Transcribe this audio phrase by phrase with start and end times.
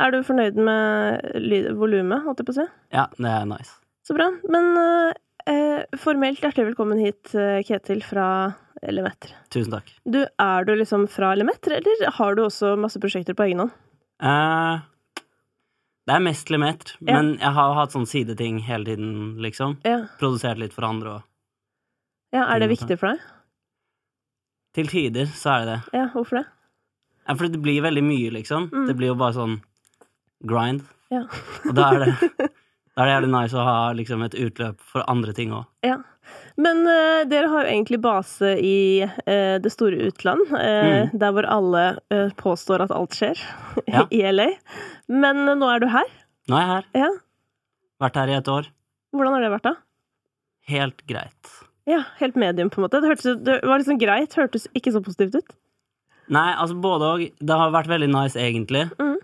[0.00, 2.66] Er du fornøyd med volumet, holdt jeg på å si?
[2.94, 3.74] Ja, det er nice.
[4.06, 4.30] Så bra.
[4.50, 8.26] Men eh, formelt hjertelig velkommen hit, eh, Ketil fra
[8.88, 9.34] Lemeter.
[9.52, 9.90] Tusen takk.
[10.08, 13.74] Du, er du liksom fra Lemeter, eller har du også masse prosjekter på egen hånd?
[14.22, 14.80] Eh,
[16.08, 17.20] det er mest Lemet, Ja.
[17.20, 19.76] men jeg har hatt sånn sideting hele tiden, liksom.
[19.86, 20.06] Ja.
[20.18, 21.28] Produsert litt for andre og
[22.32, 23.20] ja er det viktig for deg?
[24.72, 25.98] Til tider så er det det.
[25.98, 26.46] Ja, hvorfor det?
[27.28, 28.70] Ja, for det blir veldig mye, liksom.
[28.72, 28.86] Mm.
[28.88, 29.58] Det blir jo bare sånn
[30.48, 30.84] grind.
[31.12, 31.24] Ja.
[31.68, 32.14] Og da er det
[32.92, 35.64] Da er det jævlig nice å ha liksom et utløp for andre ting òg.
[35.86, 35.94] Ja.
[36.60, 38.74] Men uh, dere har jo egentlig base i
[39.06, 41.14] uh, det store utland, uh, Mm.
[41.18, 41.84] der hvor alle
[42.36, 43.40] påstår at alt skjer,
[43.94, 44.04] Ja.
[44.12, 44.50] i LA.
[45.08, 46.04] Men nå er du her.
[46.52, 46.86] Nå er jeg her.
[47.06, 47.08] Ja.
[48.04, 48.68] Vært her i et år.
[49.16, 49.74] Hvordan har det vært, da?
[50.68, 51.56] Helt greit.
[51.88, 53.00] Ja, helt medium, på en måte.
[53.02, 55.56] Det, hørtes, det var liksom greit, hørtes ikke så positivt ut.
[56.32, 57.24] Nei, altså både og.
[57.40, 58.84] Det har vært veldig nice, egentlig.
[59.00, 59.16] Mm.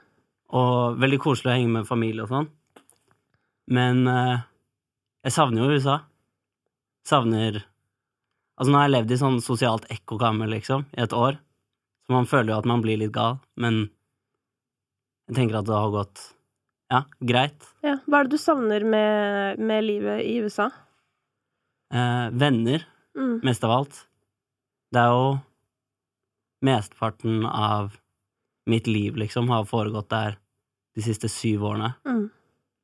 [0.57, 2.48] Og veldig koselig å henge med familie og sånn.
[3.69, 4.39] Men eh,
[5.28, 5.98] jeg savner jo USA.
[7.09, 7.64] Savner
[8.58, 11.36] Altså, nå har jeg levd i sånn sosialt ekkokammer, liksom, i et år.
[12.03, 13.84] Så man føler jo at man blir litt gal, men
[15.28, 16.23] jeg tenker at det har gått
[16.91, 17.69] ja, greit.
[17.86, 17.92] Ja.
[18.08, 20.67] Hva er det du savner med, med livet i USA?
[21.95, 23.39] Eh, venner, Mm.
[23.42, 23.97] mest av alt.
[24.95, 25.30] Det er jo
[26.67, 27.95] mesteparten av
[28.69, 30.36] mitt liv, liksom, har foregått der
[30.97, 31.94] de siste syv årene.
[32.08, 32.27] Mm.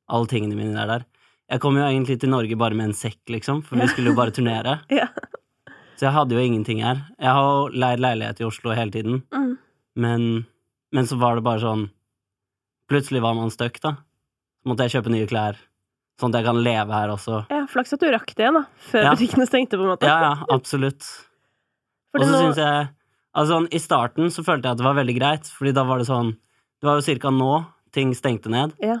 [0.09, 1.05] Alle tingene mine er der.
[1.51, 4.17] Jeg kom jo egentlig til Norge bare med en sekk, liksom, for vi skulle jo
[4.17, 4.79] bare turnere.
[4.89, 5.07] Ja.
[5.95, 6.97] Så jeg hadde jo ingenting her.
[7.23, 9.53] Jeg har leid leilighet i Oslo hele tiden, Mm.
[9.95, 10.25] men,
[10.91, 11.85] men så var det bare sånn
[12.91, 13.95] Plutselig var man stuck, da.
[14.61, 15.55] Så måtte jeg kjøpe nye klær,
[16.21, 17.39] sånn at jeg kan leve her også.
[17.49, 18.61] ja, Flaks at du rakk det, da.
[18.91, 19.13] Før Ja.
[19.15, 20.05] butikkene stengte, på en måte.
[20.05, 21.01] Ja, ja, absolutt.
[22.13, 22.89] Og så nå- syns jeg
[23.35, 25.97] Altså sånn, I starten så følte jeg at det var veldig greit, Fordi da var
[25.99, 26.31] det sånn
[26.81, 28.97] Det var jo cirka nå ting stengte ned, Ja.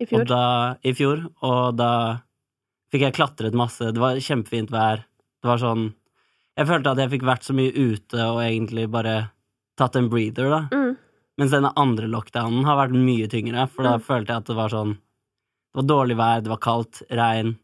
[0.00, 0.24] I og fjor.
[0.28, 2.20] da, i fjor, og da
[2.92, 3.80] fikk jeg klatret masse.
[3.92, 5.04] Det var kjempefint vær.
[5.42, 5.94] Det var sånn
[6.56, 9.30] Jeg følte at jeg fikk vært så mye ute og egentlig bare
[9.78, 10.60] tatt en breather, da.
[10.72, 10.96] Mm.
[11.38, 14.02] Mens denne andre lockdownen har vært mye tyngre, for da Mm.
[14.04, 14.92] følte jeg at det var sånn
[15.72, 17.56] Det var dårlig vær, det var kaldt, regn,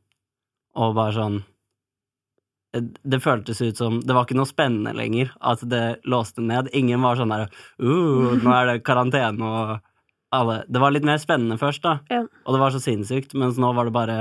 [0.76, 1.44] og bare sånn
[2.84, 6.70] det, føltes ut som Det var ikke noe spennende lenger at det låste ned.
[6.76, 9.76] Ingen var sånn der uh, Nå er det karantene og
[10.36, 11.98] alle Det var litt mer spennende først, da.
[12.12, 12.24] Ja.
[12.44, 14.18] Og det var så sinnssykt, mens nå var det bare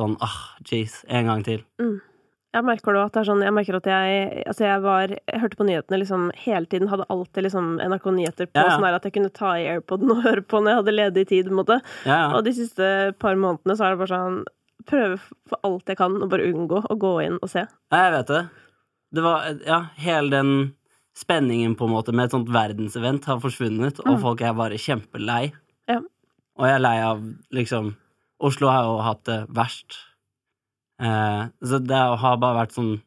[0.00, 1.60] sånn ah, jeez, en gang til.
[2.52, 5.58] Jeg merker at det er sånn Jeg merker at jeg Altså, jeg var Jeg hørte
[5.58, 6.90] på nyhetene liksom hele tiden.
[6.92, 8.74] Hadde alltid liksom NRK Nyheter på, Ja, ja.
[8.76, 11.48] sånn at jeg kunne ta i AirPoden og høre på når jeg hadde ledig tid,
[11.48, 11.78] på en måte.
[12.08, 12.24] Ja.
[12.36, 12.88] Og de siste
[13.22, 14.42] par månedene så er det bare sånn
[14.88, 17.66] Prøve for alt jeg kan å bare unngå å gå inn og se.
[17.92, 18.42] Ja, jeg vet det.
[19.12, 20.52] Det var Ja, hele den
[21.14, 24.20] spenningen, på en måte, med et sånt verdensevent har forsvunnet, og Mm.
[24.22, 25.52] folk er bare kjempelei.
[25.88, 25.98] Ja.
[26.56, 27.20] Og jeg er lei av
[27.52, 27.96] liksom
[28.40, 29.98] Oslo har jo hatt det verst.
[31.00, 33.00] Eh, så det har bare vært sånn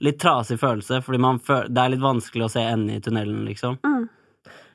[0.00, 3.44] litt trasig følelse, fordi man føl det er litt vanskelig å se enden i tunnelen,
[3.46, 3.78] liksom.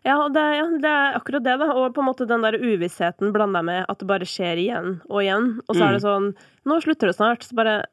[0.05, 1.71] Ja, det, ja, det er akkurat det, da.
[1.73, 5.23] Og på en måte den der uvissheten blanda med at det bare skjer igjen og
[5.23, 5.47] igjen.
[5.65, 5.87] Og så Mm.
[5.87, 6.27] er det sånn
[6.65, 7.41] Nå slutter det snart.
[7.43, 7.83] Så bare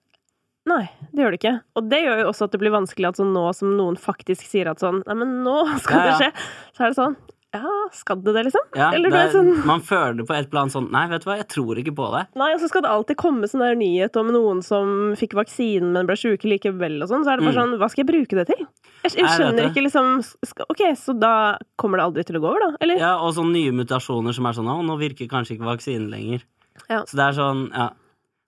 [0.68, 1.54] Nei, det gjør det ikke.
[1.74, 4.44] Og det gjør jo også at det blir vanskelig at sånn nå som noen faktisk
[4.46, 6.18] sier at sånn Nei, men nå skal Ja, ja.
[6.18, 6.48] det skje.
[6.76, 7.16] Så er det sånn
[7.52, 8.62] Ja, skal det det, liksom?
[8.74, 11.28] Ja, Eller det er sånn- Man føler det på et plan sånn Nei, vet du
[11.30, 12.22] hva, jeg tror ikke på det.
[12.34, 15.92] Nei, og så skal det alltid komme sånn der nyhet om noen som fikk vaksinen,
[15.92, 17.24] men ble sjuke likevel og sånn.
[17.24, 17.72] Så er det bare Mm.
[17.72, 18.66] sånn Hva skal jeg bruke det til?
[19.04, 22.48] Jeg, jeg skjønner ikke liksom skal, OK, så da kommer det aldri til å gå
[22.48, 22.76] over, da?
[22.80, 22.96] Eller?
[22.98, 26.42] Ja, og sånne nye mutasjoner som er sånn Å, nå virker kanskje ikke vaksinen lenger.
[26.88, 27.02] Ja.
[27.04, 27.90] Så det er sånn, ja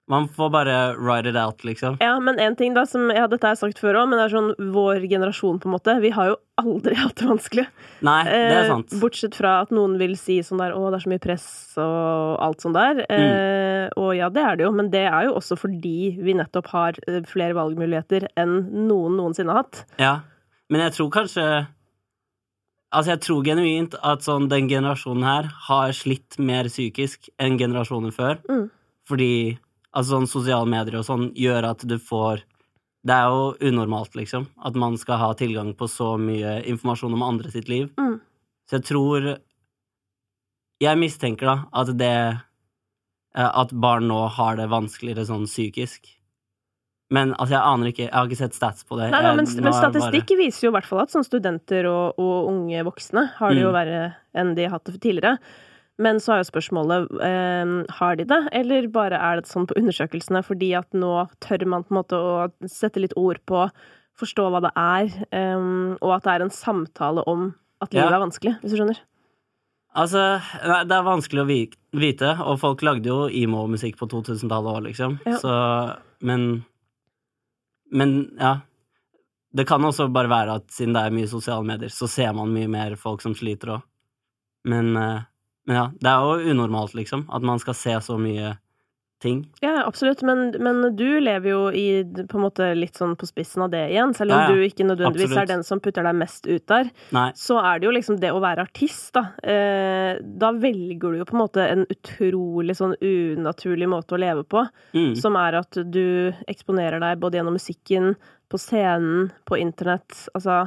[0.07, 1.95] Man får bare ride it out, liksom.
[2.05, 4.27] Ja, men en ting da, som ja, dette har jeg sagt før òg, men det
[4.27, 5.95] er sånn vår generasjon, på en måte.
[6.03, 7.65] Vi har jo aldri hatt det vanskelig.
[8.05, 8.93] Nei, det er Eh, sant.
[9.01, 12.37] bortsett fra at noen vil si sånn der 'Å, det er så mye press', og
[12.45, 13.01] alt sånn der.
[13.09, 13.25] Mm.
[13.31, 16.67] Eh, og ja, det er det jo, men det er jo også fordi vi nettopp
[16.77, 19.85] har eh, flere valgmuligheter enn noen noensinne har hatt.
[19.99, 20.21] Ja.
[20.69, 21.67] Men jeg tror kanskje
[22.95, 28.13] Altså, jeg tror genuint at sånn den generasjonen her har slitt mer psykisk enn generasjonen
[28.15, 28.39] før.
[28.49, 28.69] Mm.
[29.09, 29.59] Fordi
[29.95, 32.43] altså sånn sosiale medier og sånn gjør at du får
[33.07, 37.23] Det er jo unormalt, liksom, at man skal ha tilgang på så mye informasjon om
[37.23, 37.91] andre sitt liv.
[38.01, 38.19] Mm.
[38.67, 39.39] Så jeg tror
[40.83, 42.11] Jeg mistenker da at det
[43.37, 46.07] eh, At barn nå har det vanskeligere sånn psykisk.
[47.13, 48.05] Men altså, jeg aner ikke.
[48.09, 49.11] Jeg har ikke sett stats på det.
[49.13, 51.85] Nei, nei, men, Jeg- men statistikk bare- viser jo i hvert fall at sånn studenter
[51.87, 53.75] og, og unge voksne har det jo Mm.
[53.77, 55.39] verre enn de har hatt det tidligere.
[56.03, 59.77] Men så er jo spørsmålet eh, har de det, eller bare er det sånn på
[59.79, 61.13] undersøkelsene fordi at nå
[61.45, 63.69] tør man på en måte å sette litt ord på,
[64.19, 65.69] forstå hva det er, eh,
[66.01, 67.53] og at det er en samtale om
[67.83, 68.17] at livet Ja.
[68.17, 68.99] er vanskelig, hvis du skjønner.
[69.95, 70.21] Altså,
[70.67, 71.51] nei, det er vanskelig å
[72.01, 75.21] vite, og folk lagde jo emo-musikk på 2000-tallet òg, liksom.
[75.27, 75.39] Ja.
[75.39, 75.53] Så
[76.25, 76.65] Men
[77.93, 78.57] Men, ja.
[79.55, 82.51] Det kan også bare være at siden det er mye sosiale medier, så ser man
[82.51, 83.83] mye mer folk som sliter òg.
[84.65, 85.21] Men, eh,
[85.67, 88.57] men ja, det er jo unormalt, liksom, at man skal se så mye
[89.23, 89.39] ting.
[89.63, 93.63] Ja, absolutt, men, men du lever jo i på en måte litt sånn på spissen
[93.65, 94.53] av det igjen, selv om Ja, ja.
[94.59, 95.41] du ikke nødvendigvis Absolutt.
[95.41, 96.91] er den som putter deg mest ut der.
[97.17, 97.31] Nei.
[97.39, 99.23] Så er det jo liksom det å være artist, da.
[99.41, 104.45] Eh, da velger du jo på en måte en utrolig sånn unaturlig måte å leve
[104.45, 105.15] på, Mm.
[105.17, 108.17] som er at du eksponerer deg både gjennom musikken,
[108.53, 110.67] på scenen, på internett, altså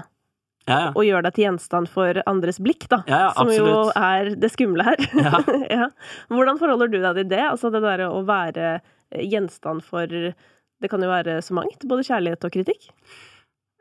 [0.67, 0.87] Ja, ja.
[0.91, 2.99] og gjør deg til gjenstand for andres blikk, da.
[3.07, 4.99] Ja, ja, som jo er det skumle her.
[5.27, 5.39] Ja.
[5.79, 5.87] ja.
[6.27, 7.43] Hvordan forholder du deg til det?
[7.47, 12.05] Altså det derre å være eh, gjenstand for Det kan jo være så mangt, både
[12.09, 12.89] kjærlighet og kritikk.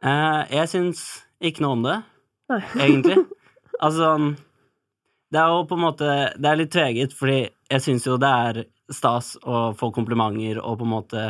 [0.06, 1.02] Eh, jeg syns
[1.42, 1.98] ikke noe om det,
[2.54, 2.62] Nei.
[2.86, 3.18] egentlig.
[3.80, 4.30] Altså sånn
[5.34, 8.30] Det er jo på en måte Det er litt tveget, fordi jeg syns jo det
[8.30, 8.62] er
[8.94, 11.22] stas å få komplimenter og på en måte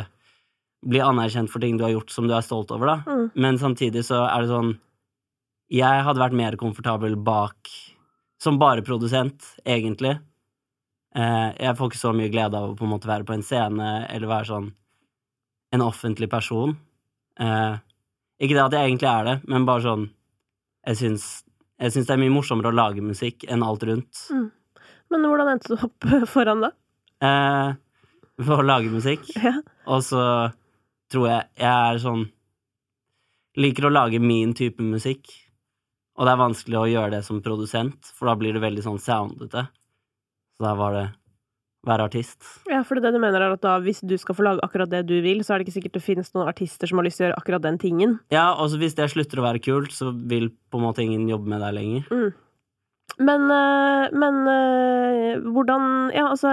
[0.85, 2.97] bli anerkjent for ting du har gjort som du er stolt over, da.
[3.09, 3.29] Mm.
[3.33, 4.75] Men samtidig så er det sånn
[5.73, 7.69] Jeg hadde vært mer komfortabel bak
[8.39, 10.13] som bare produsent, egentlig.
[11.17, 13.43] Eh, jeg får ikke så mye glede av å på en måte være på en
[13.45, 14.67] scene eller være sånn
[15.75, 16.75] en offentlig person.
[17.39, 17.79] Eh,
[18.39, 20.05] ikke det at jeg egentlig er det, men bare sånn
[20.87, 21.23] Jeg syns,
[21.81, 24.21] jeg syns det er mye morsommere å lage musikk enn alt rundt.
[25.11, 26.69] Men hvordan endte du opp foran da?
[27.19, 27.73] Eh,
[28.45, 29.27] for å lage musikk.
[29.43, 29.57] Ja.
[29.87, 30.21] Og så
[31.11, 32.25] tror jeg jeg er sånn
[33.57, 35.31] Liker å lage min type musikk.
[36.17, 39.01] Og det er vanskelig å gjøre det som produsent, for da blir det veldig sånn
[39.01, 39.67] soundete.
[40.57, 41.07] Så da var det
[41.87, 42.41] være artist.
[42.67, 45.05] ja, for det du mener er at da hvis du skal få lage akkurat det
[45.07, 47.25] du vil, så er det ikke sikkert det finnes noen artister som har lyst til
[47.25, 48.17] å gjøre akkurat den tingen.
[48.33, 51.53] Ja, og hvis det slutter å være kult, så vil på en måte ingen jobbe
[51.53, 52.11] med deg lenger.
[53.17, 56.49] Men, øh, men øh, hvordan Ja, altså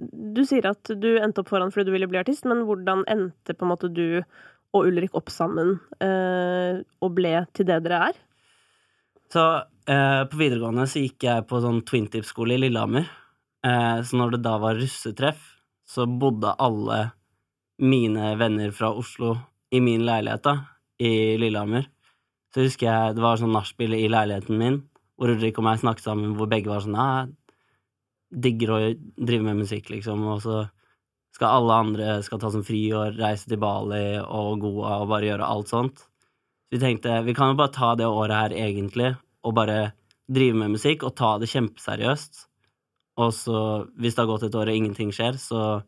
[0.00, 3.52] Du sier at du endte opp foran fordi du ville bli artist, men hvordan endte
[3.52, 4.22] på en måte du
[4.70, 8.20] og Ulrik opp sammen øh, og ble til det dere er?
[9.32, 9.44] Så
[9.86, 13.06] eh, på videregående så gikk jeg på sånn twintip-skole i Lillehammer.
[13.66, 15.40] Eh, så når det da var russetreff,
[15.86, 17.00] så bodde alle
[17.80, 19.36] mine venner fra Oslo
[19.70, 20.56] i min leilighet da,
[20.98, 21.86] i Lillehammer.
[22.54, 24.80] Så husker jeg det var sånn nachspiel i leiligheten min,
[25.14, 27.36] hvor Ulrik og meg snakket sammen, hvor begge var sånn jeg
[28.30, 28.78] digger å
[29.18, 30.60] drive med musikk, liksom, og så
[31.34, 35.30] skal alle andre skal ta som fri og reise til Bali og Goa og bare
[35.30, 36.04] gjøre alt sånt.
[36.70, 39.90] Så vi tenkte vi kan jo bare ta det året her egentlig og bare
[40.30, 42.44] drive med musikk og ta det kjempeseriøst.
[43.20, 43.56] Og så,
[43.98, 45.82] hvis det har gått et år og ingenting skjer, så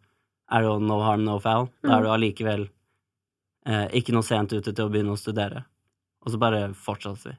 [0.51, 1.71] er det jo no harm, no foul.
[1.85, 5.63] Da er du allikevel eh, ikke noe sent ute til å begynne å studere.
[6.27, 7.39] Og så bare fortsatte vi.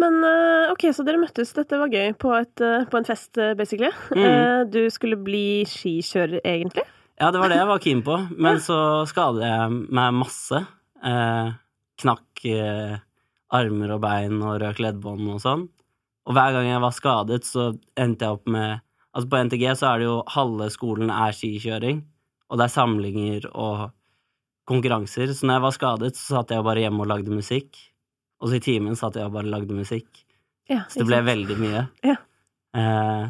[0.00, 3.32] Men øh, ok, så dere møttes, dette var gøy, på, et, øh, på en fest,
[3.40, 3.90] øh, basically.
[4.12, 4.24] Mm.
[4.28, 6.84] Eh, du skulle bli skikjører, egentlig.
[7.16, 8.78] Ja, det var det jeg var keen på, men så
[9.08, 10.60] skadet jeg meg masse.
[11.00, 11.54] Eh,
[12.02, 12.96] knakk eh,
[13.56, 15.66] armer og bein og røk leddbånd og sånn.
[16.26, 18.82] Og hver gang jeg var skadet, så endte jeg opp med
[19.16, 22.02] Altså, på NTG så er det jo halve skolen er skikjøring,
[22.52, 23.86] og det er samlinger og
[24.68, 25.30] konkurranser.
[25.32, 27.78] Så når jeg var skadet, så satt jeg bare hjemme og lagde musikk.
[28.42, 30.20] Og så i timen satt jeg og bare lagde musikk.
[30.68, 31.30] Ja, Så det ble sant?
[31.30, 31.82] veldig mye.
[32.04, 32.16] Ja.
[32.76, 33.24] Eh,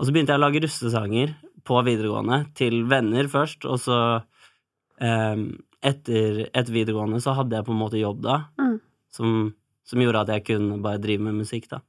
[0.00, 1.34] og så begynte jeg å lage russesanger
[1.68, 3.98] på videregående, til venner først, og så
[4.96, 5.44] eh,
[5.82, 8.76] etter, etter videregående så hadde jeg på en måte jobb da, Mm.
[9.12, 11.80] som, som gjorde at jeg kunne bare drive med musikk, da.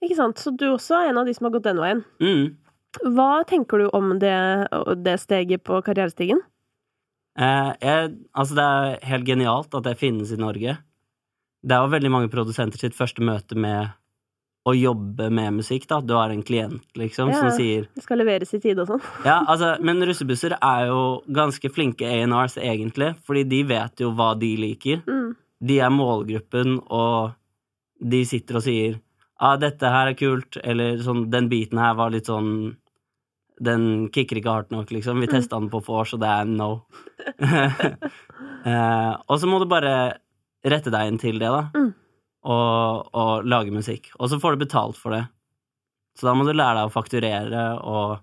[0.00, 0.38] Ikke sant?
[0.40, 2.04] Så du også er en av de som har gått den veien.
[2.24, 2.56] Mm.
[3.14, 4.32] Hva tenker du om det,
[5.04, 6.40] det steget på karrierestigen?
[7.38, 10.78] Eh, jeg, altså, det er helt genialt at det finnes i Norge.
[11.60, 13.92] Det jo veldig mange produsenter sitt første møte med
[14.68, 16.00] å jobbe med musikk, da.
[16.00, 17.38] Du har en klient, liksom, Ja.
[17.40, 19.00] som sier Det skal leveres i tide og sånn.
[19.24, 24.34] Ja, altså, men russebusser er jo ganske flinke A&Rs, egentlig, fordi de vet jo hva
[24.38, 25.02] de liker.
[25.06, 25.36] Mm.
[25.62, 27.32] De er målgruppen, og
[28.02, 29.00] de sitter og sier
[29.40, 32.76] ah, 'dette her er kult', eller sånn 'den biten her var litt sånn
[33.62, 35.20] Den kicker ikke hardt nok, liksom.
[35.20, 35.48] Vi Mm.
[35.50, 36.86] den på vors, og det er no.
[38.64, 40.14] eh, og så må du bare
[40.64, 41.94] rette deg inn til det, da, Mm.
[42.44, 44.10] Og, og lage musikk.
[44.18, 45.24] Og så får du betalt for det.
[46.18, 48.18] Så da må du lære deg å fakturere og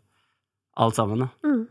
[0.78, 1.30] alt sammen, da.
[1.48, 1.66] Mm.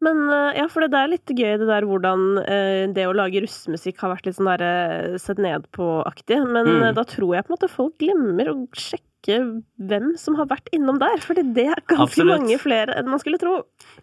[0.00, 3.42] Men eh, ja, for det er litt gøy det der hvordan eh, det å lage
[3.44, 6.38] russemusikk har vært litt sånn der eh, sett ned på-aktig.
[6.48, 6.94] Men Mm.
[6.96, 9.36] da tror jeg på en måte folk glemmer å sjekke
[9.76, 11.20] hvem som har vært innom der.
[11.20, 12.32] Fordi det er ganske Absolutt.
[12.40, 13.58] mange flere enn man skulle tro.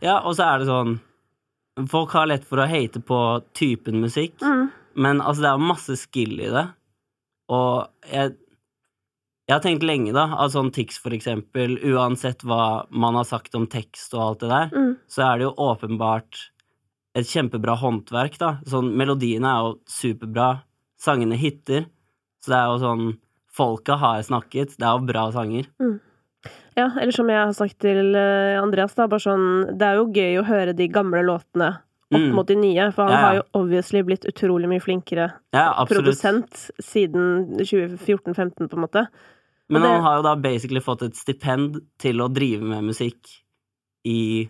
[0.05, 1.00] Ja, og så er det sånn
[1.89, 3.17] Folk har lett for å hate på
[3.53, 4.72] typen musikk, Mm.
[4.98, 6.63] men altså, det er masse skill i det.
[7.50, 8.36] Og jeg
[9.48, 13.54] Jeg har tenkt lenge, da, at sånn Tix for eksempel, uansett hva man har sagt
[13.56, 14.98] om tekst og alt det der, Mm.
[15.08, 16.42] så er det jo åpenbart
[17.16, 18.58] et kjempebra håndverk, da.
[18.68, 20.63] Sånn, melodiene er jo superbra,
[21.00, 21.86] sangene hitter,
[22.44, 23.18] så det er jo sånn
[23.56, 25.66] Folka har snakket, det er jo bra sanger.
[26.75, 30.12] Ja, eller som jeg har sagt til eh, Andreas, da, bare sånn Det er jo
[30.12, 31.77] gøy å høre de gamle låtene
[32.14, 32.32] opp Mm.
[32.36, 33.26] mot de nye, for han Ja, ja.
[33.28, 39.08] har jo obviously blitt utrolig mye flinkere Ja, produsent siden 2014-15, på en måte.
[39.70, 42.84] Men Og det- han har jo da basically fått et stipend til å drive med
[42.84, 43.20] musikk
[44.06, 44.50] i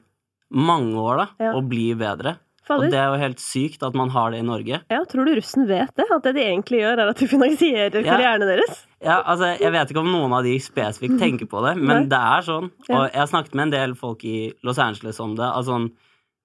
[0.54, 2.38] mange år, da, og bli bedre.
[2.70, 4.82] Og det er jo helt sykt at man har det i Norge.
[4.92, 6.06] ja, tror du russen vet det?
[6.12, 8.86] At det de egentlig gjør, er at de finansierer karrieren deres?
[9.02, 12.04] Ja, altså, jeg vet ikke om noen av de spesifikt tenker på det, men Nei.
[12.10, 12.70] det er sånn.
[12.90, 15.46] Og jeg har snakket med en del folk i Los Angeles om det.
[15.46, 15.90] Altså,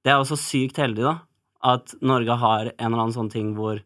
[0.03, 1.17] det er jo så sykt heldig, da,
[1.75, 3.81] at Norge har en eller annen sånn ting hvor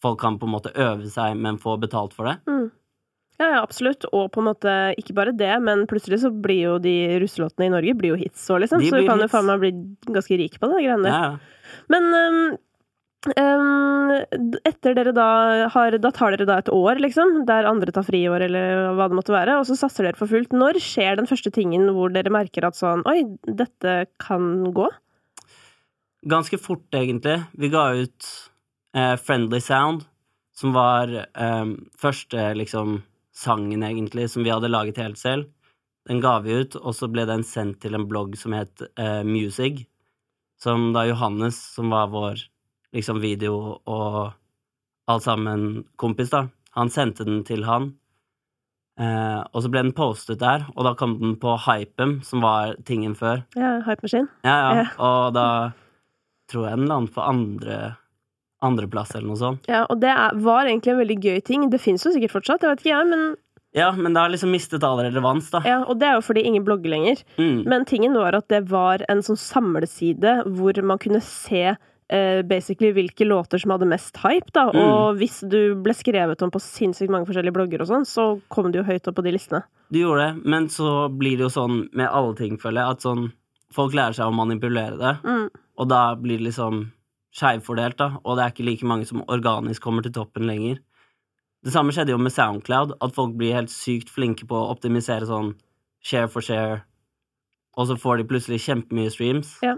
[0.00, 2.38] folk kan på en måte øve seg, men få betalt for det.
[2.48, 2.70] Mm.
[3.40, 4.04] Ja, ja, absolutt.
[4.12, 7.72] Og på en måte ikke bare det, men plutselig så blir jo de russelåtene i
[7.72, 8.82] Norge blir jo hits òg, liksom.
[8.84, 9.70] Så du kan kan jo faen meg bli
[10.12, 11.14] ganske rik på det, de greiene der.
[11.14, 11.78] Ja, ja.
[11.92, 12.40] Men um,
[13.32, 14.12] um,
[14.68, 15.28] etter dere da
[15.72, 19.16] har Da tar dere da et år, liksom, der andre tar friår, eller hva det
[19.16, 20.52] måtte være, og så satser dere for fullt.
[20.52, 24.90] Når skjer den første tingen hvor dere merker at sånn Oi, dette kan gå?
[26.26, 27.38] Ganske fort, egentlig.
[27.52, 28.26] Vi ga ut
[28.96, 30.04] eh, Friendly Sound,
[30.56, 33.00] som var eh, første liksom
[33.32, 35.48] sangen, egentlig, som vi hadde laget helt selv.
[36.08, 39.22] Den ga vi ut, og så ble den sendt til en blogg som het eh,
[39.24, 39.84] Music,
[40.60, 42.44] som da Johannes, som var vår
[42.96, 44.34] liksom video og
[45.10, 47.92] alt sammen kompis, da, han sendte den til han.
[49.00, 52.76] Eh, og så ble den postet der, og da kom den på Hypem, som var
[52.84, 53.44] tingen før.
[53.56, 54.28] Ja, Hype Machine.
[54.44, 54.72] Ja, ja.
[54.82, 54.86] Ja.
[55.00, 55.46] Og da
[56.50, 57.78] tror jeg eller annen på andre
[58.60, 59.68] andreplass eller noe sånt.
[59.70, 61.62] Ja, og det er, var egentlig en veldig gøy ting.
[61.72, 63.22] Det fins jo sikkert fortsatt, jeg vet ikke jeg, men
[63.72, 65.62] Ja, men det har liksom mistet all relevans, da.
[65.64, 67.22] ja, Og det er jo fordi ingen blogger lenger.
[67.38, 67.62] Mm.
[67.70, 72.90] Men tingen var at det var en sånn samleside hvor man kunne se eh, basically
[72.92, 74.66] hvilke låter som hadde mest hype, da.
[74.74, 74.80] Mm.
[74.82, 78.72] Og hvis du ble skrevet om på sinnssykt mange forskjellige blogger og sånn, så kom
[78.74, 79.62] du jo høyt opp på de listene.
[79.88, 83.08] Du gjorde det, men så blir det jo sånn med alle ting, føler jeg, at
[83.08, 83.30] sånn
[83.70, 85.44] Folk lærer seg å manipulere det, Mm.
[85.80, 86.84] Og da blir det liksom
[87.36, 90.80] skeivfordelt, da, og det er ikke like mange som organisk kommer til toppen lenger.
[91.64, 95.28] Det samme skjedde jo med Soundcloud, at folk blir helt sykt flinke på å optimisere
[95.28, 95.54] sånn
[96.04, 96.80] share for share,
[97.78, 99.54] og så får de plutselig kjempemye streams.
[99.64, 99.76] Ja.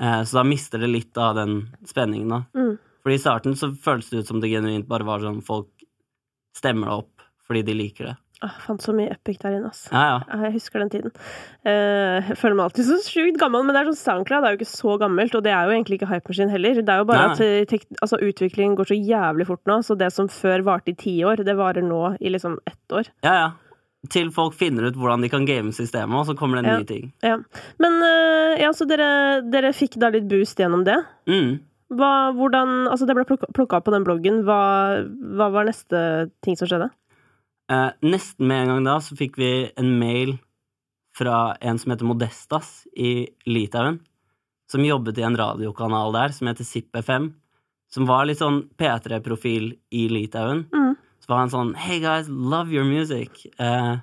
[0.00, 2.40] Eh, så da mister det litt av den spenningen, da.
[2.56, 2.76] Mm.
[3.02, 5.70] Fordi i starten så føltes det ut som det genuint bare var sånn folk
[6.56, 8.16] stemmer det opp fordi de liker det.
[8.42, 9.84] Åh, fant så mye epic der inne, ass.
[9.92, 10.38] Ja, ja.
[10.46, 11.12] Jeg husker den tiden.
[11.62, 14.58] Eh, jeg føler meg alltid så sjukt gammel, men det er sånn SoundCloud er jo
[14.60, 16.80] ikke så gammelt, og det er jo egentlig ikke Hypermachine heller.
[16.82, 17.36] Det er jo bare Nei.
[17.36, 20.98] at eh, altså, utviklingen går så jævlig fort nå, så det som før varte i
[20.98, 23.12] ti år, det varer nå i liksom ett år.
[23.22, 23.50] Ja, ja.
[24.10, 26.78] Til folk finner ut hvordan de kan game systemet, og så kommer det en Ja.
[26.82, 27.12] ny ting.
[27.22, 27.36] Ja.
[27.78, 30.98] Men eh, ja, så dere, dere fikk da litt boost gjennom det.
[31.30, 31.60] Mm.
[31.92, 34.42] Hva, hvordan, altså det ble plukka opp på den bloggen.
[34.48, 35.04] Hva,
[35.36, 36.88] hva var neste ting som skjedde?
[37.72, 40.36] Eh, nesten med en gang da så fikk vi en mail
[41.16, 44.00] fra en som heter Modestas i Litauen,
[44.68, 47.30] som jobbet i en radiokanal der som heter ZipFM,
[47.92, 50.66] som var litt sånn P3-profil i Litauen.
[50.72, 50.94] Mm.
[51.22, 53.44] Så var han sånn Hey guys, love your music.
[53.60, 53.96] Eh,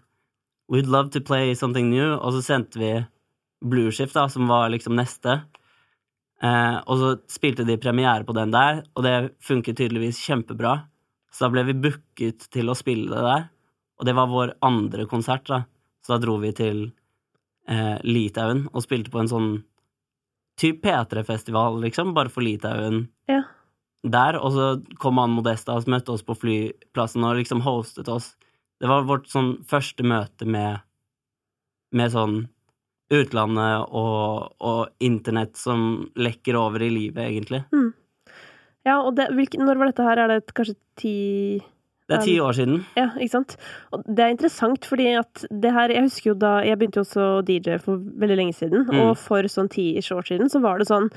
[0.71, 2.13] we'd love to play something new.
[2.15, 2.93] Og så sendte vi
[3.65, 5.41] Blueshift, da, som var liksom neste.
[6.39, 10.77] Eh, og så spilte de premiere på den der, og det funket tydeligvis kjempebra.
[11.33, 13.49] Så da ble vi booket til å spille det der,
[13.99, 15.63] og det var vår andre konsert, da.
[16.05, 16.85] Så da dro vi til
[17.67, 19.49] eh, Litauen og spilte på en sånn
[20.59, 23.43] typ P3-festival, liksom, bare for Litauen Ja.
[24.03, 28.33] der, og så kom han Modestas, møtte oss på flyplassen og liksom hostet oss.
[28.79, 30.79] Det var vårt sånn første møte med,
[31.95, 32.41] med sånn
[33.11, 37.63] utlandet og, og internett som lekker over i livet, egentlig.
[38.87, 40.21] Ja, og det, hvilken, når var dette her?
[40.23, 41.15] Er det kanskje ti
[42.09, 42.79] Det er ti år siden.
[42.97, 43.55] Ja, ikke sant?
[43.93, 47.05] Og det er interessant, fordi at det her Jeg husker jo da Jeg begynte jo
[47.05, 48.99] også å DJ for veldig lenge siden, Mm.
[49.03, 51.09] og for sånn ti-ish år siden så var det sånn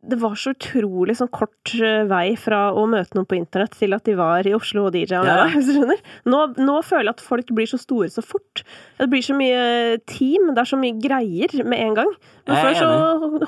[0.00, 3.92] det var så utrolig sånn kort eh, vei fra å møte noen på internett til
[3.92, 5.42] at de var i Oslo og DJ-a Ja.
[6.24, 8.62] Nå, nå føler jeg at folk blir så store så fort.
[8.96, 12.14] Det blir så mye team, det er så mye greier med en gang.
[12.48, 12.88] Men før så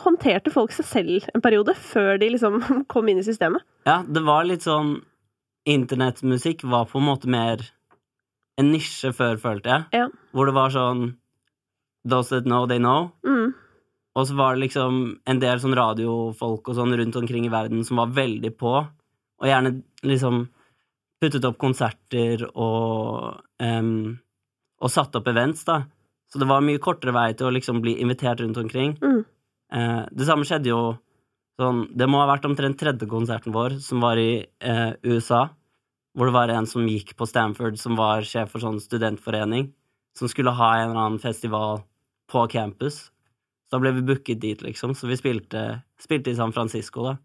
[0.05, 2.61] håndterte folk seg selv en periode, før de liksom
[2.93, 3.65] kom inn i systemet.
[3.89, 4.99] Ja, det var litt sånn
[5.69, 7.63] Internettmusikk var på en måte mer
[8.61, 9.85] en nisje før, følte jeg.
[10.03, 10.09] Ja.
[10.35, 11.13] Hvor det var sånn
[12.09, 13.13] Does it know, they know.
[13.23, 13.53] Mm.
[14.19, 17.85] Og så var det liksom en del sånn radiofolk og sånn rundt omkring i verden
[17.87, 20.43] som var veldig på, og gjerne liksom
[21.23, 24.19] puttet opp konserter og um,
[24.83, 25.85] Og satt opp events, da.
[26.27, 28.97] Så det var mye kortere vei til å liksom bli invitert rundt omkring.
[28.99, 29.21] Mm.
[29.71, 30.81] Uh, det samme skjedde jo
[31.61, 35.47] sånn Det må ha vært omtrent tredje konserten vår, som var i eh, USA.
[36.17, 39.71] Hvor det var en som gikk på Stanford, som var sjef for sånn studentforening.
[40.19, 41.85] Som skulle ha en eller annen festival
[42.33, 43.07] på campus.
[43.69, 44.93] Så da ble vi booket dit, liksom.
[44.97, 47.17] Så vi spilte, spilte i San Francisco, da.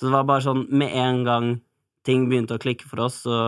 [0.00, 1.52] Så det var bare sånn med en gang
[2.06, 3.38] ting begynte å klikke for oss, så,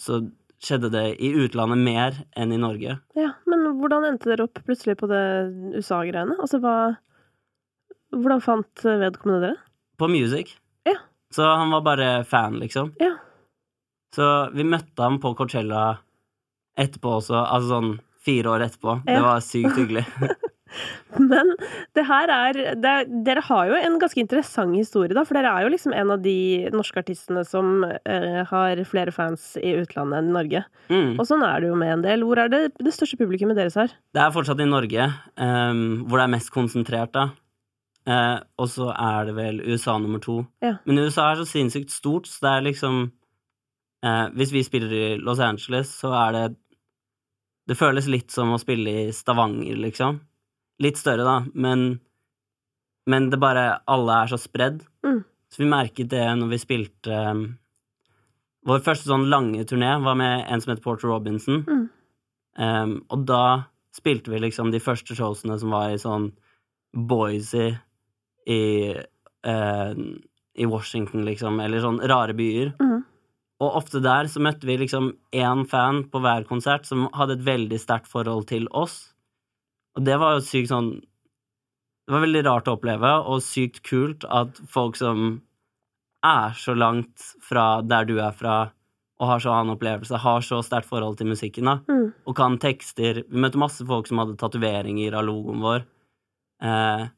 [0.00, 0.24] så
[0.62, 2.96] skjedde det i utlandet mer enn i Norge.
[3.18, 5.22] Ja, men hvordan endte dere opp plutselig på det
[5.78, 6.38] USA-greiene?
[6.42, 6.76] Altså, hva
[8.12, 9.58] Hvordan fant vedkommende dere?
[9.98, 10.54] På Music.
[10.88, 10.98] Ja.
[11.34, 12.94] Så han var bare fan, liksom.
[13.00, 13.14] Ja.
[14.12, 15.98] Så vi møtte ham på Coachella
[16.78, 17.92] etterpå også, altså sånn
[18.22, 18.98] fire år etterpå.
[19.06, 19.14] Ja.
[19.16, 20.06] Det var sykt hyggelig.
[21.20, 21.50] Men
[21.96, 22.92] det her er det,
[23.26, 25.24] Dere har jo en ganske interessant historie, da.
[25.28, 29.52] For dere er jo liksom en av de norske artistene som eh, har flere fans
[29.60, 30.64] i utlandet enn i Norge.
[30.88, 31.12] Mm.
[31.18, 32.24] Og sånn er det jo med en del.
[32.28, 33.92] Hvor er det det største publikummet deres her?
[34.16, 37.28] Det er fortsatt i Norge, um, hvor det er mest konsentrert, da.
[38.02, 40.40] Eh, og så er det vel USA nummer to.
[40.64, 40.76] Ja.
[40.86, 43.02] Men USA er så sinnssykt stort, så det er liksom
[44.02, 46.44] eh, Hvis vi spiller i Los Angeles, så er det
[47.70, 50.18] Det føles litt som å spille i Stavanger, liksom.
[50.82, 52.00] Litt større, da, men
[53.06, 54.82] Men det bare Alle er så spredd.
[55.06, 55.22] Mm.
[55.52, 57.46] Så vi merket det når vi spilte ehm,
[58.66, 61.64] Vår første sånn lange turné var med en som het Porter Robinson.
[61.66, 61.86] Mm.
[62.62, 66.28] Ehm, og da spilte vi liksom de første showsene som var i sånn
[66.94, 67.72] Boise
[68.46, 68.94] i,
[69.44, 69.94] eh,
[70.58, 72.74] i Washington, liksom, eller sånn rare byer.
[72.80, 73.04] Mm.
[73.62, 77.46] Og ofte der så møtte vi liksom én fan på hver konsert som hadde et
[77.46, 79.14] veldig sterkt forhold til oss.
[79.96, 80.92] Og det var jo sykt sånn
[82.02, 85.40] Det var veldig rart å oppleve, og sykt kult at folk som
[86.26, 88.72] er så langt fra der du er fra,
[89.20, 92.12] og har så annen opplevelse, har så sterkt forhold til musikken, da Mm.
[92.26, 93.22] og kan tekster.
[93.22, 95.84] Vi møtte masse folk som hadde tatoveringer av logoen vår.
[96.60, 97.08] Eh,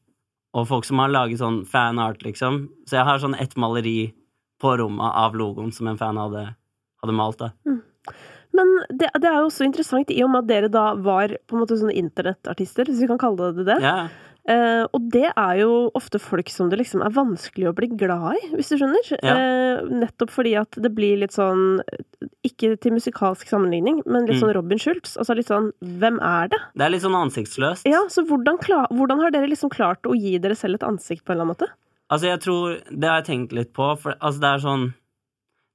[0.55, 2.65] og folk som har laget sånn fanart, liksom.
[2.87, 4.13] Så jeg har sånn ett maleri
[4.61, 6.45] på rommet av logoen som en fan hadde,
[7.03, 7.41] hadde malt.
[7.41, 7.51] da.
[8.55, 11.57] Men det, det er jo også interessant i og med at dere da var på
[11.57, 13.81] en måte sånne internettartister, hvis vi kan kalle det det.
[13.83, 14.07] Ja,
[14.47, 18.35] Eh, og det er jo ofte folk som det liksom er vanskelig å bli glad
[18.37, 19.07] i, hvis du skjønner.
[19.25, 19.33] Ja.
[19.81, 21.79] Uh, nettopp fordi at det blir litt sånn
[22.45, 24.41] Ikke til musikalsk sammenligning, men litt Mm.
[24.43, 25.15] sånn Robin Schultz.
[25.17, 26.59] Altså litt sånn Hvem er det?
[26.77, 27.89] Det er litt sånn ansiktsløst.
[27.89, 31.25] Ja, så hvordan, klar, hvordan har dere liksom klart å gi dere selv et ansikt
[31.25, 31.71] på en eller annen måte?
[32.11, 34.93] Altså, jeg tror Det har jeg tenkt litt på, for altså, det er sånn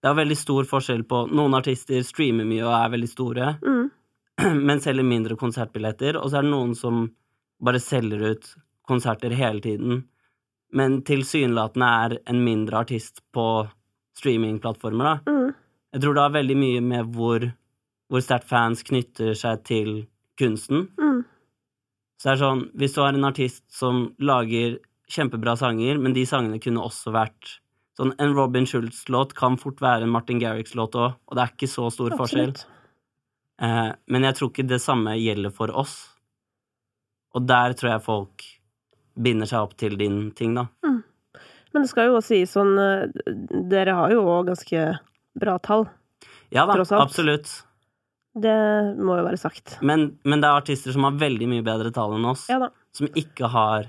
[0.01, 3.91] Det er veldig stor forskjell på Noen artister streamer mye og er veldig store, Mm.
[4.67, 7.11] men selger mindre konsertbilletter, og så er det noen som
[7.65, 8.55] bare selger ut
[8.89, 10.05] konserter hele tiden,
[10.73, 13.47] men tilsynelatende er en mindre artist på
[14.19, 15.33] streamingplattformer, da.
[15.33, 15.55] Mm.
[15.95, 17.47] Jeg tror det har veldig mye med hvor,
[18.11, 19.91] hvor sterkt fans knytter seg til
[20.39, 20.87] kunsten.
[21.01, 21.25] Mm.
[22.21, 24.79] Så det er sånn, hvis du har en artist som lager
[25.11, 27.59] kjempebra sanger, men de sangene kunne også vært
[27.99, 31.69] Sånn, En Robin Schultz-låt kan fort være en Martin Garrix-låt òg, og det er ikke
[31.69, 32.55] så stor forskjell.
[33.61, 36.10] Eh, men jeg tror ikke det samme gjelder for oss.
[37.37, 38.47] Og der tror jeg folk
[39.21, 40.67] binder seg opp til din ting, da.
[41.71, 43.05] Men det skal jo også sies sånn eh,
[43.71, 44.87] Dere har jo òg ganske
[45.39, 45.85] bra tall.
[46.51, 47.53] Ja da, absolutt.
[48.35, 48.57] Det
[48.99, 49.77] må jo være sagt.
[49.87, 52.59] Men, men det er artister som har veldig mye bedre tall enn oss, Ja
[52.97, 53.89] som ikke har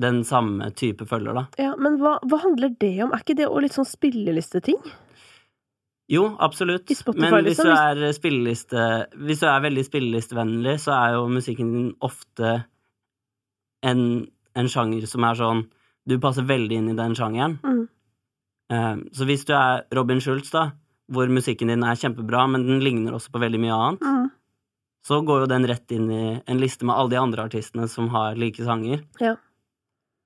[0.00, 1.46] den samme type følger, da.
[1.60, 3.10] Ja, men hva, hva handler det om?
[3.12, 4.78] Er ikke det å litt sånn spillelisteting?
[6.10, 6.90] Jo, absolutt.
[6.90, 8.84] Spotify, Men hvis liksom, du er spilleliste
[9.28, 12.64] Hvis du er veldig spillelistevennlig, så er jo musikken din ofte
[13.86, 14.02] en,
[14.58, 15.62] en sjanger som er sånn
[16.08, 17.58] Du passer veldig inn i den sjangeren.
[17.62, 17.84] Mm.
[18.72, 20.70] Eh, så hvis du er Robin Schultz, da,
[21.10, 24.26] hvor musikken din er kjempebra, men den ligner også på veldig mye annet, Mm.
[25.06, 28.08] så går jo den rett inn i en liste med alle de andre artistene som
[28.12, 29.04] har like sanger.
[29.20, 29.36] Ja.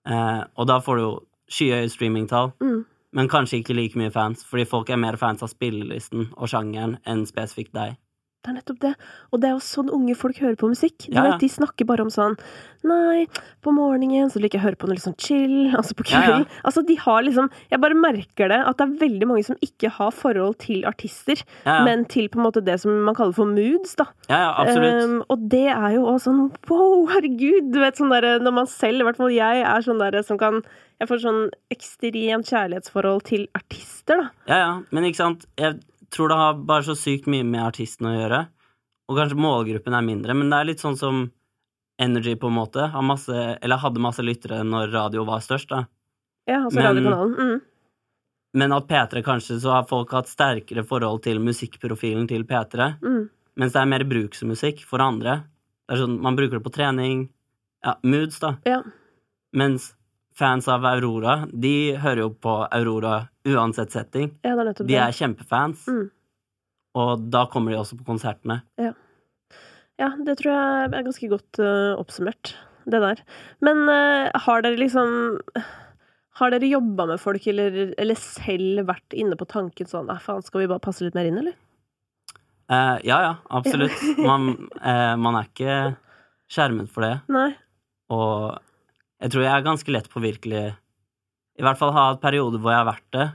[0.09, 1.13] Uh, og da får du jo
[1.51, 2.85] skyhøye streamingtall, Mm.
[3.15, 6.99] Men kanskje ikke like mye fans, fordi folk er mer fans av spillelisten og sjangeren
[7.09, 7.99] enn spesifikt deg.
[8.45, 8.91] Det er nettopp det.
[9.33, 11.07] Og det er jo sånn unge folk hører på musikk.
[11.07, 11.23] Ja, ja.
[11.31, 12.37] vet, De snakker bare om sånn
[12.85, 13.25] Nei,
[13.65, 15.55] på morgenen så liker jeg å høre på noe litt sånn chill.
[15.79, 16.37] Altså på Ja, ja.
[16.61, 19.95] Altså, de har liksom Jeg bare merker det, at det er veldig mange som ikke
[19.97, 23.97] har forhold til artister, men til på en måte det som man kaller for moods,
[23.97, 24.11] da.
[24.29, 25.01] ja, ja absolutt.
[25.09, 27.73] Um, og det er jo også sånn wow, herregud!
[27.73, 30.41] Du vet sånn derre når man selv, i hvert fall jeg, er sånn derre som
[30.41, 30.61] kan
[31.01, 31.41] Jeg får sånn
[31.75, 34.31] ekstremt kjærlighetsforhold til artister, da.
[34.49, 35.81] Ja, ja, men ikke sant Jeg
[36.15, 38.47] tror det har bare så sykt mye med artisten å gjøre.
[39.11, 41.31] Og kanskje målgruppen er mindre, men det er litt sånn som
[42.01, 42.89] Energy, på en måte.
[42.91, 43.31] Har masse,
[43.63, 45.85] eller hadde masse lyttere når radio var størst, da.
[46.49, 47.37] Ja, altså Men- radiokanalen.
[47.39, 47.61] Mm.
[48.55, 53.29] men at P3 kanskje så har folk hatt sterkere forhold til musikkprofilen til P3, Mm.
[53.57, 55.45] mens det er mer bruksmusikk for andre.
[55.89, 57.29] Det er sånn, Man bruker det på trening.
[57.85, 58.57] Ja, moods, da.
[58.65, 58.83] Ja.
[59.55, 59.95] Mens
[60.35, 64.33] fans av Aurora, de hører jo på Aurora uansett setting.
[64.43, 66.11] ja, det er nettopp De er kjempefans, Mm.
[66.97, 68.63] og da kommer de også på konsertene.
[69.99, 72.57] Ja, det tror jeg er ganske godt uh, oppsummert,
[72.91, 73.21] det der.
[73.63, 75.39] Men uh, har dere liksom
[76.35, 80.43] Har dere jobba med folk, eller, eller selv vært inne på tanken sånn Nei, faen,
[80.43, 81.55] skal vi bare passe litt mer inn, eller?
[82.67, 83.95] Uh, ja, ja, absolutt.
[84.19, 84.49] Man,
[84.83, 85.77] uh, man er ikke
[86.51, 87.13] skjermet for det.
[87.37, 87.53] Nei.
[88.11, 88.59] Og
[89.25, 90.65] jeg tror jeg er ganske lett påvirkelig.
[91.55, 93.29] I hvert fall ha hatt perioder hvor jeg har vært det.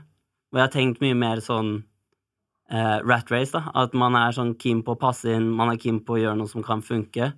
[0.50, 1.72] Hvor jeg har tenkt mye mer sånn
[2.70, 3.72] eh, rat race, da.
[3.74, 6.38] At man er sånn keen på å passe inn, man er keen på å gjøre
[6.38, 7.32] noe som kan funke.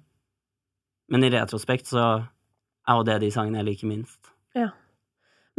[1.13, 4.21] Men i retrospekt så er jo det de sangene jeg liker minst.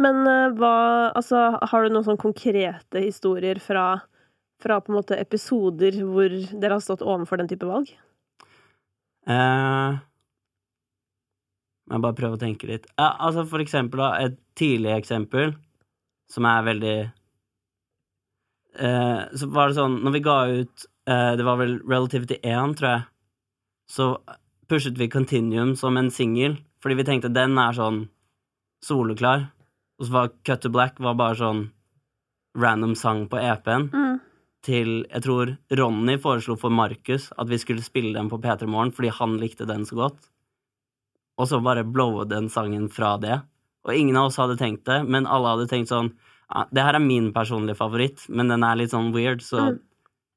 [0.02, 0.76] Men eh, hva
[1.14, 4.02] Altså, har du noen sånn konkrete historier fra,
[4.62, 7.92] fra på en måte episoder hvor dere har stått overfor den type valg?
[9.30, 10.00] Eh,
[11.92, 12.86] jeg bare prøver å tenke litt.
[12.98, 15.56] Ja, altså for eksempel, da, et tidlig eksempel
[16.32, 16.96] som er veldig
[18.80, 22.78] eh, Så var det sånn, når vi ga ut eh, Det var vel Relativity 1,
[22.80, 23.04] tror jeg,
[23.92, 24.08] så
[24.72, 28.06] pushet vi Continuum som en singel, fordi vi tenkte den er sånn
[28.84, 29.50] soleklar.
[30.00, 31.66] Og så var Cut to Black var bare sånn
[32.58, 34.20] random sang på EP-en Mm.
[34.64, 38.92] til Jeg tror Ronny foreslo for Markus at vi skulle spille den på P3 Morgen
[38.96, 40.30] fordi han likte den så godt.
[41.38, 43.40] Og så bare blowe den sangen fra det.
[43.88, 46.12] Og ingen av oss hadde tenkt det, men alle hadde tenkt sånn
[46.54, 49.80] ja, Det her er min personlige favoritt, men den er litt sånn weird, så Mm.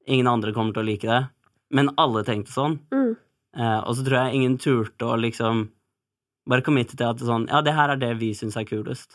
[0.07, 1.29] ingen andre kommer til å like det.
[1.71, 2.79] Men alle tenkte sånn.
[2.91, 3.15] Mm.
[3.57, 5.69] Eh, og så tror jeg ingen turte å liksom
[6.47, 9.11] bare committe til at sånn Ja, det her er det vi syns er kulest.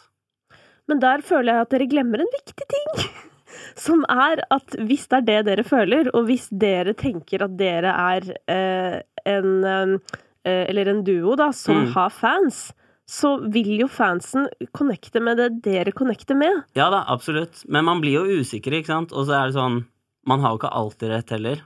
[0.88, 3.08] Men der føler jeg at dere glemmer en viktig ting.
[3.76, 7.92] Som er at hvis det er det dere føler, og hvis dere tenker at dere
[7.94, 9.98] er eh, en eh,
[10.44, 11.92] Eller en duo, da, som Mm.
[11.94, 12.72] har fans,
[13.07, 16.62] så vil jo fansen connecte med det dere connecter med.
[16.74, 17.64] Ja da, absolutt.
[17.68, 19.12] Men man blir jo usikker, ikke sant?
[19.12, 19.85] Og så er det sånn
[20.26, 21.62] Man har jo ikke alltid rett heller.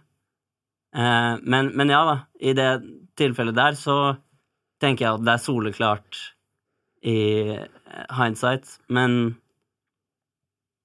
[0.96, 2.82] Eh, men, men ja da, i det
[3.16, 4.16] tilfellet der så
[4.80, 6.20] tenker jeg at det er soleklart
[7.04, 7.16] i
[7.52, 7.66] eh,
[8.16, 9.36] hindsight, men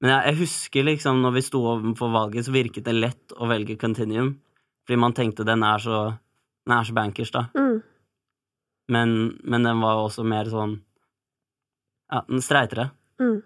[0.01, 3.47] Men jeg, jeg husker liksom når vi sto overfor valget, så virket det lett å
[3.47, 4.31] velge Continuum.
[4.87, 5.97] Fordi man tenkte den er så
[6.67, 7.45] Den er så bankers, da.
[7.57, 7.81] Mm.
[8.91, 10.79] Men, men den var jo også mer sånn
[12.11, 12.89] Ja, den streitere.
[13.21, 13.39] Mm.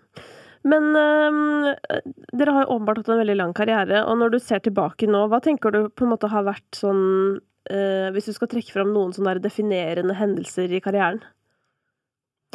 [0.66, 2.00] Men øh,
[2.34, 5.28] dere har jo åpenbart hatt en veldig lang karriere, og når du ser tilbake nå,
[5.30, 7.04] hva tenker du på en måte har vært sånn
[7.38, 11.22] øh, Hvis du skal trekke fram noen sånne definerende hendelser i karrieren?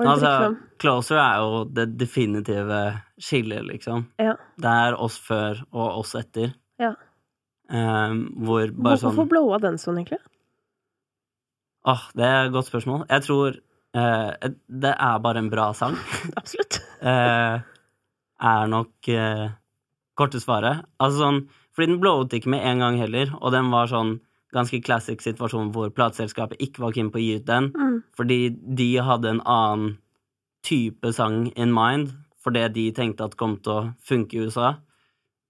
[0.00, 0.56] Altså.
[0.80, 2.80] Closer er jo det definitive
[3.20, 4.06] skillet, liksom.
[4.20, 4.34] Ja.
[4.56, 6.54] Det er oss før og oss etter.
[6.80, 6.94] Ja.
[7.70, 10.22] Um, hvor bare Hvorfor sånn Hvorfor blowa den sånn, egentlig?
[11.88, 13.06] Åh, det er et godt spørsmål.
[13.08, 13.54] Jeg tror
[13.96, 15.96] eh, det er bare en bra sang.
[16.40, 16.80] Absolutt.
[17.00, 17.60] eh,
[18.40, 19.46] er nok eh,
[20.16, 20.84] korte svaret.
[21.00, 21.40] Altså sånn
[21.76, 24.18] Fordi den blowet ikke med en gang heller, og den var sånn
[24.52, 28.00] ganske classic situasjon hvor plateselskapet ikke var keen på å gi ut den, Mm.
[28.18, 29.92] fordi de hadde en annen
[30.66, 32.10] type sang in mind,
[32.42, 34.72] for det de tenkte at kom til å funke i USA.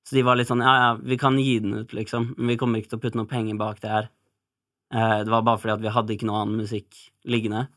[0.04, 2.56] Så de var litt sånn ja, ja, vi kan gi den ut, liksom, men vi
[2.60, 4.10] kommer ikke til å putte noe penger bak det her.
[4.92, 6.96] Eh, det var bare fordi at vi hadde ikke noe annen musikk
[7.30, 7.68] liggende.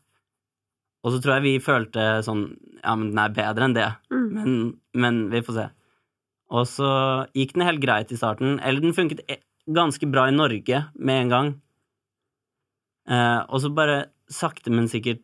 [1.04, 2.46] Og så tror jeg vi følte sånn
[2.82, 4.28] ja, men den er bedre enn det, Mm.
[4.34, 4.54] men,
[4.94, 5.66] men vi får se.
[6.50, 6.88] Og så
[7.34, 9.40] gikk den helt greit i starten, eller den funket e-
[9.72, 11.48] ganske bra i Norge med en gang.
[13.08, 15.22] Eh, og så bare sakte, men sikkert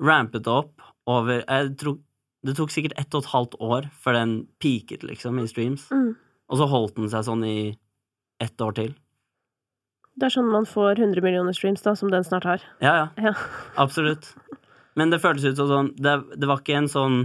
[0.00, 1.98] rampet det opp over Jeg tror
[2.44, 5.86] det tok sikkert ett og et halvt år før den peaket, liksom, i streams.
[5.90, 6.10] Mm.
[6.52, 7.78] Og så holdt den seg sånn i
[8.44, 8.94] ett år til.
[10.14, 12.66] Det er sånn man får 100 millioner streams, da, som den snart har.
[12.84, 13.06] Ja, ja.
[13.30, 13.32] Ja.
[13.82, 14.30] Absolutt.
[14.94, 17.16] Men det føltes ut som sånn det, det var ikke en sånn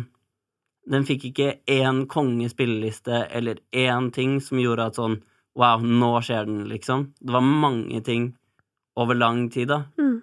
[0.89, 5.19] Den fikk ikke én kongespilleliste eller én ting som gjorde at sånn
[5.59, 7.09] Wow, nå skjer den, liksom.
[7.19, 8.29] Det var mange ting
[8.95, 9.81] over lang tid, da.
[9.99, 10.21] Mm.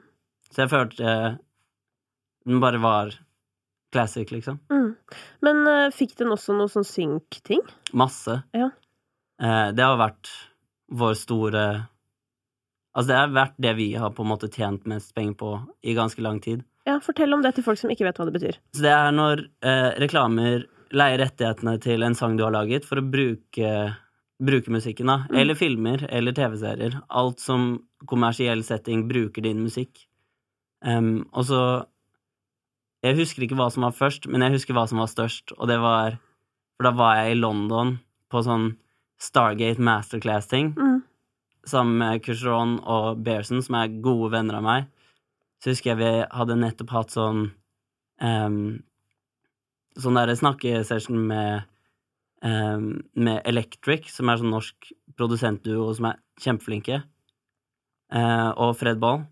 [0.48, 1.14] Så jeg følte
[2.46, 3.10] den bare var
[3.92, 4.60] classic, liksom.
[4.70, 4.94] Mm.
[5.44, 7.60] Men uh, fikk den også noe sånn synk-ting?
[7.92, 8.38] Masse.
[8.56, 8.70] Ja.
[9.42, 10.30] Eh, det har vært
[10.96, 11.64] vår store
[12.96, 15.50] Altså, det har vært det vi har på en måte tjent mest penger på
[15.84, 16.64] i ganske lang tid.
[16.88, 18.58] Ja, fortell om det til folk som ikke vet hva det betyr.
[18.72, 20.64] Så det er når eh, reklamer
[20.96, 23.72] leier rettighetene til en sang du har laget, for å bruke,
[24.42, 25.18] bruke musikken, da.
[25.28, 25.40] Mm.
[25.42, 27.00] Eller filmer, eller TV-serier.
[27.10, 27.68] Alt som
[28.08, 30.06] kommersiell setting bruker din musikk.
[30.84, 31.60] Um, og så
[33.04, 35.68] Jeg husker ikke hva som var først, men jeg husker hva som var størst, og
[35.68, 36.18] det var
[36.76, 37.98] For da var jeg i London
[38.32, 38.76] på sånn
[39.20, 41.02] Stargate Masterclass-ting Mm.
[41.66, 44.90] Sammen med Cucheron og Bearson, som er gode venner av meg.
[45.62, 47.48] Så husker jeg vi hadde nettopp hatt sånn
[48.20, 48.60] um,
[49.96, 51.64] Sånn derre snakkesession med
[52.44, 57.00] um, med Electric, som er sånn norsk produsentduo som er kjempeflinke,
[58.12, 59.24] uh, og Fred Ball.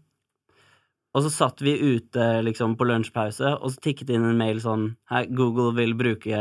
[1.15, 4.95] Og så satt vi ute liksom på lunsjpause, og så tikket inn en mail sånn
[5.13, 6.41] Hei, Google vil bruke,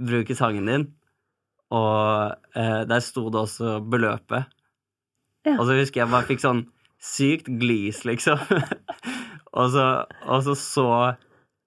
[0.00, 0.88] bruke sangen din.
[1.72, 4.48] Og uh, der sto det også beløpet.
[5.46, 5.56] Ja.
[5.58, 6.64] Og så husker jeg bare fikk sånn
[7.02, 8.40] sykt glis, liksom.
[9.58, 9.86] og, så,
[10.28, 10.88] og så så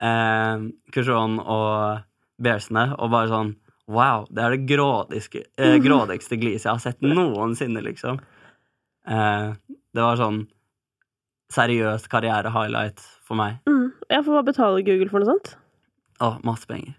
[0.04, 2.06] eh, Kushon og
[2.42, 3.54] Bearsene og bare sånn
[3.86, 8.18] Wow, det er det grådigste, eh, grådigste gliset jeg har sett noensinne, liksom.
[9.06, 9.52] Eh,
[9.94, 10.40] det var sånn
[11.54, 13.60] seriøst karriere-highlight for meg.
[13.70, 13.92] Mm.
[14.10, 15.54] Ja, for hva betaler Google for noe sånt?
[16.18, 16.96] Å, masse penger.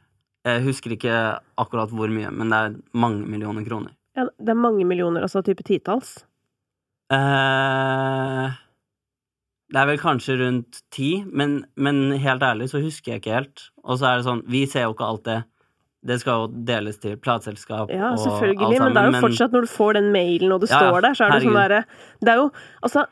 [0.47, 1.17] Jeg husker ikke
[1.59, 3.97] akkurat hvor mye, men det er mange millioner kroner.
[4.15, 6.21] Ja, det er mange millioner, altså type titalls.
[7.15, 8.55] Eh,
[9.73, 13.67] det er vel kanskje rundt ti, men, men helt ærlig så husker jeg ikke helt.
[13.85, 15.41] Og så er det sånn, vi ser jo ikke alt det.
[16.07, 19.55] Det skal jo deles til plateselskap Ja, og alt sammen, men det er jo fortsatt
[19.57, 21.63] når du får den mailen og det Ja, står der, så er det sånn herregud.
[21.65, 21.81] derre
[22.23, 22.49] Det er jo
[22.87, 23.07] Altså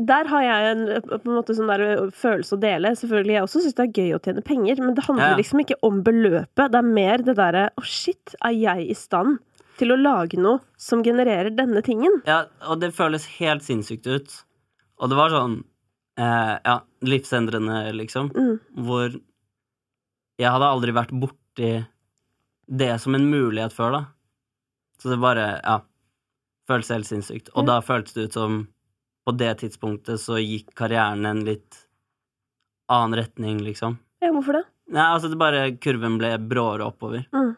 [0.00, 1.82] der har jeg en på en måte sånn der
[2.16, 2.94] følelse å dele.
[2.96, 5.36] Selvfølgelig, Jeg også syns det er gøy å tjene penger, men det handler Ja.
[5.36, 6.72] liksom ikke om beløpet.
[6.72, 9.38] Det er mer det derre Å, shit, er jeg i stand
[9.82, 12.20] til å lage noe som genererer denne tingen?
[12.28, 14.32] Ja, og det føles helt sinnssykt ut.
[15.02, 15.58] Og det var sånn
[16.20, 18.30] eh, Ja, livsendrende, liksom.
[18.36, 18.58] Mm.
[18.86, 19.16] Hvor
[20.40, 21.72] jeg hadde aldri vært borti
[22.72, 24.02] det som en mulighet før, da.
[25.02, 25.80] Så det bare Ja.
[26.70, 27.48] Føltes helt sinnssykt.
[27.56, 27.74] Og Ja.
[27.74, 28.68] da føltes det ut som
[29.26, 31.76] på det tidspunktet så gikk karrieren en litt
[32.88, 33.98] annen retning, liksom.
[34.22, 34.64] Ja, hvorfor det?
[34.92, 37.26] Nei, altså det bare Kurven ble bråere oppover.
[37.32, 37.56] Mm.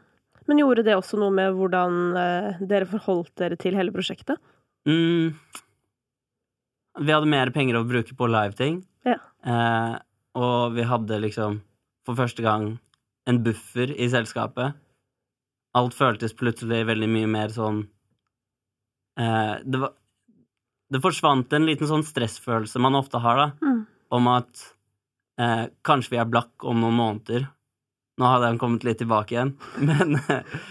[0.49, 4.41] Men gjorde det også noe med hvordan eh, dere forholdt dere til hele prosjektet?
[4.89, 5.33] Mm.
[7.01, 8.83] Vi hadde mer penger å bruke på liveting.
[9.09, 9.17] Ja.
[9.45, 9.95] Eh,
[10.39, 11.61] og vi hadde liksom
[12.05, 12.75] for første gang
[13.31, 14.77] en buffer i selskapet.
[15.75, 17.81] Alt føltes plutselig veldig mye mer sånn
[19.19, 19.95] eh, det, var,
[20.93, 23.81] det forsvant en liten sånn stressfølelse man ofte har, da, Mm.
[24.15, 24.67] om at
[25.41, 27.49] eh, kanskje vi er blakk om noen måneder.
[28.21, 29.55] Nå hadde han kommet litt tilbake igjen,
[29.89, 30.19] men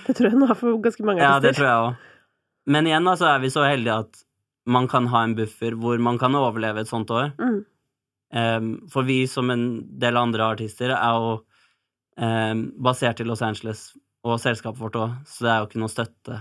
[0.05, 1.33] Det tror jeg nå er for ganske mange artister.
[1.33, 2.09] ja, det tror jeg òg.
[2.71, 4.21] Men igjen da, så er vi så heldige at
[4.65, 7.33] man kan ha en buffer hvor man kan overleve et sånt år.
[7.39, 7.59] Mm.
[8.33, 9.65] Um, for vi, som en
[9.99, 11.33] del andre artister, er jo
[12.17, 13.91] um, basert i Los Angeles,
[14.23, 16.39] og selskapet vårt òg, så det er jo ikke noe støtte.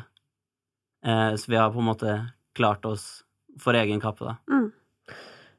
[1.02, 2.14] Uh, så vi har på en måte
[2.56, 3.24] klart oss
[3.60, 4.36] for egen kappe, da.
[4.48, 4.70] Mm.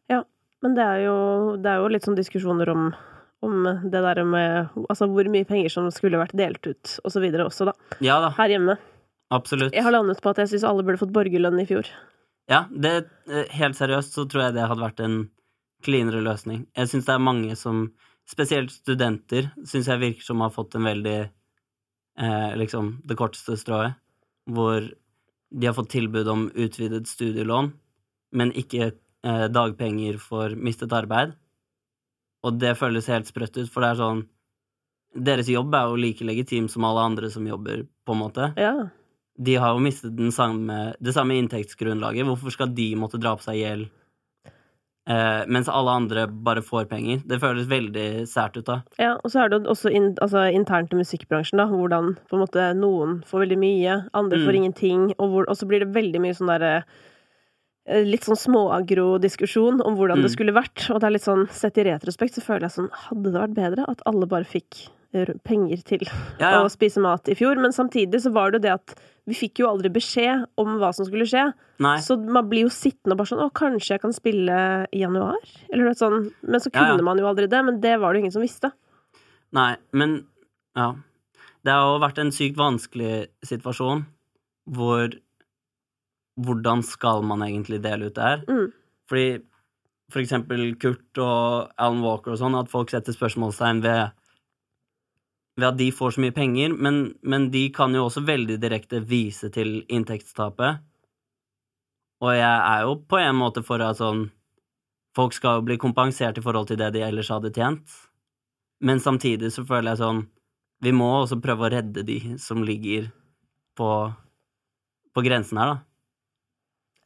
[0.09, 0.23] Ja,
[0.63, 1.17] men det er jo,
[1.61, 2.87] det er jo litt sånn diskusjoner om,
[3.43, 7.21] om det der med Altså hvor mye penger som skulle vært delt ut, og så
[7.23, 7.73] videre også, da.
[8.03, 8.77] Ja da, Her hjemme.
[9.33, 9.73] absolutt.
[9.75, 11.89] Jeg har landet på at jeg syns alle burde fått borgerlønn i fjor.
[12.51, 12.93] Ja, det,
[13.31, 15.29] eh, helt seriøst så tror jeg det hadde vært en
[15.83, 16.65] cleanere løsning.
[16.75, 17.85] Jeg syns det er mange som,
[18.27, 21.19] spesielt studenter, syns jeg virker som har fått en veldig
[22.19, 23.95] eh, liksom det korteste strået,
[24.47, 24.85] hvor
[25.53, 27.71] de har fått tilbud om utvidet studielån,
[28.33, 31.35] men ikke eh, dagpenger for mistet arbeid.
[32.43, 34.23] Og det føles helt sprøtt ut, for det er sånn
[35.15, 38.89] Deres jobb er jo like legitim som alle andre som jobber, på en måte Ja.
[39.37, 42.25] de har jo mistet den samme, det samme inntektsgrunnlaget.
[42.25, 43.89] Hvorfor skal de måtte dra på seg gjeld,
[45.07, 47.21] eh, mens alle andre bare får penger?
[47.27, 48.81] Det føles veldig sært ut, da.
[48.99, 52.43] ja og så er det også in, altså, internt i musikkbransjen, da, hvordan på en
[52.45, 54.45] måte noen får veldig mye, andre Mm.
[54.47, 56.83] får ingenting, og, hvor, og så blir det veldig mye sånn derre eh,
[57.85, 60.35] Litt sånn småagro-diskusjon om hvordan det Mm.
[60.37, 60.89] skulle vært.
[60.89, 63.55] Og det er litt sånn, sett i retrospekt så føler jeg sånn Hadde det vært
[63.55, 65.99] bedre at alle bare fikk eh, penger til
[66.39, 66.63] Ja, ja.
[66.63, 67.59] å spise mat i fjor?
[67.59, 68.95] Men samtidig så var det jo det at
[69.27, 71.53] vi fikk jo aldri beskjed om hva som skulle skje.
[71.79, 71.97] Nei.
[71.99, 75.37] Så man blir jo sittende og bare sånn Å, kanskje jeg kan spille i januar?
[75.71, 76.31] Eller noe sånn.
[76.41, 77.03] Men så kunne ja.
[77.03, 77.63] man jo aldri det.
[77.65, 78.71] Men det var det jo ingen som visste.
[79.53, 80.25] Nei, men
[80.75, 80.93] ja.
[81.63, 84.05] Det har jo vært en sykt vanskelig situasjon
[84.71, 85.13] hvor
[86.41, 88.45] Hvordan skal man egentlig dele ut det her?
[88.49, 88.71] Mm.
[89.09, 89.27] Fordi
[90.13, 94.13] for eksempel Kurt og Alan Walker og sånn, at folk setter spørsmålstegn ved
[95.53, 99.03] ved at de får så mye penger, men, men de kan jo også veldig direkte
[99.05, 100.81] vise til inntektstapet.
[102.23, 104.29] Og jeg er jo på en måte for at sånn
[105.13, 107.83] Folk skal jo bli kompensert i forhold til det de ellers hadde tjent.
[108.81, 110.21] Men samtidig så føler jeg sånn
[110.81, 113.11] Vi må også prøve å redde de som ligger
[113.77, 113.89] på,
[115.13, 115.92] på grensen her, da.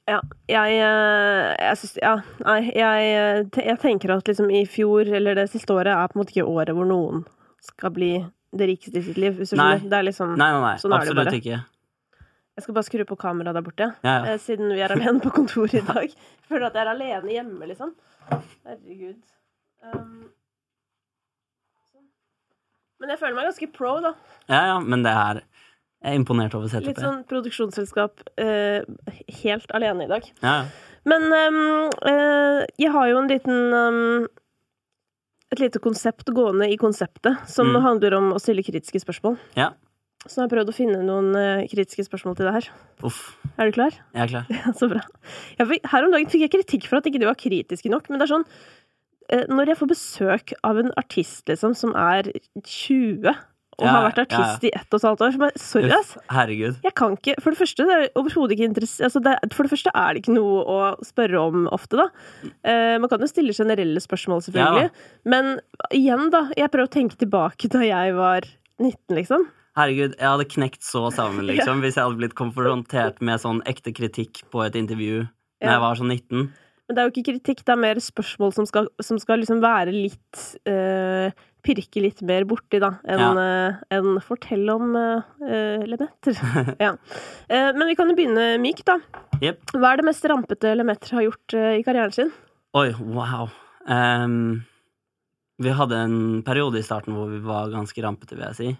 [0.08, 2.14] Ja, jeg, eh, jeg syns Ja,
[2.46, 6.16] nei, jeg, eh, jeg tenker at liksom i fjor, eller det siste året, er på
[6.18, 7.26] en måte ikke året hvor noen
[7.68, 8.12] skal bli
[8.56, 9.84] det rikeste i sitt liv, hvis du skjønner.
[9.84, 10.76] Det er liksom Nei, nei, nei.
[10.80, 11.60] Sånn absolutt ikke.
[12.58, 14.32] Jeg skal bare skru på kameraet der borte, Ja, ja.
[14.32, 16.08] eh, siden vi er alene på kontoret i dag.
[16.16, 17.92] Jeg føler at jeg er alene hjemme, liksom.
[18.32, 19.20] Herregud.
[19.84, 20.24] Um.
[22.98, 24.16] Men jeg føler meg ganske pro, da.
[24.50, 25.44] Ja, ja, men det er
[26.04, 28.84] Jeg er imponert over Litt sånn produksjonsselskap eh,
[29.42, 30.28] helt alene i dag.
[30.44, 30.58] Ja.
[31.08, 34.28] Men um, eh, jeg har jo en liten um,
[35.52, 37.82] Et lite konsept gående i konseptet, som Mm.
[37.86, 39.38] handler om å stille kritiske spørsmål.
[39.56, 39.70] Ja.
[40.28, 42.68] Så jeg har prøvd å finne noen eh, kritiske spørsmål til deg her.
[43.08, 43.38] Uff.
[43.58, 43.96] Er du klar?
[44.14, 44.46] Jeg er klar.
[44.58, 45.02] Ja, så bra.
[45.62, 48.20] Fikk, her om dagen fikk jeg kritikk for at ikke de var kritiske nok, men
[48.20, 48.44] det er sånn
[49.32, 52.28] eh, Når jeg får besøk av en artist, liksom, som er
[52.60, 53.32] 20
[53.78, 56.16] og Ja, har vært ja, artist i ett og et halvt år, bare Sorry, ass.
[56.34, 56.80] Herregud.
[56.84, 58.72] Jeg kan ikke For det første, det er overhodet ikke
[59.06, 62.08] altså det, For det første er det ikke noe å spørre om ofte, da.
[62.66, 64.90] Eh, man kan jo stille generelle spørsmål, selvfølgelig.
[65.30, 65.60] Men
[65.94, 66.48] igjen, da.
[66.58, 68.50] Jeg prøver å tenke tilbake da jeg var
[68.82, 69.46] 19, liksom.
[69.78, 73.94] Herregud, jeg hadde knekt så sammen, liksom, hvis jeg hadde blitt konfrontert med sånn ekte
[73.94, 75.72] kritikk på et intervju da Ja.
[75.78, 76.50] jeg var sånn 19.
[76.88, 79.60] Men det er jo ikke kritikk, det er mer spørsmål som skal, som skal liksom
[79.60, 81.34] være litt eh,
[81.68, 83.70] Pirke litt mer borti, da, enn Ja.
[83.98, 84.96] en fortelle om
[85.44, 86.38] Lemetter.
[86.86, 86.94] ja.
[87.52, 88.98] Eh, men vi kan jo begynne mykt, da.
[89.42, 89.74] Yep.
[89.76, 92.32] Hva er det mest rampete Lemetter har gjort eh, i karrieren sin?
[92.78, 93.50] Oi, wow.
[93.88, 94.64] Um,
[95.62, 98.72] vi hadde en periode i starten hvor vi var ganske rampete, vil jeg si.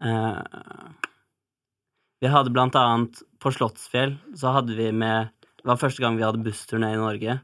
[0.00, 0.40] Uh,
[2.20, 6.24] vi hadde blant annet på Slottsfjell, så hadde vi med Det var første gang vi
[6.24, 7.34] hadde bussturné i Norge.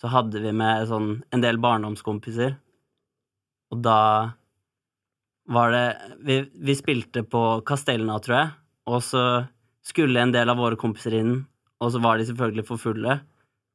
[0.00, 2.54] Så hadde vi med sånn en del barndomskompiser.
[3.70, 4.00] Og da
[5.50, 5.86] var det
[6.26, 8.50] Vi, vi spilte på Castellna, tror jeg,
[8.90, 9.24] og så
[9.86, 11.32] skulle en del av våre kompiser inn,
[11.80, 13.16] og så var de selvfølgelig for fulle.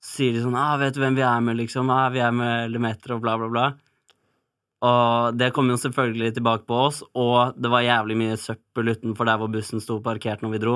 [0.04, 1.90] Så sier de sånn ah, 'Vet du hvem vi er med?' liksom.
[1.90, 3.66] Ah, 'Vi er med Lemeter', og bla, bla, bla.
[4.86, 9.26] Og det kom jo selvfølgelig tilbake på oss, og det var jævlig mye søppel utenfor
[9.26, 10.76] der hvor bussen sto parkert når vi dro.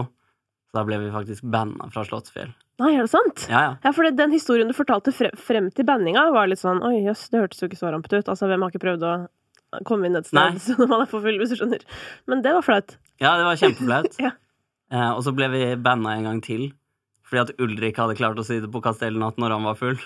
[0.70, 2.52] Så da ble vi faktisk banna fra Slottsfjell.
[2.80, 3.48] Nei, er det sant?
[3.50, 3.72] Ja, ja.
[3.84, 7.02] Ja, for det- den historien du fortalte frem, frem til banninga, var litt sånn Oi,
[7.04, 8.30] jøss, det hørtes jo ikke så rampete ut.
[8.30, 10.76] Altså, hvem har ikke prøvd å komme inn et sted Nei.
[10.78, 11.82] når man er for full, hvis du skjønner?
[12.28, 12.96] Men det var flaut.
[13.20, 14.16] Ja, det var kjempeflaut.
[14.28, 14.32] Ja.
[14.92, 16.70] eh, og så ble vi banna en gang til,
[17.26, 19.98] fordi at Ulrik hadde klart å si det på Kastellnatt når han var full.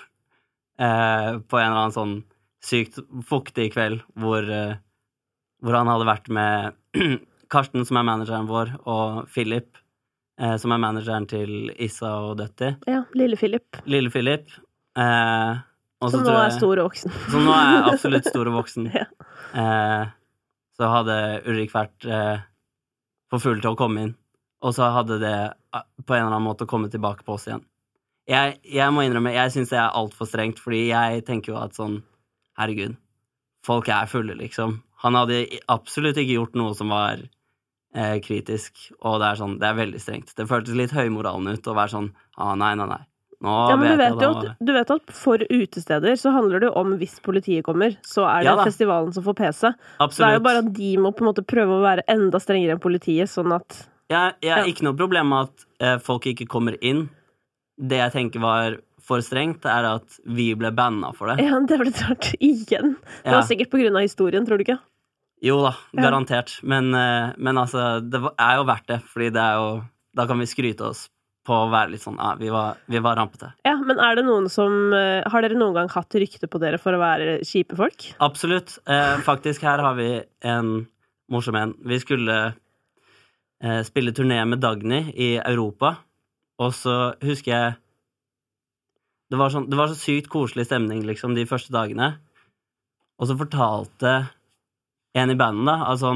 [0.80, 2.16] Eh, på en eller annen sånn
[2.64, 2.98] sykt
[3.28, 4.74] fuktig kveld hvor, eh,
[5.62, 6.74] hvor han hadde vært med
[7.52, 9.76] Karsten, som er manageren vår, og Philip,
[10.40, 12.72] eh, som er manageren til Issa og Døtti.
[12.90, 14.48] Ja, Lille Philip, Lille Philip.
[14.96, 15.54] Eh,
[16.04, 17.14] så som nå jeg, er jeg- stor og voksen.
[17.30, 18.90] Som nå er absolutt stor og voksen.
[18.94, 19.06] Ja.
[19.54, 20.06] eh,
[20.74, 21.16] så hadde
[21.46, 22.40] Ulrik vært eh,
[23.30, 24.14] for full til å komme inn,
[24.64, 25.34] og så hadde det
[25.74, 27.62] eh, på en eller annen måte kommet tilbake på oss igjen.
[28.26, 31.74] Jeg, jeg må innrømme, jeg syns det er altfor strengt, fordi jeg tenker jo at
[31.76, 31.98] sånn
[32.56, 32.94] Herregud,
[33.66, 34.76] folk er fulle, liksom.
[35.02, 37.18] Han hadde absolutt ikke gjort noe som var
[37.94, 40.34] eh, kritisk, og det er sånn, det er veldig strengt.
[40.36, 43.02] Det føltes litt høymoralen ut å være sånn ah, nei, nei, nei.
[43.44, 46.68] Nå Ja, men du vet jo at, du vet at for utesteder så handler det
[46.70, 49.72] jo om hvis politiet kommer, så er det Ja festivalen som får PC.
[49.98, 52.40] Så det er jo bare at de må på en måte prøve å være enda
[52.40, 54.70] strengere enn politiet, sånn at Jeg, jeg har Ja.
[54.72, 57.08] ikke noe problem med at eh, folk ikke kommer inn.
[57.76, 61.44] Det jeg tenker var for strengt, er at vi ble banna for det.
[61.44, 62.30] Ja, det ble rart.
[62.40, 62.94] Igjen.
[63.24, 63.40] Det Ja.
[63.40, 64.78] var sikkert på grunn av historien, tror du ikke?
[65.44, 66.06] Jo da, Ja.
[66.06, 66.54] garantert.
[66.64, 69.84] Men, eh, men altså, det er jo verdt det, fordi det er jo
[70.16, 71.08] Da kan vi skryte oss
[71.44, 73.52] på å være litt sånn Ja, vi var, vi var rampete.
[73.66, 76.78] Ja, men er det noen som eh, Har dere noen gang hatt rykte på dere
[76.80, 78.06] for å være kjipe folk?
[78.24, 78.78] Absolutt.
[78.86, 80.86] Eh, faktisk, her har vi en
[81.30, 81.74] morsom en.
[81.84, 82.54] Vi skulle
[83.60, 85.96] eh, spille turné med Dagny i Europa,
[86.60, 87.76] og så husker jeg
[89.32, 92.12] det var, sånn, det var så sykt koselig stemning liksom, de første dagene.
[93.18, 94.12] Og så fortalte
[95.14, 96.14] en i bandet, da, altså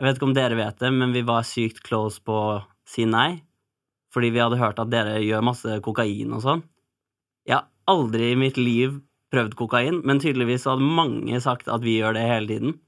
[0.00, 3.04] Jeg vet ikke om dere vet det, men vi var sykt close på å si
[3.04, 3.42] nei.
[4.14, 6.62] Fordi vi hadde hørt at dere gjør masse kokain og sånn.
[7.44, 8.96] Jeg har aldri i mitt liv
[9.30, 12.78] prøvd kokain, men tydeligvis hadde mange sagt at vi gjør det hele tiden.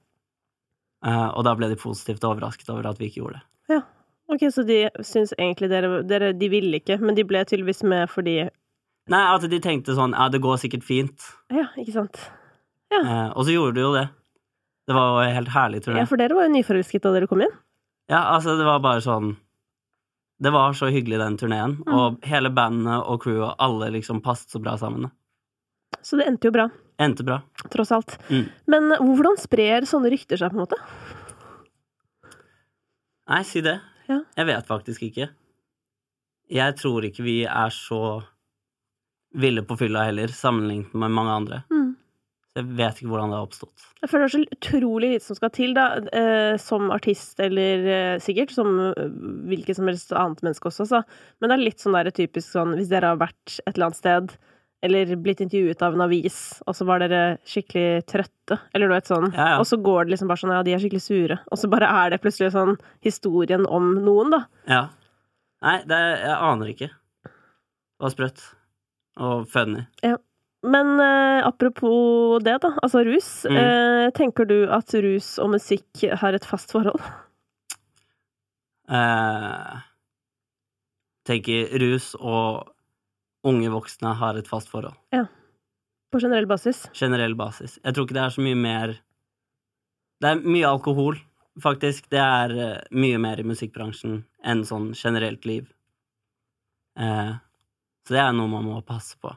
[1.04, 3.46] Eh, og da ble de positivt overrasket over at vi ikke gjorde det.
[3.76, 3.82] Ja,
[4.32, 8.08] Ok, så de syns egentlig dere, dere De ville ikke, men de ble tydeligvis med
[8.08, 8.38] fordi
[9.12, 11.26] Nei, at de tenkte sånn Ja, det går sikkert fint.
[11.52, 12.20] Ja, ikke sant?
[12.94, 14.06] Eh, og så gjorde de jo det.
[14.86, 16.02] Det var jo helt herlig turné.
[16.02, 17.52] Ja, for dere var jo nyforelsket da dere kom inn.
[18.10, 19.36] Ja, altså, det var bare sånn
[20.42, 21.76] Det var så hyggelig, den turneen.
[21.86, 21.92] Mm.
[21.94, 25.06] Og hele bandet og crewet, alle liksom passet så bra sammen.
[26.02, 26.64] Så det endte jo bra,
[26.98, 27.36] Endte bra.
[27.70, 28.16] tross alt.
[28.28, 28.48] Mm.
[28.66, 30.80] Men eh, hvordan sprer sånne rykter seg, på en måte?
[33.30, 33.76] Nei, si det.
[34.10, 34.18] Ja.
[34.36, 35.28] Jeg vet faktisk ikke.
[36.52, 38.00] Jeg tror ikke vi er så
[39.32, 41.62] ville på fylla heller, sammenlignet med mange andre.
[41.72, 41.92] Mm.
[42.52, 43.84] Så jeg vet ikke hvordan det har oppstått.
[44.02, 47.86] Jeg føler det er så utrolig lite som skal til, da, eh, som artist, eller
[47.88, 49.06] eh, sikkert som eh,
[49.48, 51.00] hvilket som helst annet menneske også, altså.
[51.40, 54.00] Men det er litt sånn der typisk sånn hvis dere har vært et eller annet
[54.02, 54.34] sted,
[54.84, 56.36] eller blitt intervjuet av en avis,
[56.66, 59.60] og så var dere skikkelig trøtte, eller du vet sånn, Ja, ja.
[59.62, 61.88] og så går det liksom bare sånn ja, de er skikkelig sure, og så bare
[62.02, 62.74] er det plutselig sånn
[63.06, 64.42] historien om noen, da.
[64.68, 64.82] Ja.
[65.62, 66.90] Nei, det, jeg aner ikke.
[67.24, 68.44] Det var sprøtt.
[69.22, 69.86] Og funny.
[70.62, 73.30] Men eh, apropos det, da, altså rus.
[73.50, 73.56] Mm.
[73.58, 77.02] Eh, tenker du at rus og musikk har et fast forhold?
[78.92, 79.80] Eh,
[81.26, 82.70] tenker rus og
[83.46, 84.94] unge voksne har et fast forhold.
[85.14, 85.26] Ja.
[86.12, 86.84] På generell basis?
[86.94, 87.78] Generell basis.
[87.82, 88.98] Jeg tror ikke det er så mye mer
[90.22, 91.16] Det er mye alkohol,
[91.58, 92.06] faktisk.
[92.12, 95.64] Det er eh, mye mer i musikkbransjen enn sånn generelt liv.
[96.94, 97.32] Eh,
[98.06, 99.32] så det er noe man må passe på.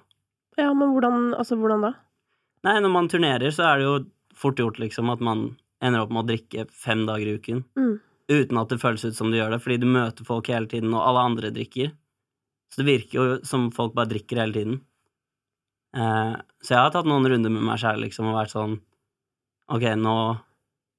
[0.58, 1.94] Ja, men hvordan, altså, hvordan da?
[2.66, 3.96] Nei, når man turnerer, så er det jo
[4.36, 7.64] fort gjort, liksom, at man ender opp med å drikke fem dager i uken.
[7.78, 8.00] Mm.
[8.32, 10.94] Uten at det føles ut som du gjør det, fordi du møter folk hele tiden,
[10.96, 11.92] og alle andre drikker.
[12.74, 14.80] Så det virker jo som folk bare drikker hele tiden.
[15.96, 16.34] Eh,
[16.64, 18.80] så jeg har tatt noen runder med meg sjæl, liksom, og vært sånn
[19.72, 20.16] Ok, nå,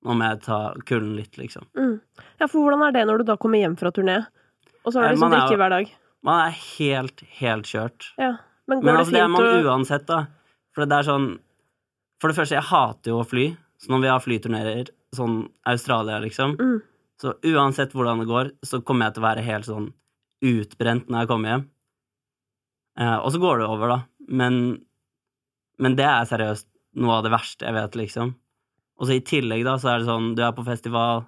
[0.02, 0.56] nå må jeg ta
[0.88, 1.68] kulden litt, liksom.
[1.78, 2.00] Mm.
[2.40, 4.16] Ja, for hvordan er det når du da kommer hjem fra turné,
[4.82, 5.92] og så har Eh, du liksom er jo- drikke hver dag?
[6.26, 8.08] Man er helt, helt kjørt.
[8.18, 8.32] Ja.
[8.66, 10.24] Men Men det altså, det er man uansett, da.
[10.74, 11.28] For det er sånn
[12.20, 13.50] For det første, jeg hater jo å fly.
[13.76, 15.34] Så når vi har flyturnerer, sånn
[15.68, 16.76] Australia, liksom, mm.
[17.20, 19.90] så uansett hvordan det går, så kommer jeg til å være helt sånn
[20.46, 21.66] utbrent når jeg kommer hjem.
[23.00, 23.98] Eh, og så går det over, da.
[24.40, 24.58] Men,
[25.76, 26.68] men det er seriøst
[27.02, 28.32] noe av det verste jeg vet, liksom.
[28.96, 31.26] Og så i tillegg, da, så er det sånn, du er på festival,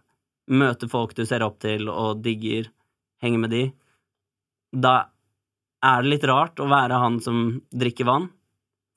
[0.49, 2.70] møter folk du ser opp til og digger,
[3.20, 3.64] henger med de.
[4.72, 4.97] Da
[5.85, 8.29] er det litt rart å være han som drikker vann.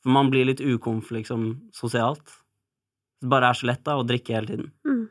[0.01, 2.39] For man blir litt ukomf, liksom, sosialt.
[3.21, 4.71] Det bare er så lett, da, å drikke hele tiden.
[4.87, 5.03] Mm.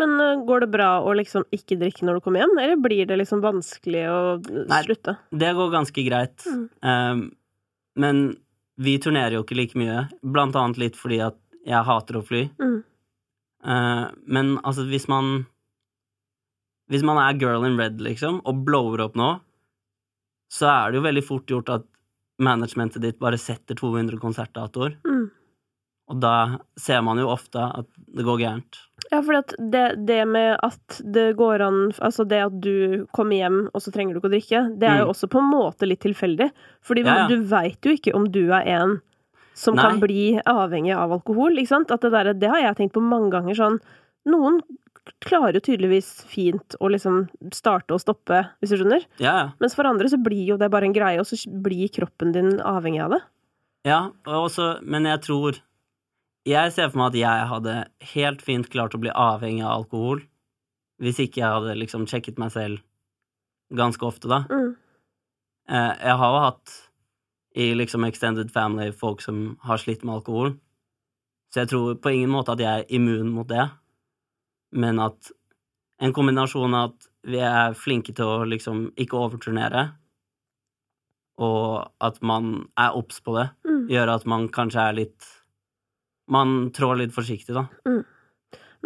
[0.00, 3.06] Men uh, går det bra å liksom ikke drikke når du kommer hjem, eller blir
[3.06, 4.80] det liksom vanskelig å Nei.
[4.86, 5.16] slutte?
[5.30, 6.46] Det går ganske greit.
[6.48, 6.64] Mm.
[6.82, 7.22] Um,
[8.02, 8.24] men
[8.82, 12.46] vi turnerer jo ikke like mye, blant annet litt fordi at jeg hater å fly.
[12.58, 12.78] Mm.
[13.62, 15.44] Uh, men altså, hvis man
[16.90, 19.28] Hvis man er girl in red, liksom, og blower opp nå,
[20.52, 21.86] så er det jo veldig fort gjort at
[22.42, 24.96] managementet ditt bare setter 200 konsertdatoer.
[25.06, 25.30] Mm.
[26.12, 26.32] Og da
[26.76, 28.78] ser man jo ofte at det går gærent.
[29.12, 29.38] Ja, for
[29.72, 33.92] det, det med at det går an Altså det at du kommer hjem, og så
[33.94, 35.12] trenger du ikke å drikke, det er jo Mm.
[35.14, 36.50] også på en måte litt tilfeldig.
[36.84, 37.28] Fordi Ja, ja.
[37.28, 39.00] du veit jo ikke om du er en
[39.54, 39.82] som Nei.
[39.84, 41.90] kan bli avhengig av alkohol, ikke sant?
[41.90, 43.80] At det der, Det har jeg tenkt på mange ganger sånn
[44.26, 44.60] Noen
[45.24, 47.24] klarer jo tydeligvis fint å liksom
[47.54, 49.06] starte og stoppe, hvis du skjønner.
[49.18, 49.46] Ja, ja.
[49.62, 52.60] Mens for andre så blir jo det bare en greie, og så blir kroppen din
[52.60, 53.22] avhengig av det.
[53.88, 54.00] Ja,
[54.30, 55.56] og også, men jeg tror
[56.46, 57.72] Jeg ser for meg at jeg hadde
[58.12, 60.24] helt fint klart å bli avhengig av alkohol
[61.02, 62.78] hvis ikke jeg hadde liksom sjekket meg selv
[63.74, 64.44] ganske ofte, da.
[64.50, 64.72] Mm.
[65.70, 66.74] Eh, Jeg har jo hatt
[67.58, 70.54] i liksom extended family folk som har slitt med alkohol,
[71.52, 73.66] så jeg tror på ingen måte at jeg er immun mot det,
[74.72, 75.30] men at
[76.02, 79.92] en kombinasjon av at vi er flinke til å liksom ikke overturnere,
[81.42, 83.88] og at man er obs på det, Mm.
[83.88, 85.24] gjør at man kanskje er litt
[86.28, 87.66] Man trår litt forsiktig, da.
[87.84, 88.04] Men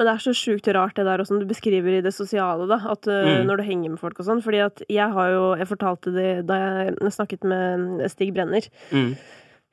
[0.07, 2.79] det er så sjukt rart det der også, som du beskriver i det sosiale, da.
[2.91, 3.47] At uh, Mm.
[3.47, 4.43] når du henger med folk og sånn.
[4.43, 8.63] Fordi at jeg har jo Jeg fortalte det da jeg snakket med Stig Brenner.
[8.91, 9.17] Mm.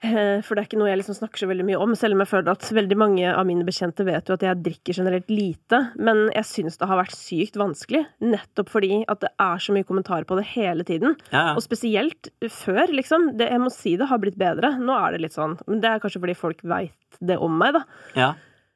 [0.03, 2.23] Eh, For det er ikke noe jeg liksom snakker så veldig mye om, selv om
[2.23, 5.79] jeg føler at veldig mange av mine bekjente vet jo at jeg drikker generelt lite.
[5.95, 9.87] Men jeg syns det har vært sykt vanskelig, nettopp fordi at det er så mye
[9.87, 11.15] kommentarer på det hele tiden.
[11.31, 11.53] Ja.
[11.55, 13.29] Og spesielt før, liksom.
[13.39, 14.73] Det, jeg må si det har blitt bedre.
[14.79, 17.77] Nå er det litt sånn Men det er kanskje fordi folk veit det om meg,
[17.79, 17.85] da.
[18.19, 18.33] ja.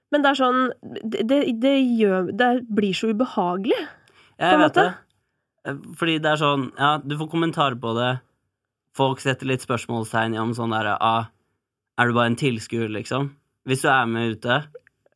[0.08, 0.60] Men det er sånn
[1.04, 3.76] Det, det, det gjør Det blir så ubehagelig.
[4.40, 4.86] Jeg en måte.
[4.86, 4.94] det.
[5.68, 8.14] Eh, Fordi det er sånn, ja, du får kommentarer på det.
[8.98, 11.30] Folk setter litt spørsmålstegn i om sånn derre ah,
[12.00, 13.32] Er du bare en tilskuer, liksom?
[13.68, 14.62] Hvis du er med ute,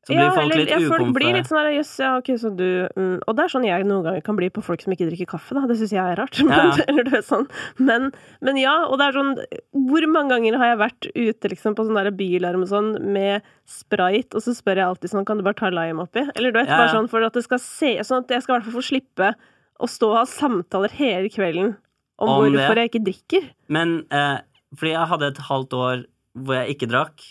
[0.01, 2.29] så blir Ja, folk eller- litt ja, folk blir litt sånn der, jøss, ja, ok,
[2.41, 2.65] så du
[2.97, 5.29] mm, Og det er sånn jeg noen ganger kan bli på folk som ikke drikker
[5.33, 5.63] kaffe, da.
[5.69, 6.39] Det syns jeg er rart.
[6.47, 6.85] Men, Ja, ja.
[6.89, 7.45] eller du vet sånn.
[7.77, 8.09] Men,
[8.41, 9.31] men ja, og det er sånn
[9.77, 13.45] Hvor mange ganger har jeg vært ute liksom på sånn der bilarm og sånn med
[13.69, 16.25] sprite, og så spør jeg alltid sånn Kan du bare ta lime oppi?
[16.35, 18.55] Eller du vet, Ja, bare sånn for at det skal se Sånn at jeg skal
[18.55, 19.31] i hvert fall få slippe
[19.81, 21.77] å stå og ha samtaler hele kvelden
[22.21, 22.59] om, Om det.
[22.61, 23.47] hvorfor jeg ikke drikker.
[23.73, 24.39] Men eh,
[24.77, 26.03] fordi jeg hadde et halvt år
[26.37, 27.23] hvor jeg ikke drakk,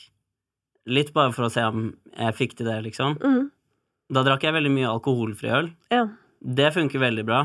[0.90, 1.86] litt bare for å se om
[2.18, 3.14] jeg fikk til det, liksom.
[3.22, 3.46] Mm,
[4.10, 5.70] Da drakk jeg veldig mye alkoholfri øl.
[5.94, 6.06] ja.
[6.40, 7.38] Det funker veldig bra.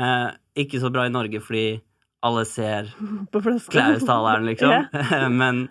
[0.00, 0.30] Eh,
[0.64, 1.80] ikke så bra i Norge fordi
[2.24, 2.88] alle ser.
[3.72, 4.88] Klaus-taleren, liksom.
[5.40, 5.68] Men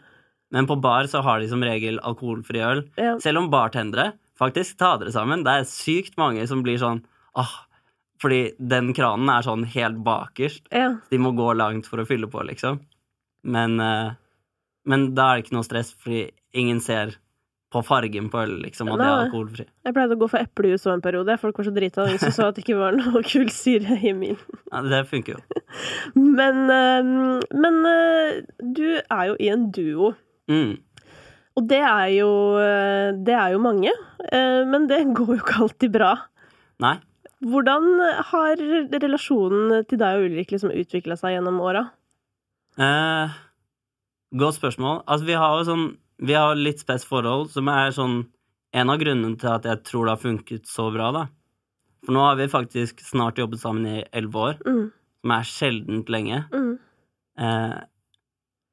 [0.51, 2.81] Men på bar så har de som regel alkoholfri øl.
[2.99, 3.13] Ja.
[3.23, 5.43] Selv om bartendere faktisk tar dere sammen.
[5.45, 7.03] Det er sykt mange som blir sånn
[7.39, 7.51] åh,
[8.21, 10.67] Fordi den kranen er sånn helt bakerst.
[10.71, 10.93] ja.
[11.09, 12.79] De må gå langt for å fylle på, liksom.
[13.43, 14.13] Men, eh,
[14.85, 17.15] men da er det ikke noe stress, fordi ingen ser
[17.71, 19.65] på fargen på øl, liksom, og det er alkoholfri.
[19.87, 21.37] Jeg pleide å gå for eplejus en periode.
[21.39, 24.39] Folk var så drita av de så at det ikke var noe kullsyre i min.
[24.67, 25.61] Ja, det funker jo.
[26.39, 27.11] Men, eh,
[27.55, 30.11] men eh, du er jo i en duo.
[30.51, 30.75] Mm.
[31.55, 32.31] Og det er jo,
[33.27, 33.91] det er jo mange.
[34.31, 36.11] Men det går jo ikke alltid bra.
[36.79, 36.93] Nei.
[37.41, 37.87] Hvordan
[38.31, 38.59] har
[39.01, 41.87] relasjonen til deg og Ulrik liksom utvikla seg gjennom åra?
[42.77, 43.33] Eh,
[44.37, 45.01] godt spørsmål.
[45.07, 45.87] Altså, vi har jo sånn
[46.21, 48.27] Vi har litt spes forhold, som er sånn
[48.77, 51.23] en av grunnene til at jeg tror det har funket så bra, da.
[52.05, 54.91] For nå har vi faktisk snart jobbet sammen i elleve år, Mm,
[55.23, 56.45] som er sjeldent lenge.
[56.53, 56.77] mm,
[57.41, 57.79] Eh,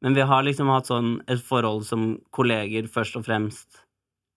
[0.02, 3.80] men vi har liksom hatt sånn et forhold som kolleger, først og fremst.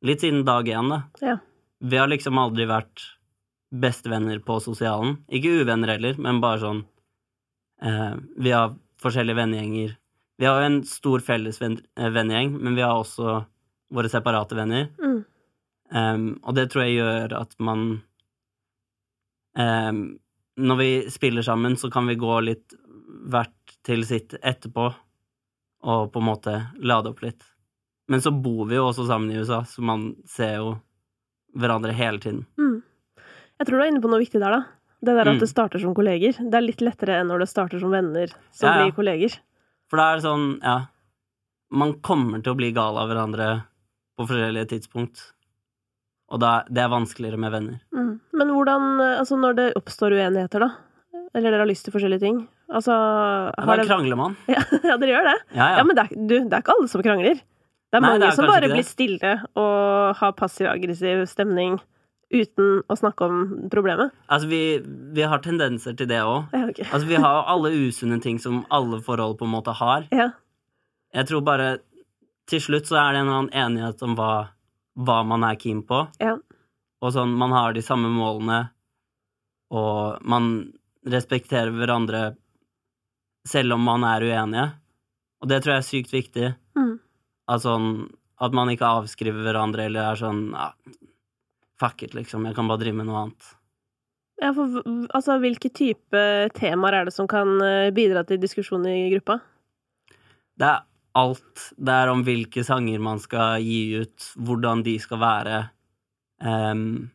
[0.04, 1.04] Litt siden dag én, da.
[1.22, 1.38] Ja.
[1.82, 3.02] Vi har liksom aldri vært
[3.72, 5.18] bestevenner på sosialen.
[5.32, 6.84] Ikke uvenner heller, men bare sånn
[7.82, 9.98] eh, Vi har forskjellige vennegjenger.
[10.42, 13.42] Vi har jo en stor felles eh, vennegjeng, men vi har også
[13.92, 14.90] våre separate venner.
[15.00, 15.20] mm,
[15.92, 17.82] Um, og det tror jeg gjør at man
[19.60, 19.98] um,
[20.56, 22.76] Når vi spiller sammen, så kan vi gå litt
[23.28, 24.86] hvert til sitt etterpå
[25.82, 27.44] og på en måte lade opp litt.
[28.08, 30.72] Men så bor vi jo også sammen i USA, så man ser jo
[31.60, 32.46] hverandre hele tiden.
[32.58, 32.80] mm.
[33.62, 34.62] Jeg tror du er inne på noe viktig der, da.
[35.02, 35.40] Det der at Mm.
[35.42, 36.34] det starter som kolleger.
[36.38, 38.84] Det er litt lettere enn når det starter som venner som Ja, ja.
[38.90, 39.38] blir kolleger.
[39.90, 40.88] For da er det sånn, ja
[41.72, 43.64] Man kommer til å bli gal av hverandre
[44.20, 45.22] på forskjellige tidspunkt.
[46.30, 47.78] Og da, det er vanskeligere med venner.
[47.96, 48.20] Mm.
[48.34, 50.70] Men hvordan Altså, når det oppstår uenigheter, da?
[51.34, 52.42] Eller dere har lyst til forskjellige ting?
[52.72, 53.88] Altså Ja, har da det...
[53.88, 54.36] krangler man.
[54.52, 55.38] ja, ja, dere gjør det?
[55.56, 55.84] Ja, Ja, ja.
[55.84, 57.36] men det er, du, det er ikke alle som krangler.
[57.92, 61.80] Det er Nei, mange det er som bare blir stille og har passiv-aggressiv stemning
[62.32, 64.14] uten å snakke om problemet.
[64.32, 64.64] Altså, vi,
[65.16, 66.52] vi har tendenser til det òg.
[66.56, 66.88] Ja, okay.
[66.94, 70.08] Altså, vi har jo alle usunne ting som alle forhold på en måte har.
[70.16, 70.32] ja.
[71.12, 71.66] Jeg tror bare
[72.48, 74.30] til slutt så er det en annen enighet om hva,
[74.96, 76.06] hva man er keen på.
[76.24, 76.38] Ja.
[77.02, 78.62] Og sånn, man har de samme målene,
[79.76, 80.48] og man
[81.08, 82.22] respekterer hverandre
[83.48, 84.66] selv om man er uenige.
[85.42, 86.50] Og det tror jeg er sykt viktig.
[86.78, 86.94] Mm.
[87.50, 87.88] At, sånn,
[88.40, 90.70] at man ikke avskriver hverandre eller er sånn ja,
[91.82, 92.46] Fuck it, liksom.
[92.46, 93.50] Jeg kan bare drive med noe annet.
[94.42, 94.82] ja, for
[95.14, 96.22] altså, hvilke type
[96.58, 99.40] temaer er det som kan eh, bidra til diskusjon i gruppa?
[100.58, 100.84] Det er
[101.18, 101.68] alt.
[101.78, 105.60] Det er om hvilke sanger man skal gi ut, hvordan de skal være,
[106.46, 107.12] um,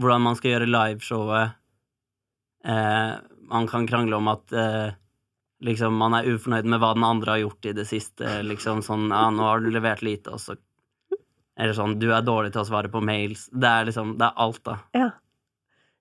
[0.00, 1.58] hvordan man skal gjøre liveshowet.
[2.62, 3.18] Uh,
[3.50, 4.94] man kan krangle om at uh,
[5.66, 8.36] liksom, man er ufornøyd med hva den andre har gjort i det siste.
[8.46, 10.56] Liksom sånn ja, 'Nå har du levert lite', og så
[11.62, 13.46] Eller sånn 'Du er dårlig til å svare på mails'.
[13.54, 14.76] Det er liksom Det er alt, da.
[14.98, 15.10] Ja.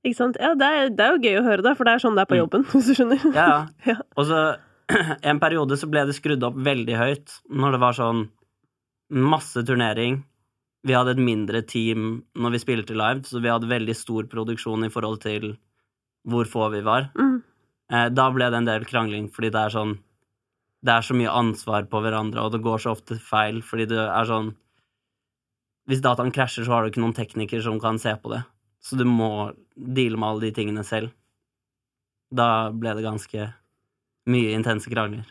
[0.03, 0.37] Ikke sant?
[0.41, 2.23] Ja, det er, det er jo gøy å høre det, for det er sånn det
[2.23, 2.41] er på Mm.
[2.41, 3.21] jobben, hvis du skjønner.
[3.35, 3.67] Ja, ja.
[3.93, 3.95] Ja.
[4.17, 4.39] Og så
[5.29, 8.29] en periode så ble det skrudd opp veldig høyt når det var sånn
[9.11, 10.23] masse turnering.
[10.83, 14.83] Vi hadde et mindre team når vi spilte live, så vi hadde veldig stor produksjon
[14.87, 15.57] i forhold til
[16.27, 17.11] hvor få vi var.
[17.15, 17.43] Mm.
[17.91, 19.99] Eh, da ble det en del krangling, fordi det er sånn
[20.83, 23.99] Det er så mye ansvar på hverandre, og det går så ofte feil, fordi det
[24.01, 24.55] er sånn
[25.91, 28.45] Hvis dataen krasjer, så har du ikke noen tekniker som kan se på det.
[28.79, 31.11] Så du må deale med alle de tingene selv.
[32.31, 33.49] Da ble det ganske
[34.31, 35.27] mye intense krangler.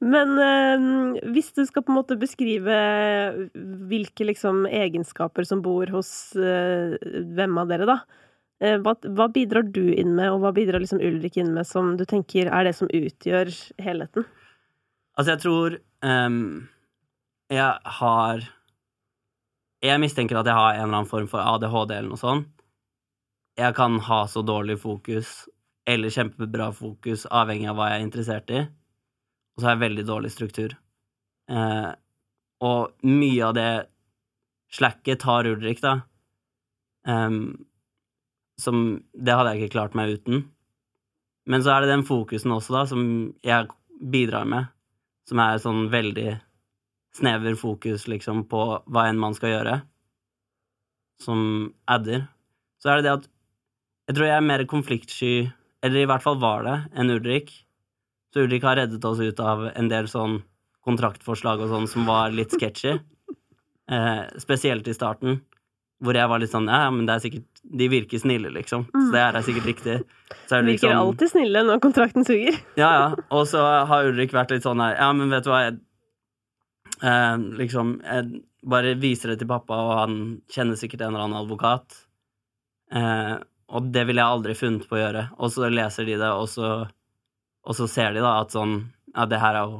[0.00, 0.84] Men øh,
[1.34, 2.76] hvis du skal på en måte beskrive
[3.90, 6.94] hvilke liksom egenskaper som bor hos øh,
[7.34, 7.98] hvem av dere, da,
[8.62, 11.96] eh, hva, hva bidrar du inn med, og hva bidrar liksom Ulrik inn med, som
[11.98, 14.28] du tenker er det som utgjør helheten?
[15.18, 15.76] Altså, jeg tror
[16.06, 16.70] ehm,
[17.52, 18.46] jeg har
[19.80, 22.50] Jeg mistenker at jeg har en eller annen form for ADHD eller noe sånt.
[23.58, 25.48] Jeg kan ha så dårlig fokus
[25.88, 28.60] eller kjempebra fokus, avhengig av hva jeg er interessert i.
[28.60, 30.76] Og så har jeg veldig dårlig struktur.
[31.50, 31.90] Eh,
[32.62, 33.70] og mye av det
[34.70, 35.96] slacket tar Ulrik, da.
[37.08, 37.64] Um,
[38.60, 40.44] som Det hadde jeg ikke klart meg uten.
[41.48, 43.02] Men så er det den fokusen også, da, som
[43.42, 43.72] jeg
[44.12, 44.68] bidrar med
[45.30, 46.30] som er sånn veldig
[47.16, 49.80] snever fokus, liksom, på hva enn man skal gjøre,
[51.20, 51.40] som
[51.90, 52.26] adder,
[52.80, 53.26] så er det det at
[54.10, 55.34] jeg tror jeg er mer konfliktsky,
[55.86, 57.52] eller i hvert fall var det, enn Ulrik.
[58.34, 60.40] Så Ulrik har reddet oss ut av en del sånn
[60.86, 62.98] kontraktforslag og sånn som var litt sketchy.
[63.90, 65.40] Eh, spesielt i starten,
[65.98, 68.84] hvor jeg var litt sånn Ja, men det er sikkert De virker snille, liksom.
[68.92, 69.96] Så det er er sikkert riktig.
[70.46, 72.60] Så er det Virker liksom alltid snille når kontrakten suger.
[72.78, 73.08] ja, ja.
[73.34, 75.80] Og så har Ulrik vært litt sånn her Ja, men vet du hva, jeg,
[77.02, 80.16] Eh, liksom, jeg bare viser det til pappa, og han
[80.52, 82.02] kjenner sikkert en eller annen advokat.
[82.92, 83.36] Eh,
[83.70, 85.26] og det ville jeg aldri funnet på å gjøre.
[85.38, 86.72] Og så leser de det, og så,
[87.64, 89.78] og så ser de da at sånn Ja, det her er jo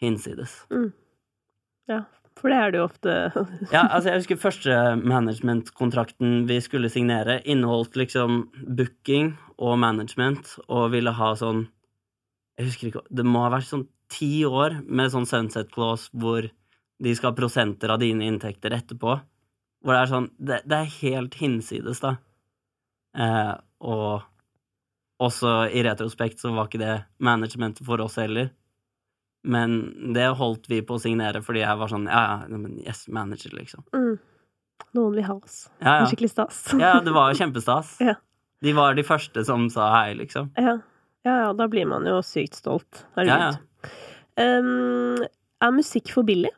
[0.00, 0.52] hinsides.
[1.90, 2.04] Ja,
[2.36, 3.16] for det er det jo ofte.
[3.74, 8.46] Ja, altså jeg husker første managementkontrakten vi skulle signere, inneholdt liksom
[8.78, 11.66] booking og management, og ville ha sånn
[12.56, 16.46] Jeg husker ikke Det må ha vært sånn ti år med sånn sunset clause hvor
[17.02, 19.18] de skal ha prosenter av dine inntekter etterpå.
[19.84, 22.16] Hvor det er sånn Det, det er helt hinsides, da.
[23.16, 23.52] Eh,
[23.86, 24.24] og
[25.22, 28.50] også i retrospekt så var ikke det managementet for oss heller.
[29.46, 33.06] Men det holdt vi på å signere fordi jeg var sånn Ja, ja, men yes,
[33.12, 33.84] manager, liksom.
[33.94, 34.16] Mm.
[34.96, 35.66] Noen vil ha oss.
[35.78, 36.08] Ja, ja.
[36.10, 36.64] Skikkelig stas.
[36.82, 37.96] Ja, det var jo kjempestas.
[38.02, 38.16] Ja.
[38.64, 40.50] De var de første som sa hei, liksom.
[40.56, 40.78] Ja.
[41.26, 43.04] ja, ja, da blir man jo sykt stolt.
[43.14, 43.50] Ja, ja.
[44.36, 45.22] Um,
[45.64, 46.50] er musikk for billig?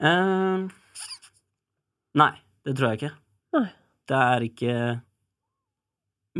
[0.00, 0.64] Eh,
[2.16, 2.30] nei,
[2.64, 3.12] det tror jeg ikke.
[3.58, 3.68] Nei.
[4.10, 4.74] Det er ikke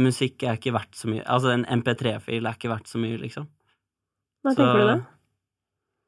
[0.01, 1.23] Musikk er ikke verdt så mye.
[1.27, 3.49] Altså, en MP3-fil er ikke verdt så mye, liksom.
[4.47, 5.07] Nei, Så- tenker du det?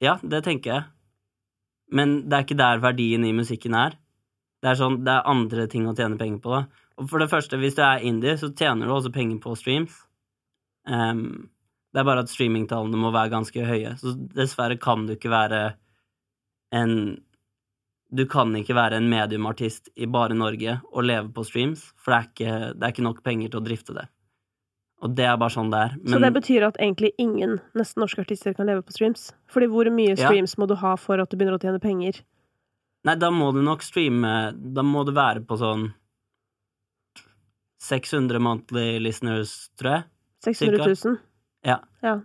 [0.01, 0.85] Ja, det tenker jeg.
[1.91, 3.99] Men det er ikke der verdien i musikken er.
[4.63, 6.67] Det er sånn, det er andre ting å tjene penger på, da.
[6.97, 10.07] Og for det første, hvis du er indie, så tjener du også penger på streams.
[10.87, 11.51] Ehm,
[11.93, 13.97] det er bare at streamingtallene må være ganske høye.
[14.01, 15.75] Så dessverre kan du ikke være
[16.73, 17.21] en
[18.13, 22.19] Du kan ikke være en mediumartist i bare Norge og leve på streams, for det
[22.19, 24.05] er ikke, det er ikke nok penger til å drifte det.
[25.01, 25.95] Og det er bare sånn det er.
[26.13, 29.33] Så det betyr at egentlig ingen nesten norske artister kan leve på streams?
[29.49, 30.29] Fordi hvor mye Ja.
[30.29, 32.21] streams må du ha for at du begynner å tjene penger?
[33.05, 35.95] Nei, da må du nok streame Da må du være på sånn
[37.81, 40.05] 600 monthly listeners, tror jeg.
[40.45, 41.17] 600 000?
[41.67, 41.79] Ja.
[42.03, 42.17] ja.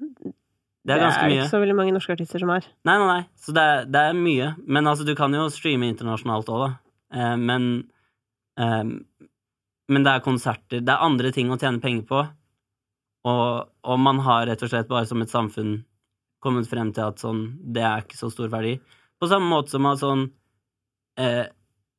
[0.88, 2.65] Det er ganske det er ikke så veldig mange norske artister som er.
[2.88, 3.23] Nei, nei, nei.
[3.43, 4.53] Så det er, det er mye.
[4.65, 6.69] Men altså, du kan jo streame internasjonalt òg, da.
[7.13, 7.67] Eh, men
[8.59, 8.83] eh,
[9.88, 10.81] Men det er konserter.
[10.83, 12.23] Det er andre ting å tjene penger på.
[13.27, 15.81] Og, og man har rett og slett bare som et samfunn
[16.43, 18.77] kommet frem til at sånn Det er ikke så stor verdi.
[19.19, 20.27] På samme måte som at sånn
[21.19, 21.45] eh,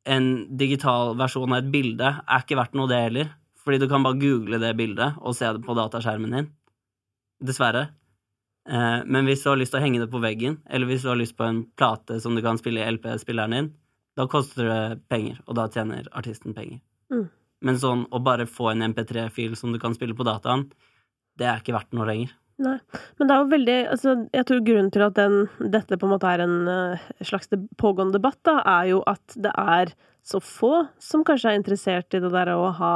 [0.09, 3.32] En digital versjon av et bilde er ikke verdt noe, det heller.
[3.61, 6.47] Fordi du kan bare google det bildet og se det på dataskjermen din.
[7.45, 7.89] Dessverre.
[8.68, 11.12] Eh, men hvis du har lyst til å henge det på veggen, eller hvis du
[11.12, 13.70] har lyst på en plate som du kan spille i LP-spilleren din,
[14.18, 16.82] da koster det penger, og da tjener artisten penger.
[17.12, 17.28] Mm.
[17.64, 20.66] Men sånn å bare få en MP3-fil som du kan spille på dataen,
[21.39, 22.34] det er ikke verdt noe lenger.
[22.59, 22.76] Nei.
[23.18, 25.36] Men det er jo veldig altså, Jeg tror grunnen til at den,
[25.70, 29.53] dette på en måte er en eh, slags pågående debatt, da, er jo at det
[29.55, 29.93] er
[30.26, 32.95] så få som kanskje er interessert i det der å ha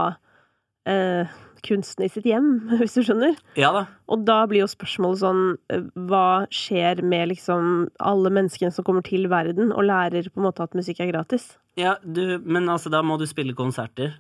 [0.91, 1.31] eh,
[1.67, 2.51] kunsten i sitt hjem,
[2.81, 3.37] hvis du skjønner.
[3.59, 3.87] Ja da.
[4.13, 5.43] Og da blir jo spørsmålet sånn
[5.73, 10.49] eh, Hva skjer med liksom alle menneskene som kommer til verden og lærer på en
[10.49, 11.53] måte at musikk er gratis?
[11.79, 14.19] Ja, du, men altså, da må du spille konserter.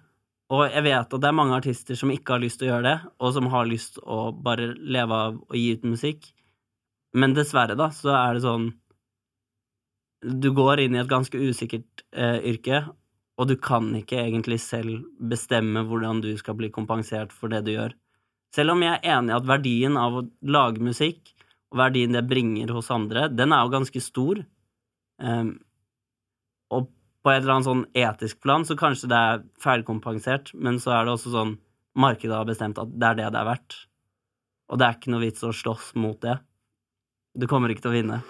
[0.52, 2.88] Og jeg vet at det er mange artister som ikke har lyst til å gjøre
[2.88, 6.28] det, og som har lyst til å bare leve av å gi ut musikk.
[7.16, 8.70] Men dessverre, da, så er det sånn
[10.22, 12.84] Du går inn i et ganske usikkert eh, yrke,
[13.42, 17.72] og du kan ikke egentlig selv bestemme hvordan du skal bli kompensert for det du
[17.74, 17.96] gjør.
[18.54, 21.32] Selv om jeg er enig i at verdien av å lage musikk,
[21.72, 24.42] og verdien det bringer hos andre, den er jo ganske stor.
[25.18, 25.56] Um,
[26.70, 26.90] og
[27.24, 31.06] på et eller annet sånn etisk plan så kanskje det er feilkompensert, men så er
[31.06, 31.56] det også sånn
[31.98, 33.78] markedet har bestemt at det er det det er verdt.
[34.72, 36.36] Og det er ikke noe vits å slåss mot det.
[37.34, 38.20] Du kommer ikke til å vinne.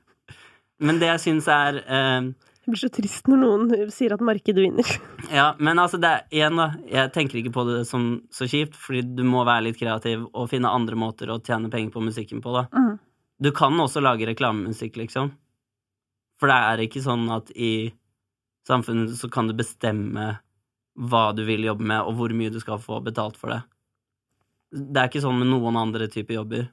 [0.86, 2.34] men det jeg syns er eh,
[2.64, 4.92] Det blir så trist når noen sier at markedet vinner.
[5.28, 6.70] Ja, men altså, det er igjen, da.
[6.88, 10.48] Jeg tenker ikke på det som så kjipt, fordi du må være litt kreativ og
[10.52, 12.64] finne andre måter å tjene penger på musikken på, da.
[12.72, 12.94] Mm.
[13.44, 15.34] Du kan også lage reklamemusikk, liksom.
[16.40, 17.92] For det er ikke sånn at i
[18.68, 20.30] samfunnet så kan du bestemme
[20.94, 23.60] hva du vil jobbe med, og hvor mye du skal få betalt for det.
[24.74, 26.68] Det er ikke sånn med noen andre typer jobber.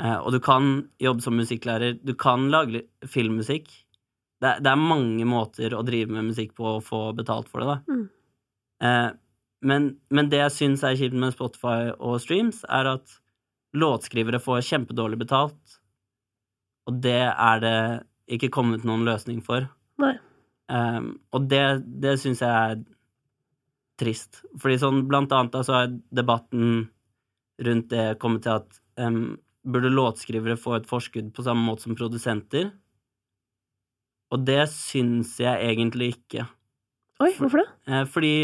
[0.00, 0.70] Eh, og du kan
[1.02, 1.98] jobbe som musikklærer.
[2.04, 3.72] Du kan lage filmmusikk.
[4.40, 7.74] Det, det er mange måter å drive med musikk på og få betalt for det,
[7.74, 7.80] da.
[7.90, 8.06] Mm.
[8.86, 9.10] Eh,
[9.70, 13.18] men, men det jeg syns er kjipt med Spotify og streams, er at
[13.76, 15.76] låtskrivere får kjempedårlig betalt,
[16.88, 17.76] og det er det
[18.36, 19.68] ikke kommet noen løsning for.
[20.00, 20.14] Nei.
[20.72, 21.02] Eh,
[21.36, 21.64] og det,
[22.00, 22.80] det syns jeg er
[24.00, 24.40] trist.
[24.60, 26.88] Fordi sånn blant annet da, så er debatten
[27.60, 29.36] rundt det kommet til at um,
[29.68, 32.70] burde låtskrivere få et forskudd på samme måte som produsenter?
[34.30, 36.46] Og det syns jeg egentlig ikke.
[37.20, 37.68] Oi, hvorfor det?
[37.90, 38.34] Eh, fordi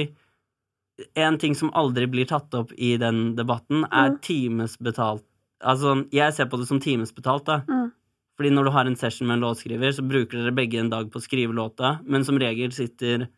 [1.17, 4.21] en ting som aldri blir tatt opp i den debatten, er Mm.
[4.21, 5.25] timesbetalt
[5.65, 7.63] Altså, jeg ser på det som timesbetalt, da.
[7.67, 7.93] Mm.
[8.37, 11.11] Fordi når du har en session med en låtskriver, så bruker dere begge en dag
[11.11, 13.29] på å skrive låta, men som regel sitter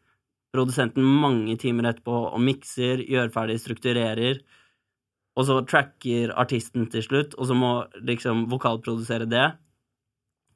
[0.52, 4.40] produsenten mange timer etterpå og mikser, gjør ferdig, strukturerer,
[5.38, 7.72] og så tracker artisten til slutt, og så må
[8.02, 9.52] liksom vokalprodusere det.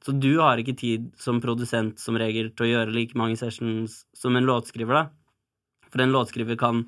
[0.03, 4.01] Så du har ikke tid som produsent som regel til å gjøre like mange sessions
[4.17, 5.87] som en låtskriver, da.
[5.93, 6.83] For en låtskriver kan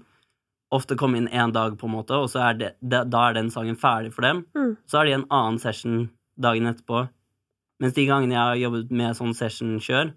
[0.76, 3.38] ofte komme inn én dag, på en måte, og så er det, da da er
[3.38, 4.44] den sangen ferdig for dem.
[4.58, 4.76] Mm.
[4.90, 7.06] Så har de en annen session dagen etterpå.
[7.80, 10.14] Mens de gangene jeg har jobbet med sånn session-kjør,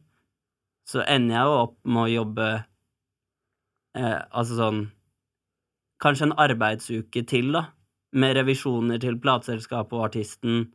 [0.88, 2.46] så ender jeg jo opp med å jobbe
[3.98, 4.78] eh, Altså sånn
[6.00, 7.64] Kanskje en arbeidsuke til, da.
[8.14, 10.68] Med revisjoner til plateselskapet og artisten.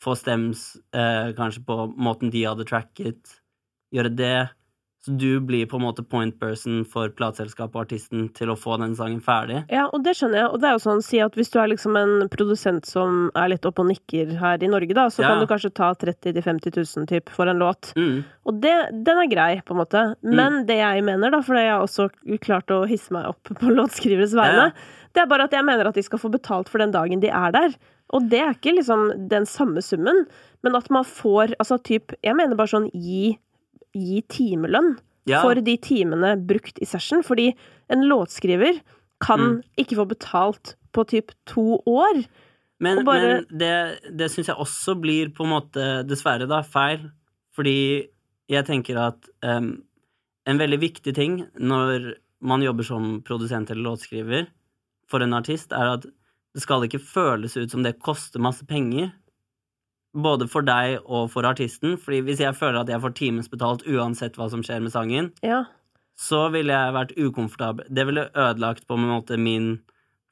[0.00, 3.36] Få stems eh, kanskje på måten de hadde tracket.
[3.92, 4.38] Gjøre det.
[5.00, 8.74] Så du blir på en måte point person for plateselskapet og artisten til å få
[8.82, 9.62] den sangen ferdig.
[9.72, 10.48] Ja, og det skjønner jeg.
[10.52, 13.48] Og det er jo sånn, si at hvis du er liksom en produsent som er
[13.54, 15.30] litt oppe og nikker her i Norge, da, så Ja.
[15.32, 17.94] kan du kanskje ta 30 000-50 000 typ for en låt.
[17.96, 18.24] Mm.
[18.44, 18.74] Og det,
[19.08, 20.02] den er grei, på en måte.
[20.20, 22.10] Men det jeg mener, da, for jeg har også
[22.44, 25.88] klart å hisse meg opp på låtskriveres vegne, Ja, det er bare at jeg mener
[25.88, 27.72] at de skal få betalt for den dagen de er der.
[28.12, 30.24] Og det er ikke liksom den samme summen,
[30.62, 33.38] men at man får Altså typ Jeg mener bare sånn gi,
[33.94, 34.96] gi timelønn
[35.28, 35.42] Ja.
[35.42, 37.54] for de timene brukt i session, fordi
[37.90, 38.80] en låtskriver
[39.20, 39.62] kan Mm.
[39.78, 42.24] ikke få betalt på typ to år.
[42.80, 47.10] Men, bare- men det, det syns jeg også blir på en måte, dessverre, da, feil.
[47.54, 48.08] Fordi
[48.48, 49.82] jeg tenker at um,
[50.46, 54.46] en veldig viktig ting når man jobber som produsent eller låtskriver
[55.06, 56.06] for en artist, er at
[56.54, 59.12] det skal ikke føles ut som det koster masse penger.
[60.14, 61.94] Både for deg og for artisten.
[62.00, 65.64] Fordi hvis jeg føler at jeg får timesbetalt uansett hva som skjer med sangen, Ja.
[66.18, 67.86] så ville jeg vært ukomfortabel.
[67.88, 69.80] Det ville ødelagt på en måte min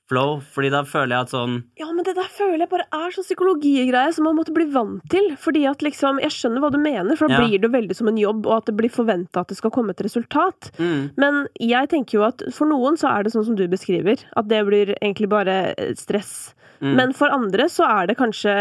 [0.08, 3.10] flow, fordi da føler jeg at sånn Ja, men det der føler jeg bare er
[3.14, 5.30] sånn psykologigreie som man måtte bli vant til.
[5.36, 7.46] Fordi at liksom Jeg skjønner hva du mener, for da Ja.
[7.46, 9.90] blir det veldig som en jobb, og at det blir forventa at det skal komme
[9.90, 10.70] et resultat.
[10.78, 14.16] mm, Men jeg tenker jo at for noen så er det sånn som du beskriver,
[14.36, 16.54] at det blir egentlig bare eh, stress.
[16.80, 18.54] mm, Men for andre så er det kanskje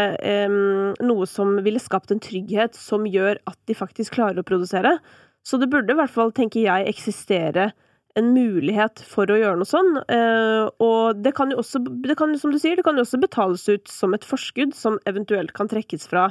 [0.48, 4.98] um, noe som ville skapt en trygghet som gjør at de faktisk klarer å produsere.
[5.44, 7.72] Så det burde i hvert fall, tenker jeg, eksistere
[8.16, 9.96] en mulighet for å gjøre noe sånn.
[10.10, 13.20] Eh, og det kan jo også, det kan, som du sier, det kan jo også
[13.20, 16.30] betales ut som et forskudd som eventuelt kan trekkes fra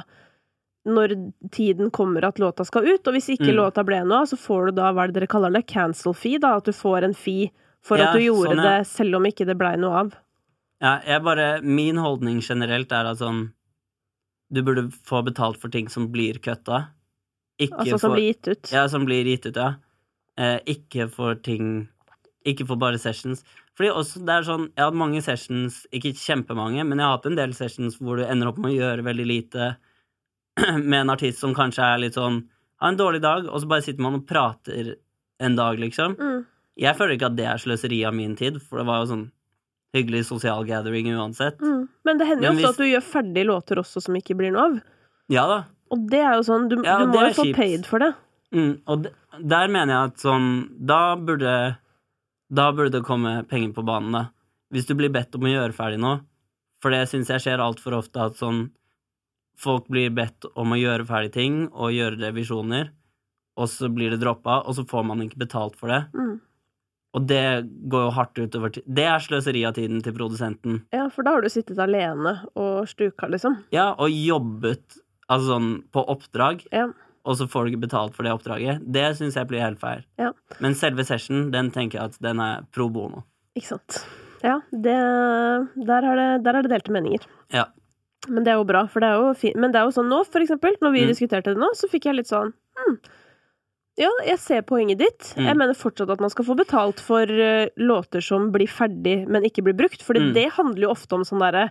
[0.88, 1.14] når
[1.52, 3.06] tiden kommer at låta skal ut.
[3.08, 3.56] Og hvis ikke Mm.
[3.56, 6.14] låta ble noe av, så får du da hva er det dere kaller det, cancel
[6.14, 6.56] fee, da.
[6.56, 7.50] At du får en fee
[7.82, 8.78] for Ja, at du gjorde sånn, ja.
[8.78, 10.14] det selv om ikke det blei noe av.
[10.80, 13.52] Ja, jeg bare Min holdning generelt er at sånn
[14.52, 16.88] Du burde få betalt for ting som blir kutta.
[17.60, 18.70] Ikke Altså som for blir gitt ut.
[18.72, 19.74] Ja, som blir gitt ut, ja.
[20.38, 21.88] Eh, ikke for ting
[22.46, 23.42] Ikke for bare sessions.
[23.76, 27.16] Fordi også det er sånn Jeg har hatt mange sessions, ikke kjempemange, men jeg har
[27.16, 29.72] hatt en del sessions hvor du ender opp med å gjøre veldig lite
[30.90, 32.44] med en artist som kanskje er litt sånn
[32.78, 34.94] Har en dårlig dag, og så bare sitter man og prater
[35.42, 36.14] en dag, liksom.
[36.18, 36.44] Mm.
[36.78, 39.24] Jeg føler ikke at det er sløseri av min tid, for det var jo sånn
[39.96, 41.58] hyggelig sosial gathering uansett.
[41.58, 41.88] Mm.
[42.06, 44.52] Men det hender jo ofte hvis- at du gjør ferdig låter også som ikke blir
[44.54, 44.80] noe av.
[45.28, 45.58] Ja da.
[45.90, 48.14] Og det er jo sånn, du, Ja, du må jo få paid for det.
[48.54, 49.12] Mm, og de,
[49.44, 50.46] der mener jeg at sånn
[50.88, 51.50] Da burde
[52.48, 54.22] Da burde det komme penger på banen, da.
[54.72, 56.22] Hvis du blir bedt om å gjøre ferdig noe.
[56.80, 58.70] For det syns jeg skjer altfor ofte at sånn
[59.58, 62.92] Folk blir bedt om å gjøre ferdig ting og gjøre revisjoner,
[63.58, 66.04] og så blir det droppa, og så får man ikke betalt for det.
[66.14, 66.36] Mm.
[67.18, 67.42] Og det
[67.90, 70.84] går jo hardt utover Det er sløseri av tiden til produsenten.
[70.94, 73.58] Ja, for da har du sittet alene og stuka, liksom.
[73.74, 76.86] Ja, og jobbet altså sånn på oppdrag, Ja.
[77.28, 78.80] Og så får du ikke betalt for det oppdraget.
[78.88, 80.00] Det syns jeg blir helt feil.
[80.18, 80.30] Ja.
[80.64, 83.20] Men selve session, den tenker jeg at den er pro bono.
[83.58, 84.00] Ikke sant.
[84.42, 84.94] Ja, det,
[85.88, 87.24] der, er det, der er det delte meninger.
[87.52, 87.66] Ja.
[88.28, 89.56] Men det er jo bra, for det er jo fint.
[89.60, 91.12] Men det er jo sånn nå, for eksempel, når vi Mm.
[91.12, 92.96] diskuterte det nå, så fikk jeg litt sånn hm,
[93.98, 95.32] Ja, jeg ser poenget ditt.
[95.36, 95.44] Mm.
[95.48, 99.42] Jeg mener fortsatt at man skal få betalt for uh, låter som blir ferdig, men
[99.42, 100.02] ikke blir brukt.
[100.06, 100.32] For Mm.
[100.34, 101.64] det handler jo ofte om sånn derre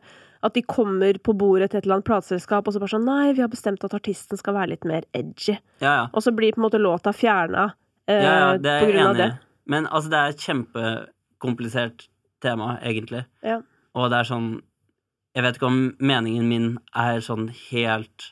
[0.47, 3.33] at de kommer på bordet til et eller annet plateselskap, og så bare sånn Nei,
[3.37, 5.57] vi har bestemt at artisten skal være litt mer edgy.
[5.83, 6.05] Ja, ja.
[6.11, 7.69] Og så blir på en måte låta fjerna
[8.07, 9.31] eh, ja, ja det er på grunn enig av det.
[9.67, 12.07] Men altså, det er et kjempekomplisert
[12.43, 13.25] tema, egentlig.
[13.45, 13.61] Ja.
[13.97, 14.49] Og det er sånn
[15.37, 18.31] Jeg vet ikke om meningen min er sånn helt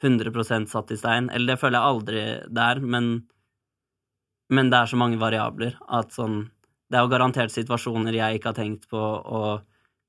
[0.00, 1.28] 100 satt i stein.
[1.34, 3.26] Eller det føler jeg aldri det er, men
[4.48, 6.50] Men det er så mange variabler at sånn
[6.88, 9.60] Det er jo garantert situasjoner jeg ikke har tenkt på, og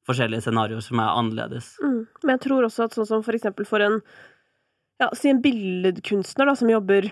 [0.09, 1.71] forskjellige scenarioer som er annerledes.
[1.83, 2.01] Mm.
[2.25, 4.01] Men jeg tror også at sånn som for eksempel for en
[4.99, 7.07] ja, si en billedkunstner da, som jobber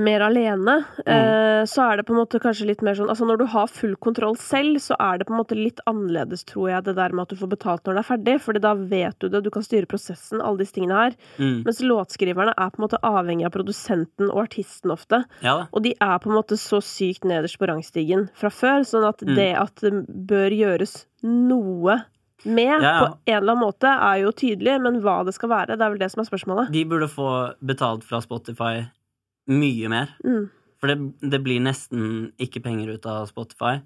[0.00, 3.42] mer alene, eh, så er det på en måte kanskje litt mer sånn Altså når
[3.42, 6.84] du har full kontroll selv, så er det på en måte litt annerledes, tror jeg,
[6.86, 9.28] det der med at du får betalt når det er ferdig, Fordi da vet du
[9.28, 11.18] det, du kan styre prosessen, alle disse tingene her.
[11.36, 11.58] Mm.
[11.68, 15.20] Mens låtskriverne er på en måte avhengig av produsenten og artisten ofte.
[15.44, 15.66] Ja.
[15.70, 19.20] Og de er på en måte så sykt nederst på rangstigen fra før, sånn at
[19.20, 19.34] Mm.
[19.36, 19.92] det at det
[20.32, 21.98] bør gjøres noe
[22.44, 22.98] med Ja, ja.
[23.00, 25.92] på en eller annen måte, er jo tydelig, men hva det skal være, det er
[25.94, 26.72] vel det som er spørsmålet.
[26.74, 27.28] De burde få
[27.64, 28.82] betalt fra Spotify
[29.48, 30.12] mye mer.
[30.24, 30.50] Mm.
[30.80, 30.96] For det,
[31.32, 33.78] det blir nesten ikke penger ut av Spotify.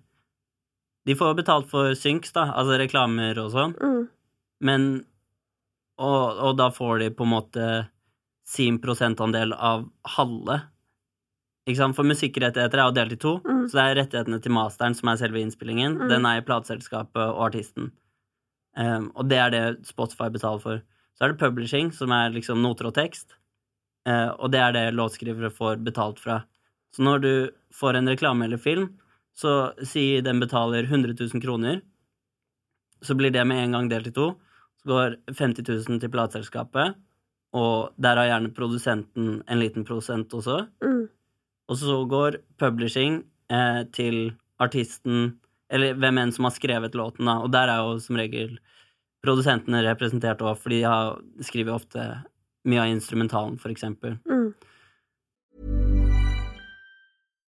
[1.07, 4.09] De får betalt for synks, da, altså reklamer og sånn, Mm.
[4.66, 4.89] men
[5.99, 7.68] og, og da får de på en måte
[8.47, 9.86] sin prosentandel av
[10.16, 10.61] halve.
[11.76, 13.68] For musikkrettigheter er jo delt i to, Mm.
[13.68, 15.98] så det er rettighetene til masteren, som er selve innspillingen.
[15.98, 16.08] Mm.
[16.08, 17.92] Den er i plateselskapet og artisten.
[18.76, 20.82] Um, og det er det Spotify betaler for.
[21.18, 23.34] Så er det publishing, som er liksom noter og tekst.
[24.06, 26.44] Uh, og det er det låtskrivere får betalt fra.
[26.94, 28.98] Så når du får en reklame eller film,
[29.36, 31.82] så si den betaler 100 000 kroner,
[33.02, 34.32] så blir det med en gang delt i to.
[34.80, 36.94] Så går 50 000 til plateselskapet,
[37.52, 40.68] og der har gjerne produsenten en liten prosent også.
[40.82, 41.08] Mm.
[41.68, 45.36] Og så går publishing eh, til artisten,
[45.72, 47.38] eller hvem enn som har skrevet låten, da.
[47.44, 48.56] Og der er jo som regel
[49.24, 52.06] produsentene representert òg, for de har, skriver ofte
[52.68, 54.16] mye av instrumentalen, for eksempel.
[54.28, 54.52] Mm.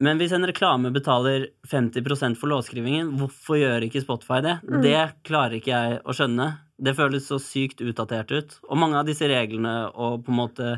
[0.00, 4.56] Men hvis en reklame betaler 50% for låtskrivingen, hvorfor gjør ikke Spotify det?
[4.62, 4.78] Mm.
[4.84, 6.46] Det klarer ikke jeg å skjønne.
[6.78, 8.54] Det føles så sykt utdatert ut.
[8.70, 10.68] Og mange av disse reglene og på en måte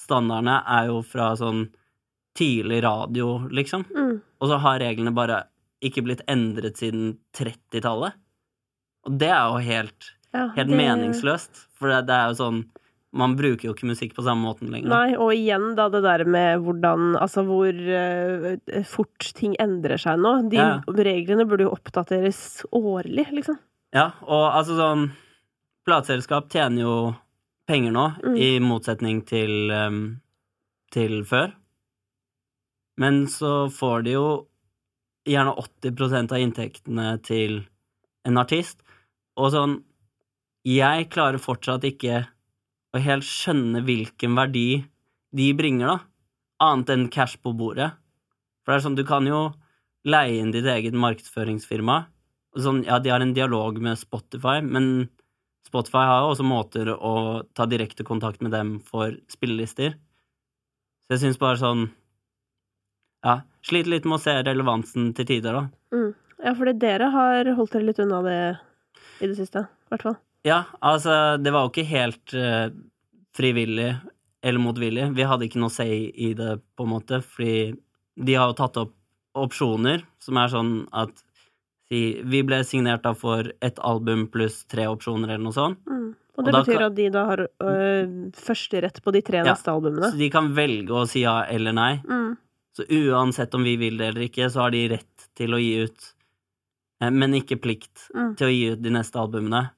[0.00, 1.66] standardene er jo fra sånn
[2.38, 3.84] tidlig radio, liksom.
[3.92, 4.14] Mm.
[4.40, 5.42] Og så har reglene bare
[5.84, 8.16] ikke blitt endret siden 30-tallet.
[9.04, 12.62] Og det er jo helt, Ja, helt det- meningsløst, for det, det er jo sånn
[13.14, 14.88] Man bruker jo ikke musikk på samme måten lenger.
[14.88, 20.16] Nei, og igjen da det der med hvordan Altså hvor uh, fort ting endrer seg
[20.22, 20.48] nå.
[20.48, 20.80] De Ja.
[20.88, 23.58] reglene burde jo oppdateres årlig, liksom.
[23.92, 25.10] Ja, og altså sånn
[25.84, 26.96] Plateselskap tjener jo
[27.68, 28.36] penger nå, Mm.
[28.38, 30.20] i motsetning til, um,
[30.92, 31.52] til før.
[32.96, 34.26] Men så får de jo
[35.26, 37.64] gjerne 80% av inntektene til
[38.24, 38.80] en artist.
[39.36, 39.82] Og sånn
[40.64, 42.26] Jeg klarer fortsatt ikke
[42.92, 44.84] å helt skjønne hvilken verdi
[45.32, 45.98] de bringer, da.
[46.62, 47.90] Annet enn cash på bordet.
[48.62, 49.48] For det er sånn, du kan jo
[50.06, 51.98] leie inn ditt eget markedsføringsfirma.
[52.52, 55.08] Og Sånn, ja, de har en dialog med Spotify, men
[55.66, 57.14] Spotify har jo også måter å
[57.56, 59.96] ta direkte kontakt med dem for spillelister.
[61.06, 61.88] Så jeg syns bare sånn
[63.22, 65.62] Ja, sliter litt med å se relevansen til tider, da.
[65.94, 66.10] Mm.
[66.42, 68.38] Ja, fordi dere har holdt dere litt unna det
[69.22, 70.16] i det siste, i hvert fall.
[70.44, 72.68] Ja, altså, det var jo ikke helt uh,
[73.36, 73.92] frivillig
[74.42, 75.04] eller motvillig.
[75.14, 77.76] Vi hadde ikke noe say i det, på en måte, fordi
[78.18, 78.96] de har jo tatt opp
[79.38, 81.12] opsjoner som er sånn at
[81.88, 85.78] si, Vi ble signert da for ett album pluss tre opsjoner, eller noe sånt.
[85.86, 86.08] Mm.
[86.32, 89.38] Og Og det og betyr kan- at de da har øh, førsterett på de tre
[89.38, 89.44] Ja.
[89.52, 90.10] neste albumene.
[90.10, 92.02] Så de kan velge å si ja eller nei.
[92.08, 92.36] Mm.
[92.76, 95.82] Så uansett om vi vil det eller ikke, så har de rett til å gi
[95.84, 96.14] ut,
[97.02, 98.34] eh, men ikke plikt Mm.
[98.36, 99.70] til å gi ut de neste albumene.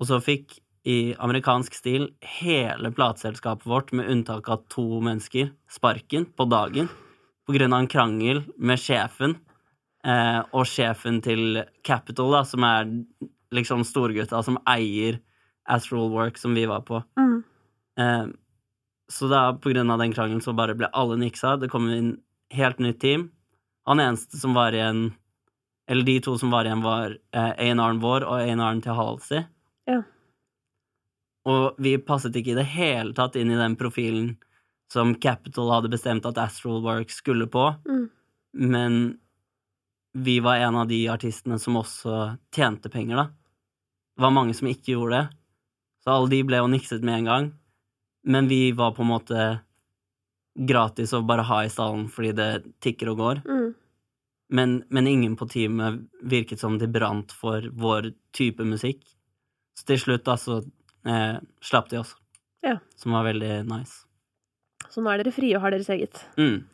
[0.00, 6.28] Og så fikk i amerikansk stil hele plateselskapet vårt, med unntak av to mennesker, sparken
[6.36, 6.90] på dagen
[7.46, 9.36] på grunn av en krangel med sjefen
[10.06, 12.90] eh, og sjefen til Capital, da, som er
[13.54, 15.20] liksom storgutta som eier
[15.70, 17.00] Astral Work, som vi var på.
[17.18, 17.38] Mm.
[18.02, 18.26] Eh,
[19.10, 21.54] så da, på grunn av den krangelen, så bare ble alle niksa.
[21.58, 22.16] Det kom inn
[22.54, 23.28] helt nytt team.
[23.86, 25.12] Han eneste som var igjen
[25.86, 29.44] Eller de to som var igjen, var eh, A&R-en vår og A&R-en til Halsey.
[29.86, 30.00] Ja.
[31.46, 34.34] Og vi passet ikke i det hele tatt inn i den profilen
[34.92, 37.68] som Capital hadde bestemt at Astral Work skulle på.
[37.88, 38.06] Mm.
[38.66, 38.98] Men
[40.16, 43.26] vi var en av de artistene som også tjente penger, da.
[44.16, 45.38] Det var mange som ikke gjorde det.
[46.02, 47.48] Så alle de ble jo nikset med en gang.
[48.26, 49.48] Men vi var på en måte
[50.56, 52.50] gratis å bare ha i stallen fordi det
[52.82, 53.42] tikker og går.
[53.44, 53.66] Mm.
[54.56, 59.02] Men, men ingen på teamet virket som de brant for vår type musikk.
[59.76, 60.60] Så til slutt, da, så
[61.06, 62.14] eh, slapp de oss.
[62.64, 62.78] Ja.
[62.98, 64.04] Som var veldig nice.
[64.90, 66.22] Så nå er dere frie og har deres eget.
[66.40, 66.64] Mm.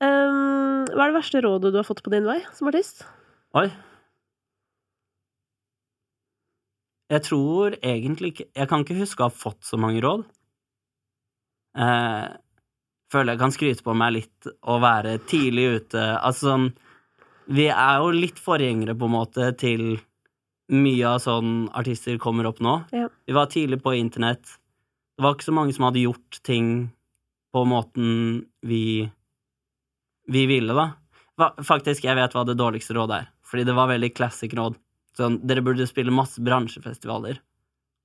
[0.00, 3.04] Um, hva er det verste rådet du har fått på din vei som artist?
[3.56, 3.68] Oi.
[7.10, 10.22] Jeg tror egentlig ikke Jeg kan ikke huske å ha fått så mange råd.
[11.78, 12.26] Eh,
[13.10, 16.04] føler jeg kan skryte på meg litt å være tidlig ute.
[16.18, 16.68] Altså sånn
[17.50, 19.98] Vi er jo litt forgjengere, på en måte, til
[20.70, 22.76] mye av sånn artister kommer opp nå.
[22.94, 23.08] Ja.
[23.26, 24.56] Vi var tidlig på internett.
[25.16, 26.90] Det var ikke så mange som hadde gjort ting
[27.52, 29.10] på måten vi
[30.30, 31.50] vi ville, da.
[31.66, 33.30] Faktisk, jeg vet hva det dårligste rådet er.
[33.50, 34.76] Fordi det var veldig classic råd.
[35.18, 37.40] Sånn, dere burde spille masse bransjefestivaler.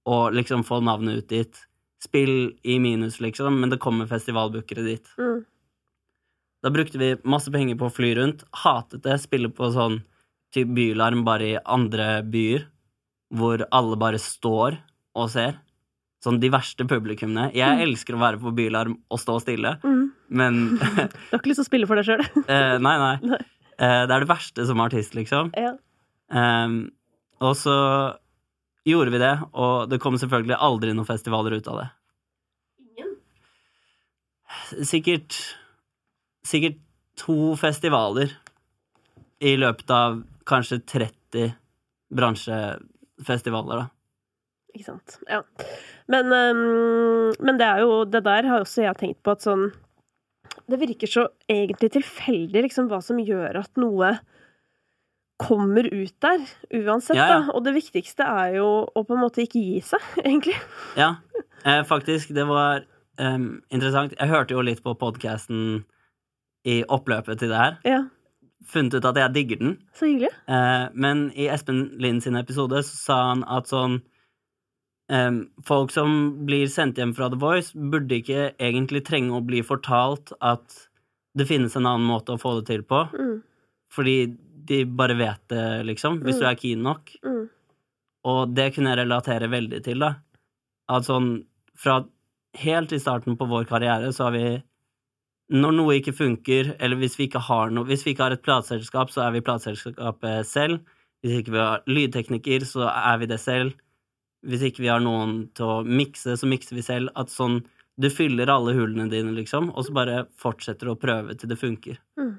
[0.09, 1.59] Og liksom få navnet ut dit.
[2.01, 5.11] Spill i minus, liksom, men det kommer festivalbookere dit.
[5.22, 5.43] Mm.
[6.66, 8.41] Da brukte vi masse penger på å fly rundt.
[8.63, 9.20] Hatet det.
[9.22, 9.99] Spille på sånn
[10.56, 12.66] typ bylarm bare i andre byer.
[13.36, 14.78] Hvor alle bare står
[15.18, 15.58] og ser.
[16.24, 17.49] Sånn de verste publikummene.
[17.53, 20.06] Jeg elsker å være på bylarm og stå stille, Mm.
[20.30, 20.86] men Du
[21.36, 22.24] har ikke lyst til å spille for deg sjøl?
[22.47, 23.16] uh, Nei, nei.
[23.36, 23.41] Nei.
[23.76, 25.51] Uh, det er det verste som artist, liksom.
[25.60, 25.74] ja.
[26.34, 26.78] Ehm,
[27.43, 27.74] og så
[28.88, 31.88] gjorde vi det, og det kom selvfølgelig aldri noen festivaler ut av det.
[32.88, 33.12] Ingen?
[34.88, 35.38] Sikkert
[36.45, 36.80] Sikkert
[37.20, 38.32] to festivaler
[39.45, 41.54] i løpet av kanskje 30
[42.16, 43.89] bransjefestivaler, da.
[44.76, 45.18] Ikke sant.
[45.32, 45.41] Ja.
[46.12, 49.70] Men, um, men det er jo Det der har også jeg tenkt på at sånn
[50.68, 54.18] Det virker så egentlig tilfeldig, liksom, hva som gjør at noe
[55.41, 57.39] kommer ut der, uansett, Ja, ja.
[57.43, 57.56] da.
[57.56, 60.56] Og det viktigste er jo å på en måte ikke gi seg, egentlig.
[60.96, 61.18] Ja,
[61.68, 62.86] eh, faktisk, det var
[63.20, 64.16] um, interessant.
[64.16, 65.84] Jeg hørte jo litt på podkasten
[66.64, 67.76] i oppløpet til det her.
[67.84, 68.00] Ja,
[68.66, 69.78] Funnet ut at jeg digger den.
[69.93, 70.32] så hyggelig.
[70.49, 73.99] Eh, men i Espen Lind sin episode så sa han at sånn
[75.11, 75.32] eh,
[75.68, 80.34] Folk som blir sendt hjem fra The Voice, burde ikke egentlig trenge å bli fortalt
[80.41, 80.88] at
[81.36, 83.41] det finnes en annen måte å få det til på, Mm,
[83.91, 84.18] fordi
[84.66, 87.11] de bare vet det, liksom, hvis du er keen nok.
[87.24, 87.43] mm,
[88.26, 90.16] Og det kunne jeg relatere veldig til, da.
[90.89, 91.45] At sånn
[91.78, 91.99] fra
[92.57, 94.63] helt i starten på vår karriere så har vi
[95.54, 98.46] Når noe ikke funker, eller hvis vi ikke har noe Hvis vi ikke har et
[98.46, 100.80] plateselskap, så er vi plateselskapet selv.
[101.22, 103.76] Hvis ikke vi har lydtekniker, så er vi det selv.
[104.46, 107.14] Hvis ikke vi har noen til å mikse, så mikser vi selv.
[107.16, 107.64] At sånn
[107.96, 111.56] Du fyller alle hullene dine, liksom, og så bare fortsetter du å prøve til det
[111.62, 112.02] funker.
[112.20, 112.34] mm.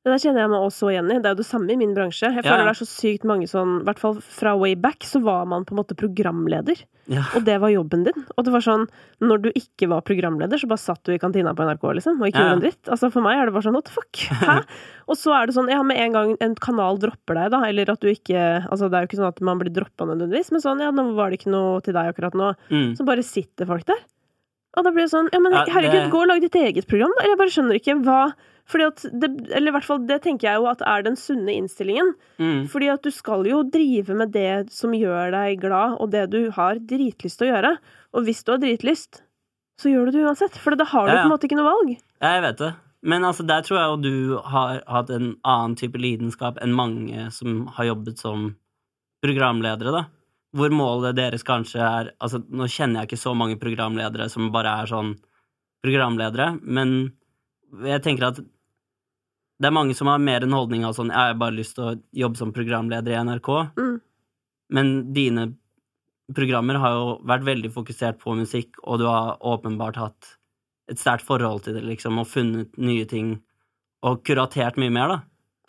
[0.00, 1.16] Det der kjenner jeg meg også igjen i.
[1.20, 2.30] Det er jo det samme i min bransje.
[2.32, 2.68] Jeg føler ja.
[2.70, 5.66] det er så sykt mange sånn I hvert fall fra way back så var man
[5.68, 6.80] på en måte programleder.
[7.10, 7.26] Ja.
[7.36, 8.24] Og det var jobben din.
[8.38, 8.86] Og det var sånn,
[9.20, 12.30] når du ikke var programleder, så bare satt du i kantina på NRK, liksom, og
[12.30, 12.46] ikke Ja.
[12.46, 12.80] gjorde en dritt.
[12.88, 14.22] Altså, for meg er det bare sånn, what the fuck?
[14.48, 14.54] Hæ?
[15.10, 17.90] Og så er det sånn, ja, med en gang en kanal dropper deg, da, eller
[17.92, 20.64] at du ikke Altså, det er jo ikke sånn at man blir droppa nødvendigvis, men
[20.64, 22.54] sånn, ja, nå var det ikke noe til deg akkurat nå.
[22.70, 22.94] Mm.
[22.96, 24.00] Så bare sitter folk der.
[24.78, 27.10] Og da blir det sånn, ja, men Ja, det- gå og lag ditt eget program,
[27.18, 27.24] da.
[27.24, 28.32] Eller jeg bare skjønner ikke hva
[28.70, 31.54] fordi at det, eller i hvert fall det tenker jeg jo at er den sunne
[31.58, 32.12] innstillingen.
[32.38, 32.60] Mm.
[32.70, 36.44] Fordi at du skal jo drive med det som gjør deg glad, og det du
[36.56, 37.72] har dritlyst til å gjøre.
[38.14, 39.22] Og hvis du har dritlyst,
[39.80, 40.56] så gjør du det uansett.
[40.60, 41.24] For da har du Ja, ja.
[41.24, 41.92] på en måte ikke noe valg.
[42.20, 42.70] Ja, jeg vet det.
[43.10, 47.30] Men altså, der tror jeg jo du har hatt en annen type lidenskap enn mange
[47.32, 48.50] som har jobbet som
[49.24, 50.02] programledere, da.
[50.56, 54.72] Hvor målet deres kanskje er Altså, nå kjenner jeg ikke så mange programledere som bare
[54.82, 55.14] er sånn
[55.84, 57.12] programledere, men
[57.86, 58.40] jeg tenker at
[59.60, 61.84] det er mange som har mer enn holdning av sånn Jeg har bare lyst til
[61.84, 64.00] å jobbe som programleder i NRK, Mm.
[64.70, 65.54] men dine
[66.34, 70.36] programmer har jo vært veldig fokusert på musikk, og du har åpenbart hatt
[70.88, 73.40] et sterkt forhold til det, liksom, og funnet nye ting,
[74.02, 75.20] og kuratert mye mer, da.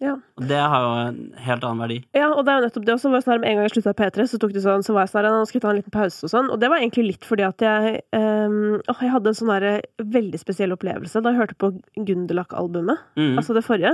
[0.01, 0.15] Ja.
[0.39, 1.97] Og det har jo en helt annen verdi.
[2.17, 3.11] ja, og det er jo nettopp det også.
[3.13, 5.13] Var sånn, en gang jeg slutta i P3, så tok det sånn, så var jeg
[5.13, 6.49] sånn nå skal jeg ta en liten pause og sånn.
[6.53, 9.67] Og det var egentlig litt fordi at jeg um, åh, jeg hadde en sånn der
[10.17, 13.05] veldig spesiell opplevelse da jeg hørte på Gunderlach-albumet.
[13.19, 13.35] Mm.
[13.37, 13.93] Altså det forrige.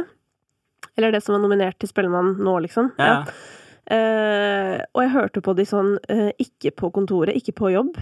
[0.98, 2.94] Eller det som var nominert til Spellemann nå, liksom.
[2.98, 3.22] ja.
[3.22, 3.40] ja.
[3.88, 7.96] Uh, og jeg hørte på de sånn uh, ikke på kontoret, ikke på jobb.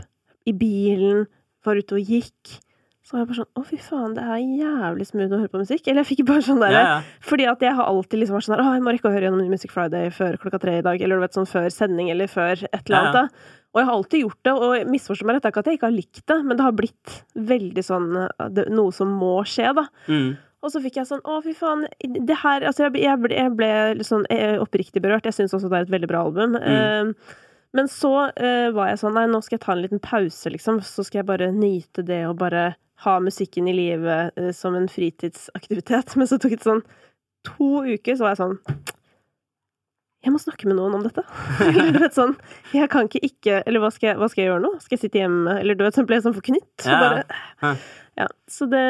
[0.50, 1.28] I bilen,
[1.66, 2.56] var ute og gikk.
[3.06, 5.60] Så var jeg bare sånn Å, fy faen, det er jævlig smooth å høre på
[5.62, 5.84] musikk.
[5.88, 7.20] Eller jeg fikk bare sånn derre ja, ja.
[7.22, 9.28] Fordi at jeg har alltid liksom vært sånn der Å, jeg må rekke å høre
[9.28, 11.04] gjennom New Music Friday før klokka tre i dag.
[11.06, 13.14] Eller du vet sånn før sending, eller før et eller Ja, annet.
[13.20, 13.54] da.
[13.76, 15.78] Og jeg har alltid gjort det, og misforstå meg rett, det er ikke at jeg
[15.78, 17.16] ikke har likt det, men det har blitt
[17.52, 19.84] veldig sånn eh, noe som må skje, da.
[20.08, 20.30] Mm.
[20.64, 21.84] Og så fikk jeg sånn Å, fy faen.
[22.26, 25.28] Det her Altså, jeg, jeg ble, jeg ble sånn eh, oppriktig berørt.
[25.30, 26.56] Jeg syns også det er et veldig bra album.
[26.58, 27.12] Eh,
[27.76, 30.80] men så eh, var jeg sånn Nei, nå skal jeg ta en liten pause, liksom.
[30.88, 32.72] Så skal jeg bare nyte det og bare
[33.06, 36.14] ha musikken i livet eh, som en fritidsaktivitet.
[36.20, 36.84] Men så tok det sånn
[37.46, 38.60] to uker, så var jeg sånn
[40.26, 41.22] jeg må snakke med noen om dette.
[41.68, 42.32] Eller du vet sånn
[42.74, 44.72] Jeg kan ikke ikke Eller hva skal jeg, hva skal jeg gjøre nå?
[44.82, 45.54] Skal jeg sitte hjemme?
[45.62, 46.66] Eller du vet sånn ble jeg sånn forknytt.
[46.82, 47.76] Så Ja, bare
[48.18, 48.26] Ja.
[48.50, 48.82] så det,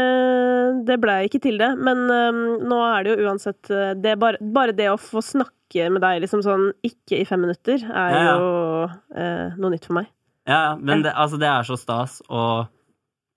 [0.88, 1.68] det blei ikke til det.
[1.76, 2.40] Men um,
[2.72, 6.22] nå er det jo uansett øh, det bare, bare det å få snakke med deg
[6.24, 8.36] liksom sånn ikke i fem minutter, er Ja, ja.
[8.38, 8.86] jo
[9.18, 10.08] uh, noe nytt for meg.
[10.48, 12.44] Ja, ja, men det, altså, det er så stas å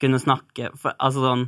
[0.01, 1.47] kunne snakke for, Altså sånn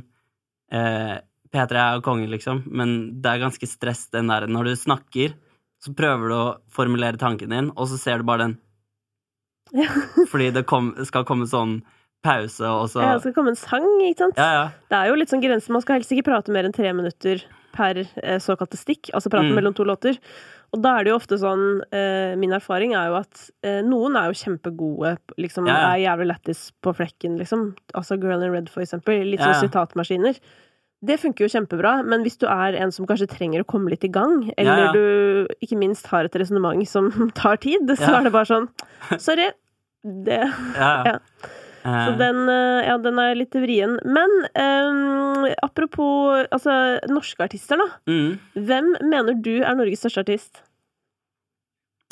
[0.71, 1.19] eh,
[1.51, 5.33] P3 er konge, liksom, men det er ganske stress den der Når du snakker,
[5.83, 8.57] så prøver du å formulere tanken din, og så ser du bare den
[9.75, 9.87] Ja.
[10.31, 11.81] Fordi det kom, skal komme sånn
[12.23, 14.37] pause, og så Ja, det skal komme en sang, ikke sant?
[14.37, 14.65] Ja, ja.
[14.91, 15.71] Det er jo litt sånn grense.
[15.73, 17.41] Man skal helst ikke prate mer enn tre minutter
[17.73, 19.55] per eh, såkalte stikk, altså prate Mm.
[19.57, 20.19] mellom to låter.
[20.71, 24.15] Og da er det jo ofte sånn eh, Min erfaring er jo at eh, noen
[24.15, 25.93] er jo kjempegode, liksom Ja, ja.
[25.93, 27.71] er jævlig lættis på flekken, liksom.
[27.97, 29.25] Altså Girl in Red, for eksempel.
[29.27, 29.63] Litt sånn ja.
[29.65, 30.39] sitatmaskiner.
[31.01, 34.05] Det funker jo kjempebra, men hvis du er en som kanskje trenger å komme litt
[34.05, 37.09] i gang, eller du ikke minst har et resonnement som
[37.39, 38.69] tar tid, så er det bare sånn
[39.27, 39.49] Sorry.
[40.01, 40.93] Det ja.
[41.05, 41.17] Ja.
[41.81, 43.95] Eh, så den, eh, ja, den er litt vrien.
[44.05, 47.87] Men um, apropos altså, norske artister, da.
[48.11, 50.61] mm, Hvem mener du er Norges største artist?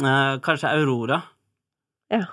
[0.03, 1.21] eh, kanskje Aurora.
[2.09, 2.23] Ja.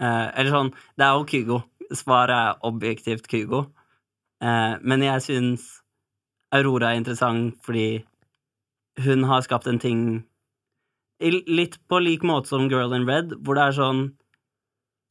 [0.00, 1.62] Eh, eller sånn Det er jo Kygo.
[1.94, 3.64] Svaret er objektivt Kygo.
[4.42, 5.64] Eh, men jeg syns
[6.54, 8.04] Aurora er interessant fordi
[9.04, 10.24] hun har skapt en ting
[11.20, 14.02] litt på lik måte som Girl in Red, hvor det er sånn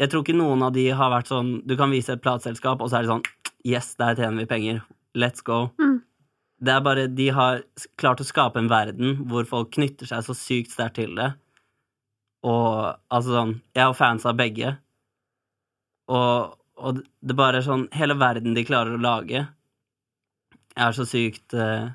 [0.02, 2.90] Jeg tror ikke noen av de har vært sånn Du kan vise et plateselskap, og
[2.90, 3.28] så er det sånn
[3.64, 4.82] Yes, der tjener vi penger.
[5.16, 5.70] Let's go.
[5.80, 6.02] Mm.
[6.64, 7.64] Det er bare De har
[8.02, 11.32] klart å skape en verden hvor folk knytter seg så sykt sterkt til det.
[12.44, 14.76] Og altså sånn Jeg er jo fans av begge.
[16.12, 19.46] Og, og det bare er sånn Hele verden de klarer å lage,
[20.74, 21.94] er så sykt uh,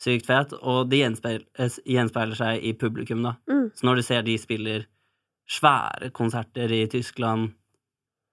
[0.00, 3.34] Sykt fet, og det gjenspeiler, eh, gjenspeiler seg i publikum, da.
[3.50, 3.66] Mm.
[3.76, 4.86] Så når du ser de spiller
[5.50, 7.50] svære konserter i Tyskland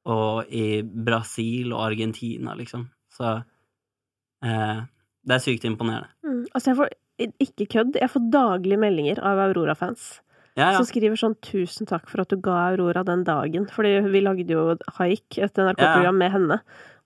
[0.07, 3.39] og i Brasil og Argentina, liksom, så
[4.43, 4.85] eh,
[5.27, 6.07] Det er sykt imponerende.
[6.23, 6.45] Mm.
[6.55, 6.93] Altså, jeg får
[7.43, 7.97] ikke kødd.
[7.99, 10.21] Jeg får daglige meldinger av Aurora-fans.
[10.57, 10.77] Ja, ja.
[10.77, 13.67] Som skriver sånn 'Tusen takk for at du ga Aurora den dagen'.
[13.69, 16.59] Fordi vi lagde jo Haik, et NRK-program med henne.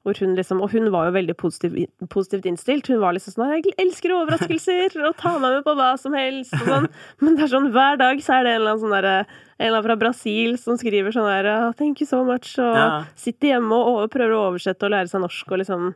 [0.04, 1.76] Hun liksom, og hun var jo veldig positiv,
[2.10, 2.88] positivt innstilt.
[2.90, 6.54] Hun var liksom sånn 'Jeg elsker overraskelser, og ta meg med på hva som helst',
[6.58, 6.88] og sånn.
[7.22, 9.26] Men det er sånn hver dag så er det en eller annen sånn derre
[9.62, 12.76] En eller annen fra Brasil som skriver sånn der «Ah, 'Thank you so much', og
[12.76, 13.06] Ja.
[13.16, 15.94] sitter hjemme og prøver å oversette og lære seg norsk, og liksom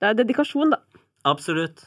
[0.00, 0.78] Det er dedikasjon, da.
[1.26, 1.84] Absolutt.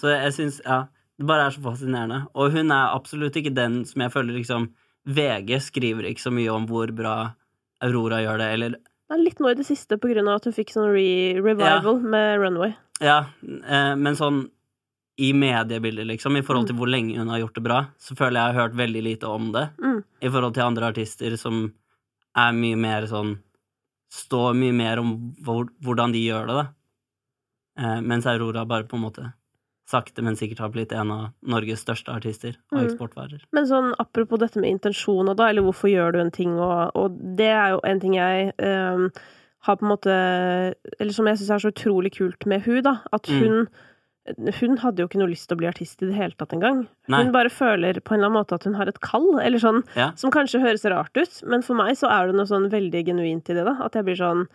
[0.00, 0.88] Så jeg syns Ja,
[1.18, 2.26] det bare er så fascinerende.
[2.34, 4.70] Og hun er absolutt ikke den som jeg føler liksom
[5.06, 7.34] VG skriver ikke så mye om hvor bra
[7.80, 8.80] Aurora gjør det, eller er
[9.16, 12.42] litt nå i det siste på grunn av at hun fikk sånn re revival med
[12.42, 12.74] Runway.
[13.00, 14.44] Ja, eh, men sånn
[15.18, 18.38] i mediebildet, liksom, i forhold til hvor lenge hun har gjort det bra, så føler
[18.38, 19.64] jeg jeg har hørt veldig lite om det.
[19.82, 19.98] Mm.
[20.22, 21.64] I forhold til andre artister som
[22.38, 23.38] er mye mer sånn
[24.08, 25.08] Står mye mer om
[25.44, 26.62] hvor, hvordan de gjør det, da.
[27.76, 29.24] Eh, mens Aurora bare på en måte
[29.88, 32.86] sakte, men sikkert har blitt en av Norges største artister og Mm.
[32.90, 33.40] eksportvarer.
[33.56, 37.16] Men sånn apropos dette med intensjoner, da, eller hvorfor gjør du en ting, og, og
[37.38, 39.08] det er jo en ting jeg um,
[39.64, 42.98] har på en måte Eller som jeg syns er så utrolig kult med hun, da,
[43.12, 43.40] at Mm.
[43.40, 43.68] hun
[44.60, 46.82] hun hadde jo ikke noe lyst til å bli artist i det hele tatt engang.
[47.08, 49.82] Hun bare føler på en eller annen måte at hun har et kall, eller sånn,
[49.96, 50.10] Ja.
[50.20, 53.48] som kanskje høres rart ut, men for meg så er det noe sånn veldig genuint
[53.48, 53.78] i det, da.
[53.82, 54.46] At jeg blir sånn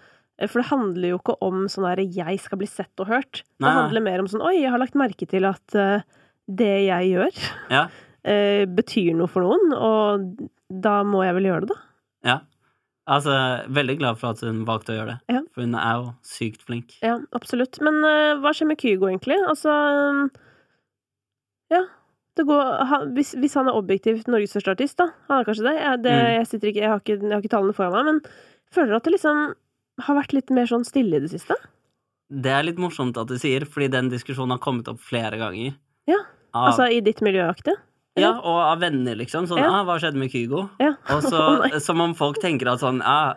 [0.49, 3.43] For det handler jo ikke om sånn her 'jeg skal bli sett og hørt'.
[3.43, 6.01] Det Nei, handler mer om sånn 'oi, jeg har lagt merke til at eh,
[6.49, 7.87] det jeg gjør' Ja.
[8.25, 11.75] eh, betyr noe for noen, og da må jeg vel gjøre det, da.
[12.25, 12.39] ja.
[13.05, 15.41] Altså, veldig glad for at hun valgte å gjøre det, Ja.
[15.53, 16.93] for hun er jo sykt flink.
[17.03, 17.79] Ja, absolutt.
[17.81, 19.35] Men uh, hva skjer med Kygo, egentlig?
[19.45, 20.29] Altså um,
[21.71, 21.81] Ja.
[22.35, 25.11] Det går, han, hvis, hvis han er objektivt Norges største artist, da.
[25.29, 25.75] Han er kanskje det.
[25.81, 26.31] Jeg, det, Mm.
[26.33, 28.21] jeg, ikke, jeg, har ikke, jeg har ikke tallene foran meg, men
[28.73, 29.53] føler at det liksom
[30.01, 31.55] har vært litt mer sånn stille i det siste.
[32.33, 35.75] Det er litt morsomt at du sier, fordi den diskusjonen har kommet opp flere ganger.
[36.09, 36.17] Ja,
[36.53, 37.75] Av, Altså i ditt miljøaktige?
[38.17, 39.47] ja, og av venner, liksom.
[39.47, 39.69] Sånn Ja.
[39.71, 40.93] ah, 'Hva skjedde med Kygo?' Ja.
[41.09, 41.39] Og så,
[41.73, 43.35] oh, som om folk tenker at sånn ah,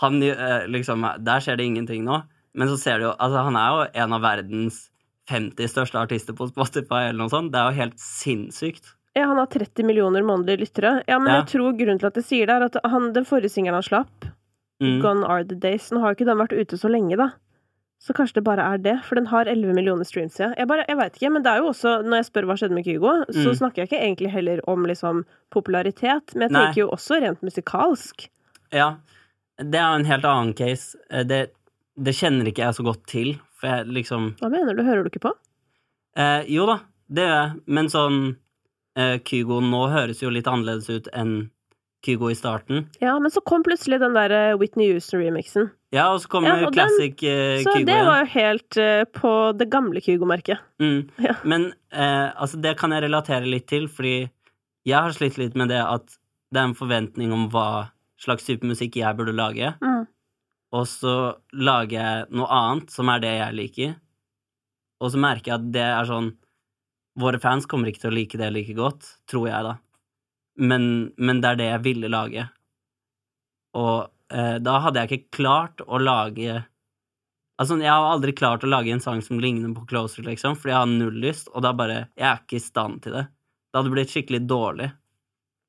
[0.00, 2.22] han, eh, liksom, Der skjer det ingenting nå.
[2.54, 4.90] Men så ser du jo Altså, han er jo en av verdens
[5.28, 7.52] 50 største artister på Spotify, eller noe sånt.
[7.52, 8.94] Det er jo helt sinnssykt.
[9.14, 11.02] Ja, han har 30 millioner månedlige lyttere.
[11.06, 11.42] Ja, men Ja.
[11.42, 13.82] jeg tror grunnen til at jeg sier det, er at han, den forrige singelen han
[13.82, 14.26] slapp,
[14.80, 15.00] Mm.
[15.02, 17.30] Gone Are The Days, nå har jo ikke den vært ute så lenge, da.
[18.00, 20.54] Så kanskje det bare er det, for den har 11 millioner streams, ja.
[20.56, 22.74] Jeg, bare, jeg veit ikke, men det er jo også, når jeg spør hva skjedde
[22.78, 23.58] med Kygo, så Mm.
[23.58, 26.62] snakker jeg ikke egentlig heller om liksom popularitet, men jeg Nei.
[26.64, 28.28] tenker jo også rent musikalsk.
[28.72, 28.94] Ja,
[29.58, 30.96] det er jo en helt annen case.
[31.10, 31.50] Eh, Det,
[32.00, 35.10] det kjenner ikke jeg så godt til, for jeg liksom Hva mener du, hører du
[35.10, 35.32] ikke på?
[36.16, 36.78] eh, Jo da,
[37.12, 38.36] det gjør jeg, men sånn
[38.96, 41.50] eh, Kygo nå høres jo litt annerledes ut enn
[42.06, 42.86] Kygo i starten.
[43.00, 45.70] Ja, men så kom plutselig den der eh, Whitney Houston-remixen.
[45.92, 47.80] Ja, og så kom Ja, classic den- så Kygo.
[47.80, 50.58] Så det var jo helt uh, på det gamle Kygo-merket.
[50.80, 51.10] Mm.
[51.26, 51.34] Ja.
[51.44, 54.30] Men uh, altså, det kan jeg relatere litt til, fordi
[54.88, 56.16] jeg har slitt litt med det at
[56.50, 57.90] det er en forventning om hva
[58.20, 60.06] slags type musikk jeg burde lage, Mm.
[60.72, 61.12] og så
[61.52, 63.94] lager jeg noe annet som er det jeg liker,
[65.00, 66.32] og så merker jeg at det er sånn
[67.20, 69.72] Våre fans kommer ikke til å like det like godt, tror jeg, da.
[70.58, 72.46] Men, men det er det jeg ville lage.
[73.78, 76.64] Og eh, da hadde jeg ikke klart å lage
[77.60, 80.72] Altså, jeg har aldri klart å lage en sang som ligner på Closer, liksom, fordi
[80.72, 83.26] jeg har null lyst, og da bare Jeg er ikke i stand til det.
[83.68, 84.86] Det hadde blitt skikkelig dårlig.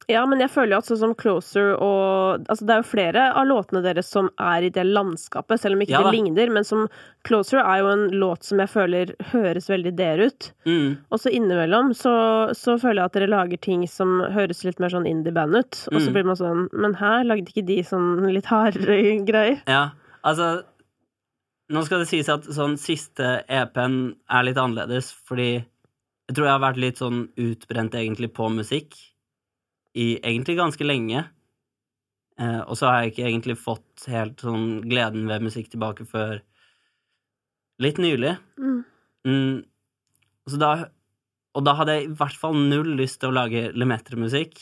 [0.10, 3.26] Ja, men jeg føler jo at sånn som Closer og Altså, det er jo flere
[3.38, 6.66] av låtene deres som er i det landskapet, selv om ikke Ja det ligner, men
[6.68, 6.88] som
[7.28, 10.48] Closer er jo en låt som jeg føler høres veldig der ut.
[10.66, 10.98] Mm.
[11.12, 12.14] Og så innimellom så,
[12.58, 16.00] så føler jeg at dere lager ting som høres litt mer sånn indie-band ut, og
[16.02, 16.14] så Mm.
[16.16, 18.98] blir man sånn Men her lagde ikke de sånn litt hardere
[19.30, 19.62] greier?
[19.68, 19.92] Ja,
[20.26, 20.64] altså
[21.72, 25.64] Nå skal det sies at sånn siste EP-en er litt annerledes, fordi
[26.28, 28.98] jeg tror jeg har vært litt sånn utbrent egentlig på musikk
[29.98, 31.26] i egentlig ganske lenge.
[32.40, 36.40] Eh, og så har jeg ikke egentlig fått helt sånn gleden ved musikk tilbake før
[37.82, 38.36] litt nylig.
[38.62, 38.80] Mm.
[39.28, 39.58] Mm,
[40.50, 40.72] så da,
[41.58, 44.62] og da hadde jeg i hvert fall null lyst til å lage Lemetre-musikk,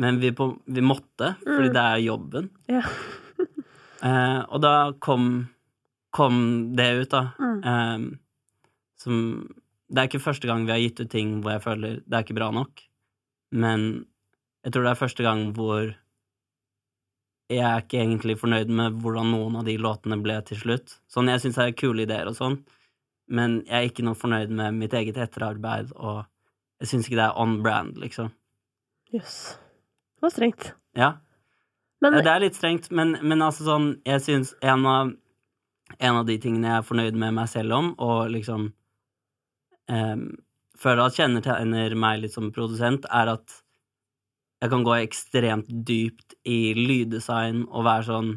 [0.00, 1.74] men vi, på, vi måtte, fordi Mm.
[1.76, 2.50] det er jobben.
[2.68, 2.84] Ja.
[4.04, 5.46] Eh, og da kom,
[6.12, 6.34] kom
[6.76, 7.20] det ut, da.
[7.40, 8.02] Eh,
[9.00, 9.14] som
[9.88, 12.26] Det er ikke første gang vi har gitt ut ting hvor jeg føler det er
[12.26, 12.82] ikke bra nok,
[13.56, 14.04] men
[14.64, 15.92] jeg tror det er første gang hvor
[17.52, 20.94] jeg er ikke egentlig fornøyd med hvordan noen av de låtene ble til slutt.
[21.12, 22.56] Sånn, jeg syns det er kule ideer og sånn,
[23.28, 26.24] men jeg er ikke noe fornøyd med mitt eget etterarbeid, og
[26.80, 28.32] jeg syns ikke det er on brand, liksom.
[29.12, 29.36] Jøss.
[30.16, 30.70] Det var strengt.
[30.96, 31.10] Ja.
[32.04, 35.12] Men det er litt strengt, men, men altså sånn Jeg syns en av
[35.96, 38.66] En av de tingene jeg er fornøyd med meg selv om, og liksom
[39.92, 40.22] um,
[40.80, 43.58] føler at kjennetegner meg litt som produsent, er at
[44.64, 48.34] jeg kan gå ekstremt dypt i lyddesign og være sånn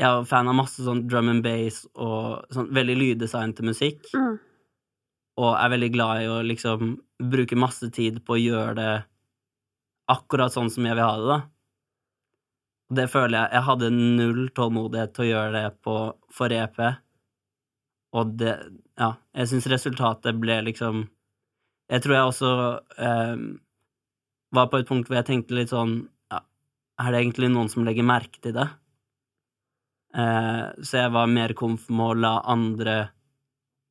[0.00, 4.08] Jeg er fan av masse sånn drum and bass og sånn veldig lyddesign til musikk,
[4.10, 4.38] mm.
[5.38, 6.96] og er veldig glad i å liksom
[7.30, 8.94] bruke masse tid på å gjøre det
[10.10, 11.38] akkurat sånn som jeg vil ha det, da.
[12.98, 15.94] Det føler jeg Jeg hadde null tålmodighet til å gjøre det på
[16.34, 16.80] forrige EP,
[18.16, 18.56] og det
[18.98, 21.04] Ja, jeg syns resultatet ble liksom
[21.92, 22.50] Jeg tror jeg også
[22.98, 23.46] eh,
[24.54, 25.92] var på et punkt hvor jeg tenkte litt sånn
[26.32, 26.38] ja,
[27.02, 28.68] Er det egentlig noen som legger merke til det?
[30.14, 32.96] Eh, så jeg var mer komf med å la andre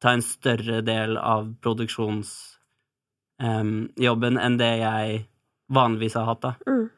[0.04, 5.28] ta en større del av produksjonsjobben enn det jeg
[5.74, 6.54] vanligvis har hatt, da.
[6.68, 6.90] Mm.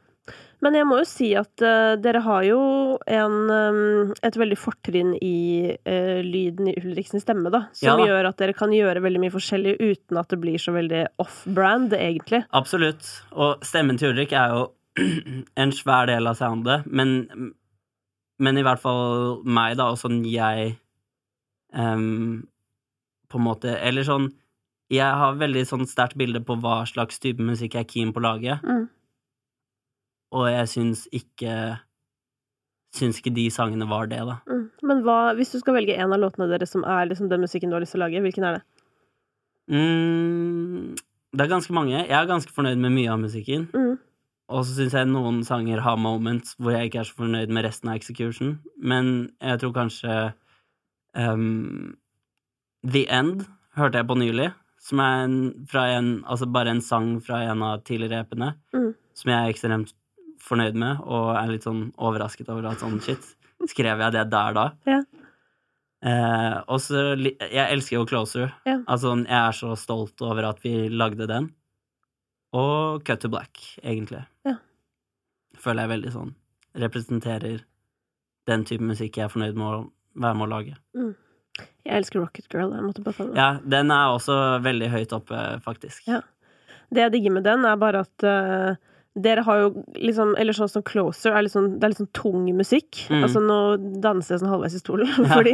[0.64, 2.60] Men jeg må jo si at uh, dere har jo
[3.12, 7.66] en, um, et veldig fortrinn i uh, lyden i Ulriksens stemme, da.
[7.76, 8.08] Som Ja da.
[8.08, 11.94] gjør at dere kan gjøre veldig mye forskjellig uten at det blir så veldig off-brand,
[11.98, 12.46] egentlig.
[12.56, 13.10] Absolutt.
[13.36, 14.64] Og stemmen til Ulrik er jo
[15.62, 17.52] en svær del av soundet, men,
[18.40, 20.78] men i hvert fall meg, da, og sånn jeg
[21.76, 22.46] um,
[23.32, 24.30] På en måte Eller sånn
[24.94, 28.24] Jeg har veldig sånn sterkt bilde på hva slags type musikk jeg er keen på
[28.24, 28.86] å lage, Mm.
[30.34, 31.58] Og jeg syns ikke
[32.96, 34.38] Syns ikke de sangene var det, da.
[34.48, 34.70] Mm.
[34.88, 37.68] Men hva, hvis du skal velge en av låtene deres som er liksom den musikken
[37.68, 38.62] du har lyst til å lage, hvilken er det?
[39.68, 40.96] Mm,
[41.36, 41.98] det er ganske mange.
[41.98, 43.66] Jeg er ganske fornøyd med mye av musikken.
[43.76, 43.98] Mm.
[44.54, 47.66] Og så syns jeg noen sanger har moments hvor jeg ikke er så fornøyd med
[47.66, 48.56] resten av execution.
[48.78, 50.18] Men jeg tror kanskje
[51.18, 51.96] um,
[52.86, 54.52] The End hørte jeg på nylig.
[54.86, 55.38] Som er en,
[55.68, 58.54] fra en, altså bare en sang fra en av tidligere epene.
[58.76, 58.92] Mm.
[59.18, 59.96] Som jeg er ekstremt
[60.46, 63.34] fornøyd med, og er litt sånn overrasket over at sånn shit.
[63.72, 64.66] Skrev jeg det der da?
[64.86, 65.02] Ja.
[66.06, 68.52] Eh, og så Jeg elsker jo Closer.
[68.68, 68.80] Ja.
[68.86, 71.50] Altså, jeg er så stolt over at vi lagde den.
[72.56, 74.22] Og Cut to Black, egentlig.
[74.46, 74.60] Ja.
[75.60, 76.36] Føler jeg veldig sånn
[76.76, 77.64] representerer
[78.50, 79.78] den type musikk jeg er fornøyd med å
[80.22, 80.76] være med å lage.
[81.86, 82.74] Jeg elsker Rocket Girl.
[82.76, 83.38] Jeg måtte bare det.
[83.40, 84.36] Ja, den er også
[84.66, 86.06] veldig høyt oppe, faktisk.
[86.10, 86.22] Ja.
[86.94, 88.78] Det jeg digger med den, er bare at eh,
[89.16, 92.46] dere har jo liksom Eller sånn som Closer, er sånn, det er litt sånn tung
[92.58, 93.06] musikk.
[93.10, 93.22] Mm.
[93.24, 93.60] Altså nå
[94.04, 95.08] danser jeg sånn halvveis i stolen.
[95.08, 95.30] Ja.
[95.38, 95.54] Fordi,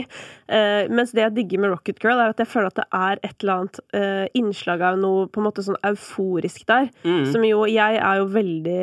[0.49, 3.21] eh, mens det jeg digger med Rocket Girl, er at jeg føler at det er
[3.21, 6.89] et eller annet eh, innslag av noe på en måte sånn euforisk der.
[7.05, 7.25] Mm.
[7.31, 8.79] Som jo Jeg er jo veldig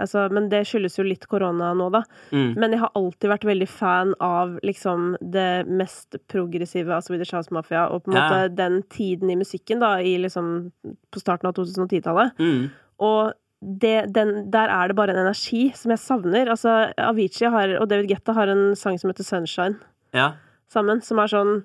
[0.00, 2.04] altså, Men det skyldes jo litt korona nå, da.
[2.30, 2.54] Mm.
[2.62, 7.50] Men jeg har alltid vært veldig fan av liksom det mest progressive av Swedish House
[7.50, 8.28] Mafia, og på en Ja.
[8.30, 10.70] måte den tiden i musikken, da, i liksom
[11.10, 12.38] på starten av 2010-tallet.
[12.38, 12.70] Mm.
[13.02, 13.32] Og
[13.62, 16.48] det, den, der er det bare en energi som jeg savner.
[16.50, 19.78] Altså, Avicii har, og David Guetta har en sang som heter Sunshine,
[20.12, 20.32] Ja.
[20.72, 21.62] sammen, som er sånn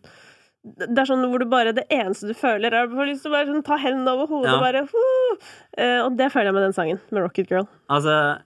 [0.67, 3.35] det er sånn hvor du bare Det eneste du føler, er å lyst til å
[3.37, 4.55] bare sånn, ta hendene over hodet Ja.
[4.57, 4.81] og bare!
[5.77, 7.67] Eh, Og det føler jeg med den sangen, med Rocket Girl.
[7.89, 8.41] Altså,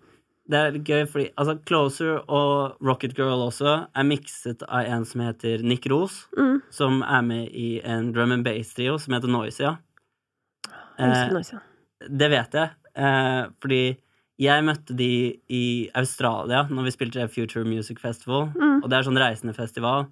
[0.48, 5.04] det er litt gøy fordi altså, Closer og Rocket Girl også er mikset av en
[5.06, 6.62] som heter Nick Ros, Mm.
[6.70, 9.80] som er med i en drum and bass-trio som heter Noisia.
[11.00, 11.60] Jeg elsker Eh, Noise,
[12.18, 13.98] det vet jeg, eh, fordi
[14.42, 18.84] jeg møtte de i Australia når vi spilte Future Music Festival, Mm.
[18.84, 20.08] og det er sånn reisende festival.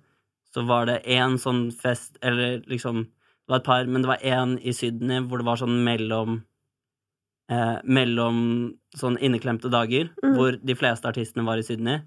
[0.53, 4.18] Så var det én sånn fest, eller liksom Det var et par, men det var
[4.22, 6.43] én i Sydney hvor det var sånn mellom
[7.49, 10.35] eh, Mellom sånn inneklemte dager, Mm.
[10.35, 11.97] hvor de fleste artistene var i Sydney.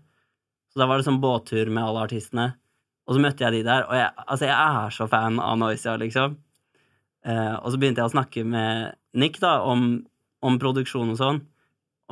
[0.70, 2.55] Så da var det sånn båttur med alle artistene.
[3.09, 5.97] Og så møtte jeg de der, og jeg, altså jeg er så fan av Noisia,
[5.99, 6.36] liksom.
[7.24, 10.07] Eh, og så begynte jeg å snakke med Nick da, om,
[10.43, 11.40] om produksjon og sånn.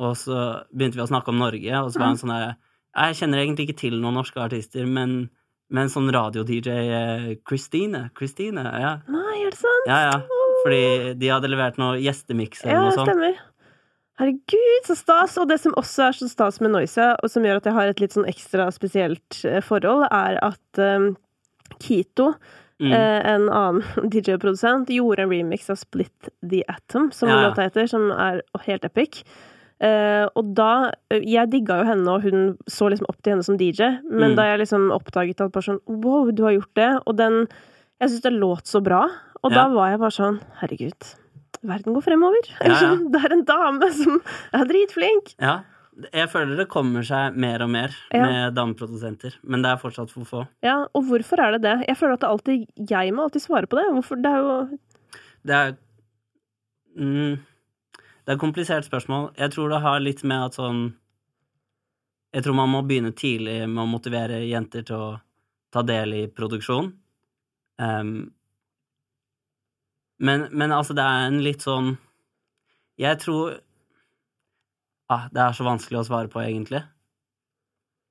[0.01, 0.37] Og så
[0.71, 2.53] begynte vi å snakke om Norge, og så var han sånn der
[2.97, 5.29] Jeg kjenner egentlig ikke til noen norske artister, men,
[5.71, 8.97] men sånn radio-DJ eh, Christine Christine, ja.
[9.11, 9.87] Nei, er det sant?
[9.87, 10.17] ja, ja.
[10.63, 13.09] Fordi de hadde levert noe gjestemiks eller Ja, noe sånt.
[13.09, 13.39] stemmer.
[14.21, 15.37] Herregud, så stas!
[15.41, 17.89] Og det som også er så stas med Noise, og som gjør at jeg har
[17.89, 21.07] et litt sånn ekstra spesielt eh, forhold, er at um,
[21.81, 22.27] Kito,
[22.81, 22.91] Mm.
[22.97, 27.53] eh, en annen DJ-produsent, gjorde en remix av Split the Atom, som Ja, ja.
[27.61, 29.21] heter, som er helt epic.
[29.81, 33.57] Uh, og da Jeg digga jo henne, og hun så liksom opp til henne som
[33.57, 34.35] DJ, men Mm.
[34.37, 36.89] da jeg liksom oppdaget at bare sånn Wow, du har gjort det.
[37.07, 37.47] Og den
[37.99, 39.07] Jeg syns det låt så bra.
[39.43, 41.15] Og da var jeg bare sånn Herregud,
[41.63, 42.45] verden går fremover.
[42.61, 42.95] Ja, ja.
[43.11, 44.21] Det er en dame som
[44.53, 45.33] er dritflink.
[45.41, 45.61] Ja.
[45.91, 48.23] Jeg føler det kommer seg mer og mer Ja.
[48.23, 50.47] med dameprodusenter, men det er fortsatt for få.
[50.63, 51.85] Ja, og hvorfor er det det?
[51.89, 53.85] Jeg føler at det alltid Jeg må alltid svare på det.
[53.91, 54.15] Hvorfor?
[54.21, 54.79] Det er jo
[55.45, 55.75] Det er
[56.95, 57.35] mm,
[58.23, 59.33] Det er et komplisert spørsmål.
[59.37, 60.93] Jeg tror det har litt med at sånn
[62.33, 65.21] Jeg tror man må begynne tidlig med å motivere jenter til å
[65.73, 66.93] ta del i produksjon.
[67.79, 68.31] Um,
[70.19, 71.97] men, men altså, det er en litt sånn
[72.97, 73.59] Jeg tror
[75.11, 76.81] ah, Det er så vanskelig å svare på, egentlig.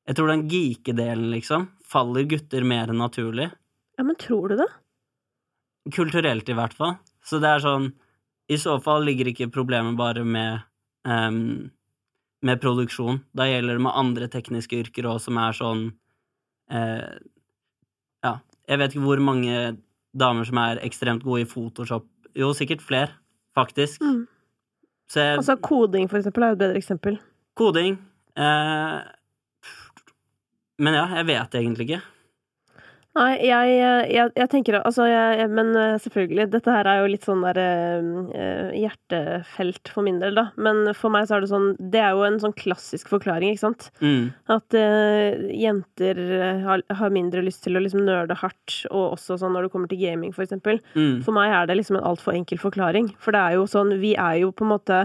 [0.08, 3.50] Jeg tror den geeke-delen, liksom, faller gutter mer enn naturlig.
[3.98, 4.70] Ja, men tror du det?
[5.94, 6.96] Kulturelt, i hvert fall.
[7.24, 7.92] Så det er sånn
[8.50, 10.64] I så fall ligger ikke problemet bare med
[11.06, 11.70] um,
[12.42, 13.20] med produksjon.
[13.36, 15.84] Da gjelder det med andre tekniske yrker òg, som er sånn
[16.72, 17.20] eh,
[18.24, 18.34] Ja,
[18.68, 19.76] jeg vet ikke hvor mange
[20.16, 22.08] damer som er ekstremt gode i Photoshop.
[22.36, 23.12] Jo, sikkert flere,
[23.56, 24.02] faktisk.
[24.02, 24.24] Mm.
[25.10, 27.16] Så jeg, Altså koding, for eksempel, er et bedre eksempel.
[27.58, 27.96] koding
[28.38, 28.98] eh,
[30.78, 32.00] Men ja, jeg vet egentlig ikke.
[33.18, 33.70] Nei, jeg,
[34.14, 37.58] jeg, jeg tenker Altså, jeg, Men eh, selvfølgelig, dette her er jo litt sånn der
[37.58, 40.44] eh, hjertefelt for min del, da.
[40.62, 43.64] Men for meg så er det sånn Det er jo en sånn klassisk forklaring, ikke
[43.64, 43.88] sant?
[43.98, 49.16] Mm, At eh, jenter eh, har, har mindre lyst til å liksom nerde hardt, og
[49.18, 50.78] også sånn når det kommer til gaming, for eksempel.
[50.94, 53.10] mm, For meg er det liksom en altfor enkel forklaring.
[53.18, 55.02] For det er jo sånn Vi er jo på en måte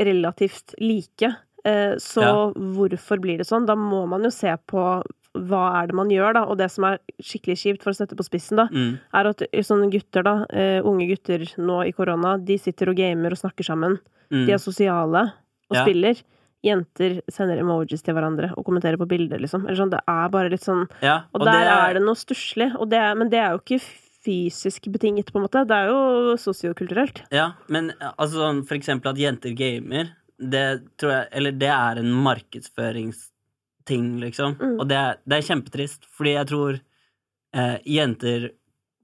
[0.00, 1.34] relativt like.
[1.66, 2.32] Eh, Så Ja.
[2.56, 3.66] hvorfor blir det sånn?
[3.68, 5.02] Da må man jo se på
[5.48, 6.44] hva er det man gjør, da.
[6.46, 9.38] Og det som er skikkelig kjipt, for å sette på spissen, da, mm, er at
[9.66, 13.64] sånne gutter, da, uh, unge gutter nå i korona, de sitter og gamer og snakker
[13.64, 13.98] sammen.
[14.30, 14.46] mm.
[14.46, 15.32] De er sosiale
[15.70, 15.84] og Ja.
[15.84, 16.22] spiller.
[16.64, 19.66] Jenter sender emojis til hverandre og kommenterer på bilder, liksom.
[19.68, 22.74] Eller sånn, det er bare litt sånn ja, og, der er det noe stusslig.
[22.80, 23.80] og det er- Men det er jo ikke
[24.24, 25.64] fysisk betinget, på en måte.
[25.66, 27.22] Det er jo sosiokulturelt.
[27.30, 30.10] Ja, men altså sånn for eksempel at jenter gamer,
[30.40, 32.10] det tror jeg Eller det er en
[33.86, 34.56] markedsføringsting, liksom.
[34.60, 34.80] Mm.
[34.80, 36.80] Og det er, det er kjempetrist, fordi jeg tror
[37.54, 38.52] eh, jenter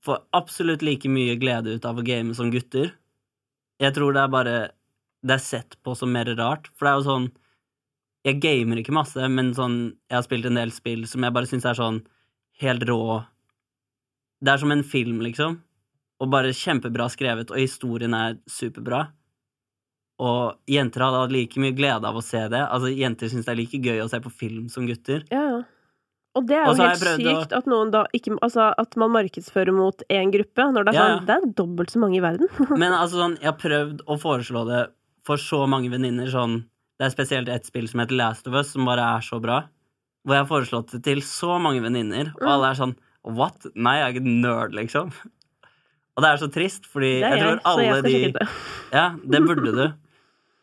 [0.04, 2.92] får absolutt like mye glede ut av å game som gutter.
[3.80, 4.70] Jeg tror det er bare
[5.22, 7.30] Det er sett på som mer rart, for det er jo sånn
[8.24, 11.46] Jeg gamer ikke masse, men sånn Jeg har spilt en del spill som jeg bare
[11.46, 12.02] syns er sånn
[12.60, 13.22] helt rå
[14.42, 15.62] Det er som en film, liksom
[16.22, 19.08] og bare kjempebra skrevet, og historien er superbra.
[20.22, 22.60] Og jenter hadde hatt like mye glede av å se det.
[22.70, 25.24] Altså, Jenter syns det er like gøy å se på film som gutter.
[25.32, 25.62] Ja, ja.
[26.38, 29.74] Og det er jo helt sykt å- at noen da ikke Altså at man markedsfører
[29.76, 32.48] mot én gruppe, når det er Ja, sånn Det er dobbelt så mange i verden.
[32.80, 34.80] Men altså sånn, jeg har prøvd å foreslå det
[35.26, 36.62] for så mange venninner, sånn
[36.98, 39.58] Det er spesielt ett spill som heter Last of Us, som bare er så bra.
[40.24, 42.96] Hvor jeg har foreslått det til så mange venninner, og alle er sånn
[43.28, 43.66] What?
[43.76, 45.12] Nei, jeg er ikke nerd, liksom.
[46.16, 48.46] Og det er så trist, fordi jeg jeg, tror alle jeg de.
[48.92, 49.84] Ja, det burde du.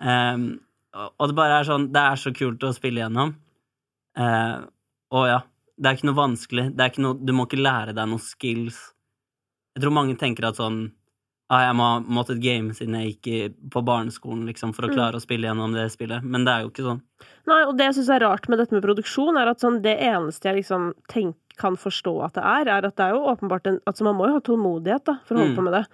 [0.02, 0.60] Ehm,
[0.96, 3.36] og det bare er sånn Det er så kult å spille gjennom.
[4.18, 4.66] Uh,
[5.16, 5.40] og ja,
[5.80, 6.66] det er ikke noe vanskelig.
[6.76, 8.80] Det er ikke noe, du må ikke lære deg noen skills.
[9.76, 10.80] Jeg tror mange tenker at sånn
[11.50, 13.38] ah, Jeg må ha måttet game siden jeg gikk i,
[13.72, 14.96] på barneskolen liksom, for å Mm.
[14.98, 17.02] klare å spille gjennom det spillet, men det er jo ikke sånn.
[17.48, 19.96] Nei, og det jeg syns er rart med dette med produksjon, er at sånn, det
[20.00, 23.66] eneste jeg liksom tenk, kan forstå at det er, er at det er jo åpenbart
[23.68, 25.58] en Altså, man må jo ha tålmodighet, da, for å holde Mm.
[25.58, 25.86] på med det.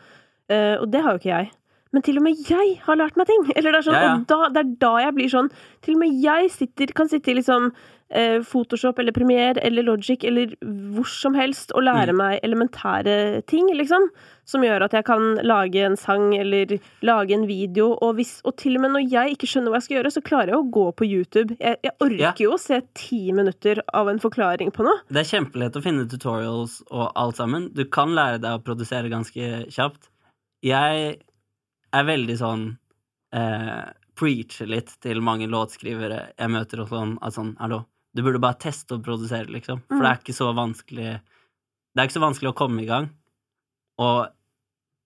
[0.51, 1.51] Uh, og det har jo ikke jeg.
[1.95, 3.47] Men til og med jeg har lært meg ting!
[3.55, 4.15] Eller det er sånn, Ja, ja.
[4.27, 5.51] Da, det er da jeg blir sånn
[5.85, 7.69] Til og med jeg sitter, kan sitte i liksom
[8.11, 10.51] eh, Photoshop eller Premiere eller Logic eller
[10.93, 12.19] hvor som helst og lære Mm.
[12.19, 13.15] meg elementære
[13.49, 14.09] ting, liksom.
[14.45, 17.87] Som gjør at jeg kan lage en sang eller lage en video.
[17.97, 20.21] Og, hvis, og til og med når jeg ikke skjønner hva jeg skal gjøre, så
[20.27, 21.57] klarer jeg å gå på YouTube.
[21.59, 22.33] Jeg, jeg orker Ja.
[22.45, 25.01] jo å se ti minutter av en forklaring på noe.
[25.09, 27.71] Det er kjempelett å finne tutorials og alt sammen.
[27.73, 30.11] Du kan lære deg å produsere ganske kjapt.
[30.65, 31.17] Jeg
[31.99, 32.65] er veldig sånn
[33.35, 33.85] eh,
[34.15, 37.81] Preacher litt til mange låtskrivere jeg møter og sånn, at sånn Hallo,
[38.15, 39.81] du burde bare teste å produsere, liksom.
[39.89, 43.09] For det er ikke så vanskelig Det er ikke så vanskelig å komme i gang.
[43.99, 44.27] Og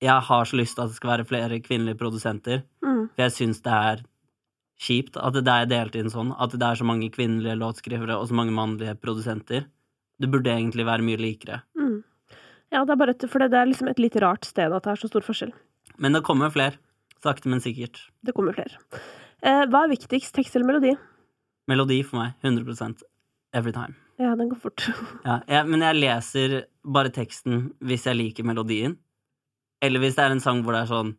[0.02, 3.10] jeg har så lyst til at det skal være flere kvinnelige produsenter, Mm.
[3.14, 4.04] for jeg syns det er
[4.80, 8.30] kjipt at det er delt inn sånn, at det er så mange kvinnelige låtskrivere og
[8.30, 9.66] så mange mannlige produsenter.
[10.20, 11.62] Det burde egentlig være mye likere.
[11.78, 12.04] Mm.
[12.72, 14.92] Ja, det er bare for det, det er liksom et litt rart sted at det
[14.92, 15.52] er så stor forskjell.
[16.00, 16.78] Men det kommer flere.
[17.24, 18.00] Sakte, men sikkert.
[18.24, 18.78] Det kommer flere.
[19.44, 20.94] Eh, hva er viktigst, tekst eller melodi?
[21.68, 22.38] Melodi for meg.
[22.44, 23.04] 100%
[23.56, 23.96] every time.
[24.20, 24.86] Ja, den går fort.
[25.28, 28.98] Ja, jeg, men jeg leser bare teksten hvis jeg liker melodien.
[29.84, 31.14] Eller hvis det er en sang hvor det er sånn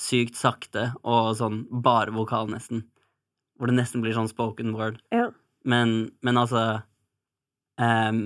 [0.00, 2.84] sykt sakte og sånn bare vokal, nesten.
[3.60, 5.00] Hvor det nesten blir sånn spoken word.
[5.12, 5.28] Ja.
[5.68, 6.62] Men, men altså
[7.80, 8.22] um,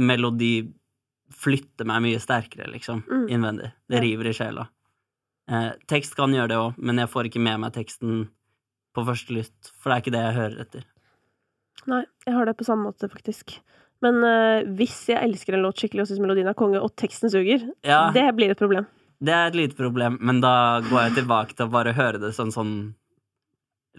[0.00, 0.54] Melodi
[1.32, 3.26] flytter meg mye sterkere, liksom, Mm.
[3.32, 3.70] innvendig.
[3.88, 4.66] Det river i sjela.
[5.52, 8.24] Eh, tekst kan gjøre det òg, men jeg får ikke med meg teksten
[8.96, 10.88] på første lytt, for det er ikke det jeg hører etter.
[11.90, 13.58] Nei, jeg har det på samme måte, faktisk.
[14.04, 17.32] Men eh, hvis jeg elsker en låt skikkelig og syns melodien er konge, og teksten
[17.32, 18.88] suger, Ja, det, blir et problem.
[19.22, 22.32] Det er et lite problem, men da går jeg tilbake til å bare høre det
[22.36, 22.74] sånn sånn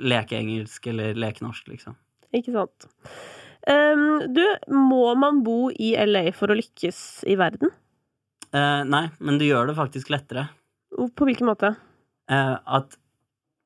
[0.02, 1.96] lekeengelsk eller lekenorsk, liksom.
[2.34, 2.90] Ikke sant?
[3.70, 4.44] Um, du,
[4.74, 7.72] må man bo i LA for å lykkes i verden?
[8.50, 10.50] Uh, nei, men du gjør det faktisk lettere.
[10.94, 11.76] På hvilken måte?
[12.30, 12.98] eh, at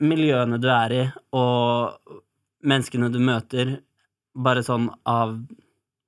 [0.04, 1.04] miljøene du er i,
[1.36, 2.18] og
[2.68, 3.78] menneskene du møter,
[4.38, 5.36] bare sånn av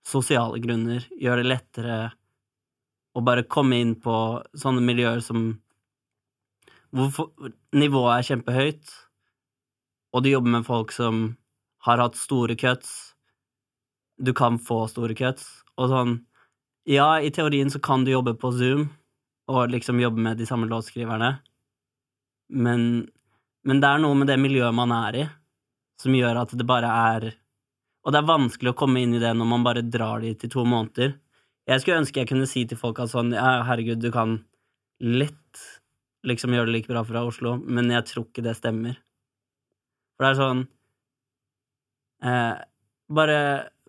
[0.06, 1.98] sosiale grunner, gjør det lettere
[3.18, 4.16] å bare komme inn på
[4.58, 5.52] sånne miljøer som
[6.94, 7.30] hvor
[7.78, 8.94] nivået er kjempehøyt,
[10.14, 11.36] og du jobber med folk som
[11.86, 13.14] har hatt store cuts.
[14.18, 15.46] Du kan få store cuts,
[15.78, 16.18] og sånn
[16.90, 18.88] Ja, i teorien så kan du jobbe på Zoom,
[19.50, 21.32] og liksom jobbe med de samme låtskriverne,
[22.50, 22.82] men,
[23.66, 25.26] men det er noe med det miljøet man er i,
[26.02, 27.32] som gjør at det bare er
[28.06, 30.50] Og det er vanskelig å komme inn i det når man bare drar dit i
[30.50, 31.18] to måneder.
[31.68, 34.38] Jeg skulle ønske jeg kunne si til folk at sånn Ja, herregud, du kan
[35.04, 35.66] lett
[36.28, 38.96] liksom gjøre det like bra fra Oslo, men jeg tror ikke det stemmer.
[40.16, 40.64] For det er sånn
[42.24, 42.56] eh,
[43.20, 43.38] Bare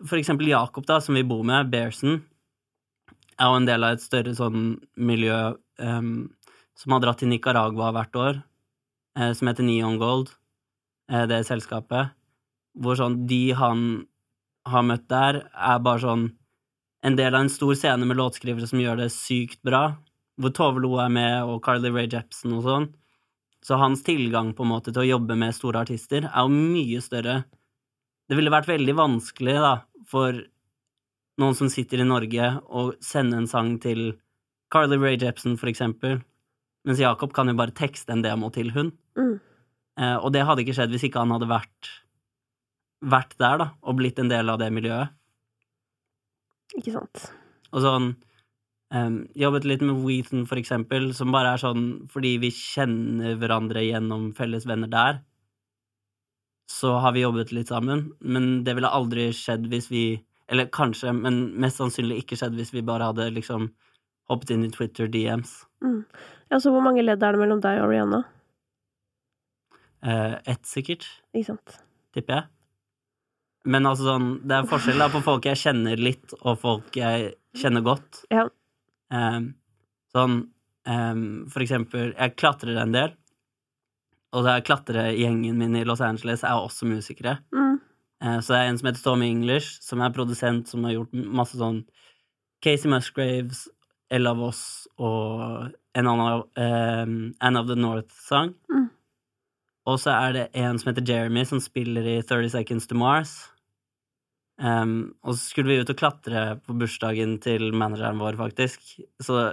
[0.07, 2.21] for eksempel Jakob, da, som vi bor med, Bearson,
[3.41, 5.39] er jo en del av et større sånn miljø
[5.81, 6.29] um,
[6.77, 8.39] som har dratt til Nicaragua hvert år,
[9.17, 10.31] eh, som heter Neon Gold,
[11.11, 12.13] eh, det selskapet,
[12.77, 14.05] hvor sånn de han
[14.69, 16.29] har møtt der, er bare sånn
[17.05, 19.97] en del av en stor scene med låtskrivere som gjør det sykt bra,
[20.41, 22.87] hvor Tove Lo er med, og Carly Rae Jepsen og sånn.
[23.65, 27.01] Så hans tilgang på en måte til å jobbe med store artister er jo mye
[27.03, 27.43] større.
[28.29, 29.73] Det ville vært veldig vanskelig, da,
[30.09, 30.37] for
[31.41, 34.13] noen som sitter i Norge, og sende en sang til
[34.71, 36.21] Carly Rae Jepsen, for eksempel,
[36.87, 38.93] mens Jakob kan jo bare tekste en demo til hun.
[39.19, 39.35] Mm.
[39.99, 41.91] Eh, og det hadde ikke skjedd hvis ikke han hadde vært,
[43.01, 45.13] vært der, da, og blitt en del av det miljøet.
[46.79, 47.25] Ikke sant?
[47.75, 48.07] Og sånn
[48.95, 53.83] em, Jobbet litt med Wheaton, for eksempel, som bare er sånn fordi vi kjenner hverandre
[53.83, 55.21] gjennom felles venner der.
[56.71, 60.05] Så har vi jobbet litt sammen, men det ville aldri skjedd hvis vi
[60.51, 63.69] Eller kanskje, men mest sannsynlig ikke skjedd hvis vi bare hadde liksom
[64.31, 65.61] hoppet inn i Twitter DMs.
[65.83, 66.01] Mm.
[66.51, 68.25] Ja, så hvor mange ledd er det mellom deg og Rihanna?
[70.01, 71.77] Eh, ett, sikkert, Ikke sant?
[72.15, 72.49] tipper jeg.
[73.71, 77.35] Men altså sånn, det er forskjell da på folk jeg kjenner litt, og folk jeg
[77.61, 78.23] kjenner godt.
[78.33, 78.47] Ja.
[79.13, 79.39] Eh,
[80.15, 80.37] sånn
[80.89, 81.21] eh,
[81.53, 83.13] For eksempel, jeg klatrer en del,
[84.31, 87.37] og er klatregjengen min i Los Angeles er også musikere.
[87.53, 87.70] Mm.
[88.21, 91.13] Eh, Så det er en som heter Tommy English, som er produsent, som har gjort
[91.13, 91.83] masse sånn
[92.61, 93.67] Casey Musgraves,
[94.11, 98.53] Ella Voss og en annen um, Anne of the North-sang.
[98.69, 98.89] Mm.
[99.89, 103.33] Og så er det en som heter Jeremy, som spiller i 30 Seconds to Mars.
[104.61, 108.83] Um, og så skulle vi ut og klatre på bursdagen til manageren vår, faktisk.
[109.23, 109.47] Så,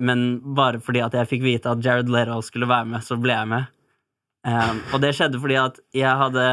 [0.00, 3.36] men bare fordi at jeg fikk vite at Jared Leto skulle være med, så ble
[3.36, 3.70] jeg med.
[4.48, 6.48] Um, og det skjedde fordi at jeg hadde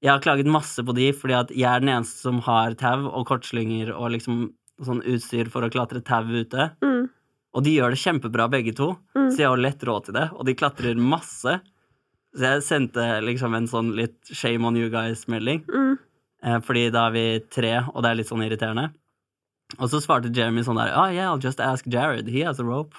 [0.00, 3.08] Jeg har klaget masse på de, fordi at jeg er den eneste som har tau
[3.10, 4.46] og kortslynger og liksom
[4.80, 6.70] sånn utstyr for å klatre tau ute.
[6.80, 7.10] Mm.
[7.52, 9.28] Og de gjør det kjempebra, begge to, Mm.
[9.30, 10.30] så jeg har lett råd til det.
[10.32, 11.60] Og de klatrer masse.
[12.32, 15.64] Så jeg sendte liksom en sånn litt shame on you guys-melding.
[15.66, 15.98] Mm.
[16.44, 18.94] Eh, fordi da er vi tre, og det er litt sånn irriterende.
[19.78, 22.26] Og så svarte Jeremy sånn der Oh yeah, I'll just ask Jared.
[22.28, 22.94] He has a rope.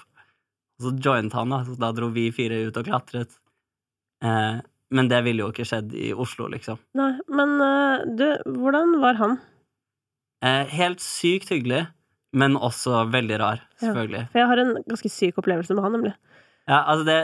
[0.78, 1.64] Og så joint han, da.
[1.64, 3.38] Så da dro vi fire ut og klatret.
[4.22, 4.60] Eh,
[4.92, 6.78] men det ville jo ikke skjedd i Oslo, liksom.
[6.98, 8.26] Nei, men eh, du,
[8.60, 9.38] hvordan var han?
[10.44, 11.86] Eh, helt sykt hyggelig,
[12.36, 13.86] men også veldig rar, Ja.
[13.88, 14.24] selvfølgelig.
[14.32, 16.14] For jeg har en ganske syk opplevelse med han, nemlig.
[16.68, 17.18] Ja, altså det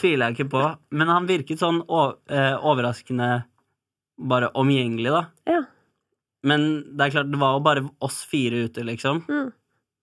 [0.00, 0.62] tviler jeg ikke på,
[0.92, 3.30] men han virket sånn eh, overraskende
[4.20, 5.22] bare omgjengelig, da.
[5.48, 5.62] Ja.
[6.44, 9.52] Men det er klart, det var jo bare oss fire ute, liksom, Mm.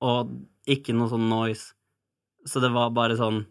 [0.02, 0.32] og
[0.68, 1.74] ikke noe sånn noise.
[2.46, 3.46] Så det var bare sånn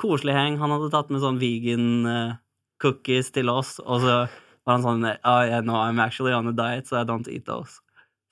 [0.00, 0.56] koselig heng.
[0.58, 2.32] Han hadde tatt med sånn vegan eh,
[2.82, 4.16] cookies til oss, og så
[4.66, 7.46] var han sånn oh, yeah, no, I'm actually on a diet, so I don't eat
[7.48, 7.80] those.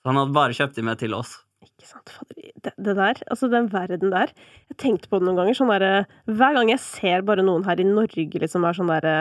[0.01, 1.37] Så han hadde bare kjøpt de med til oss.
[1.61, 2.37] Ikke sant, fader.
[2.61, 4.31] Det, det der, altså den verden der.
[4.71, 5.91] Jeg tenkte på det noen ganger, sånn derre
[6.29, 9.15] Hver gang jeg ser bare noen her i Norge liksom er sånn derre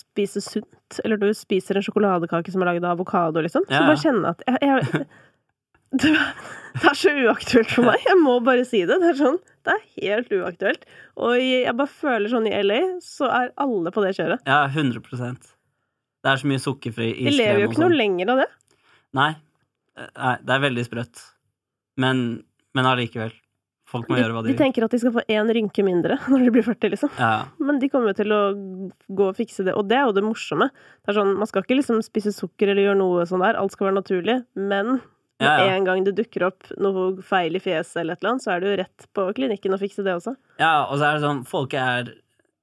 [0.00, 3.86] Spise sunt, eller du spiser en sjokoladekake som er laget av avokado, liksom, så Ja.
[3.86, 5.06] bare kjenne at jeg, jeg
[5.92, 6.12] det,
[6.80, 8.04] det er så uaktuelt for meg.
[8.08, 8.96] Jeg må bare si det.
[9.02, 9.38] Det er sånn,
[9.68, 10.86] det er helt uaktuelt.
[11.20, 14.44] Og jeg bare føler sånn i LA, så er alle på det kjøret.
[14.48, 15.50] Ja, 100%
[16.22, 17.98] Det er så mye sukkerfri Vi lever jo ikke noe sånn.
[18.00, 18.48] lenger av det.
[19.18, 19.30] Nei.
[19.98, 21.22] Eh, Nei, det er veldig sprøtt.
[22.00, 22.42] Men,
[22.74, 23.34] men allikevel.
[23.92, 26.16] Folk må De, gjøre hva de de tenker at de skal få én rynke mindre
[26.32, 27.10] når de blir 40, liksom.
[27.20, 28.38] Ja, Men de kommer jo til å
[29.12, 30.70] gå og fikse det, og det er jo det morsomme.
[31.04, 33.74] Det er sånn, Man skal ikke liksom spise sukker eller gjøre noe sånn der, alt
[33.76, 35.02] skal være naturlig, men
[35.42, 35.76] med Ja, ja.
[35.76, 38.60] en gang det dukker opp noe feil i fjeset eller et eller annet, så er
[38.62, 40.36] det jo rett på klinikken og fikse det også.
[40.62, 42.12] ja, og så er det sånn Folk er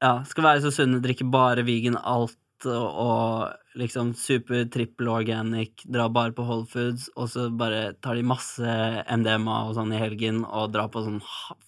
[0.01, 5.84] Ja, skal være så sunne, drikke bare vegan alt og, og liksom super trippel organic,
[5.88, 8.64] dra bare på Whole Foods, og så bare tar de masse
[9.07, 11.22] MDMA og sånn i helgen og drar på sånn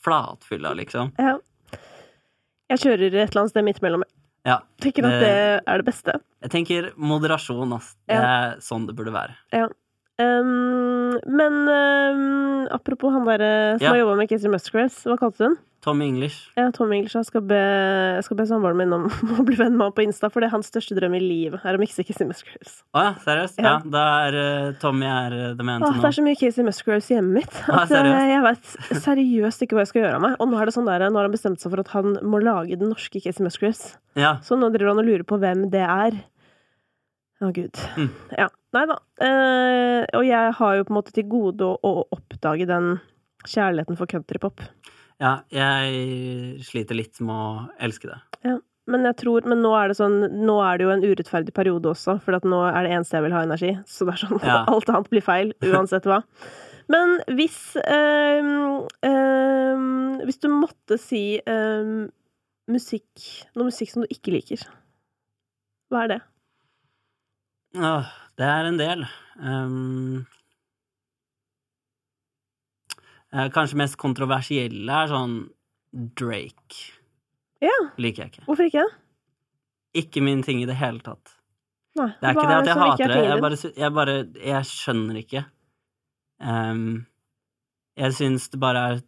[0.03, 1.13] flatfylla, liksom.
[1.19, 1.37] Ja.
[2.71, 4.03] Jeg kjører et eller annet sted midt mellom.
[4.47, 4.59] Ja.
[4.81, 6.13] Tenker at Det- det er det beste.
[6.41, 7.95] Jeg tenker moderasjon, ass.
[8.07, 9.35] Det er sånn det burde være.
[10.19, 13.93] Um, men um, apropos han derre som Ja.
[13.95, 15.57] har jobba med Casey Musgraves, hva kalte du den?
[15.81, 16.51] Tommy English.
[16.55, 17.15] Ja, Tommy English.
[17.17, 19.07] Jeg skal be, jeg skal be samboeren min om
[19.39, 21.63] å bli venn med ham på Insta, for det er hans største drøm i livet,
[21.65, 22.75] er å mikse Casey Musgraves.
[22.93, 23.57] Å ja, seriøst?
[23.57, 23.71] Ja.
[23.71, 26.05] Ja, da er eh, Tommy er uh, the man to det know.
[26.11, 28.75] er så mye Casey Musgraves i hjemmet mitt at ah, jeg vet
[29.07, 30.35] seriøst ikke hva jeg skal gjøre av meg.
[30.37, 32.43] Og nå er det sånn der, nå har han bestemt seg for at han må
[32.45, 33.95] lage den norske Casey Musgraves.
[34.21, 34.35] Ja.
[34.45, 36.21] Så nå driver han og lurer på hvem det er.
[37.41, 37.77] Å, gud.
[37.97, 38.09] Mm.
[38.37, 38.49] Ja.
[38.71, 38.95] Nei da.
[39.25, 42.93] Eh, og jeg har jo på en måte til gode å, å oppdage den
[43.49, 44.61] kjærligheten for countrypop.
[45.21, 47.47] ja, jeg sliter litt med å
[47.83, 48.19] elske det.
[48.91, 50.15] Men jeg tror, men nå er det sånn,
[50.45, 53.25] nå er det jo en urettferdig periode også, for at nå er det eneste jeg
[53.27, 53.69] vil ha energi.
[53.87, 54.57] Så det er sånn, Ja.
[54.73, 56.21] alt annet blir feil, uansett hva.
[56.91, 58.41] Men hvis eh,
[59.05, 59.83] eh,
[60.25, 62.09] Hvis du måtte si ehm,
[62.73, 64.65] musikk Noe musikk som du ikke liker,
[65.93, 66.19] hva er det?
[67.77, 68.07] Åh,
[68.39, 69.03] det er en del.
[69.39, 70.23] Um,
[73.31, 75.37] kanskje mest kontroversielle er sånn
[75.91, 76.81] Drake.
[77.63, 77.77] Ja.
[78.01, 78.45] Liker jeg ikke.
[78.47, 78.87] Hvorfor ikke?
[80.01, 81.37] Ikke min ting i det hele tatt.
[81.99, 82.09] Nei.
[82.19, 85.17] Det er ikke det at jeg er hater det, jeg bare, jeg bare Jeg skjønner
[85.19, 85.41] ikke.
[86.39, 86.85] Um,
[87.99, 89.01] jeg syns det bare er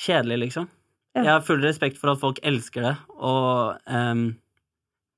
[0.00, 0.70] kjedelig, liksom.
[1.12, 1.22] Ja.
[1.26, 4.30] Jeg har full respekt for at folk elsker det, og um,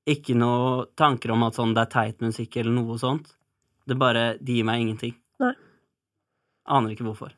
[0.07, 3.31] ikke noe tanker om at sånn det er teit musikk eller noe sånt.
[3.87, 5.15] Det bare Det gir meg ingenting.
[5.39, 5.53] Nei.
[6.67, 7.31] Aner ikke hvorfor.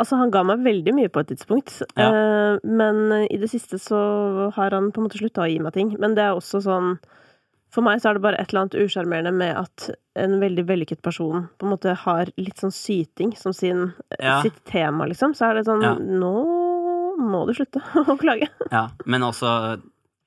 [0.00, 2.08] Altså, han ga meg veldig mye på et tidspunkt, Ja.
[2.08, 5.72] eh, men i det siste så har han på en måte slutta å gi meg
[5.74, 5.96] ting.
[6.00, 6.98] Men det er også sånn
[7.72, 11.00] For meg så er det bare et eller annet usjarmerende med at en veldig vellykket
[11.00, 14.42] person på en måte har litt sånn syting som sin, Ja.
[14.42, 15.32] sitt tema, liksom.
[15.34, 15.94] Så er det sånn Ja.
[15.94, 17.80] Nå må du slutte
[18.12, 18.48] å klage.
[18.70, 19.80] Ja, men også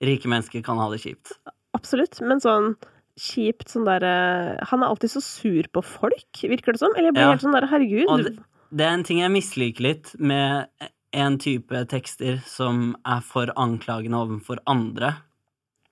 [0.03, 1.31] rike mennesker kan ha det kjipt.
[1.75, 2.19] Absolutt.
[2.21, 2.75] Men sånn
[3.19, 6.91] kjipt sånn derre Han er alltid så sur på folk, virker det som.
[6.95, 7.31] Eller jeg blir Ja.
[7.31, 8.07] helt sånn derre Herregud.
[8.09, 8.37] Og det,
[8.75, 10.67] det er en ting jeg misliker litt med
[11.13, 15.13] en type tekster som er for anklagende overfor andre,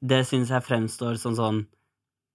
[0.04, 1.62] det syns jeg fremstår som sånn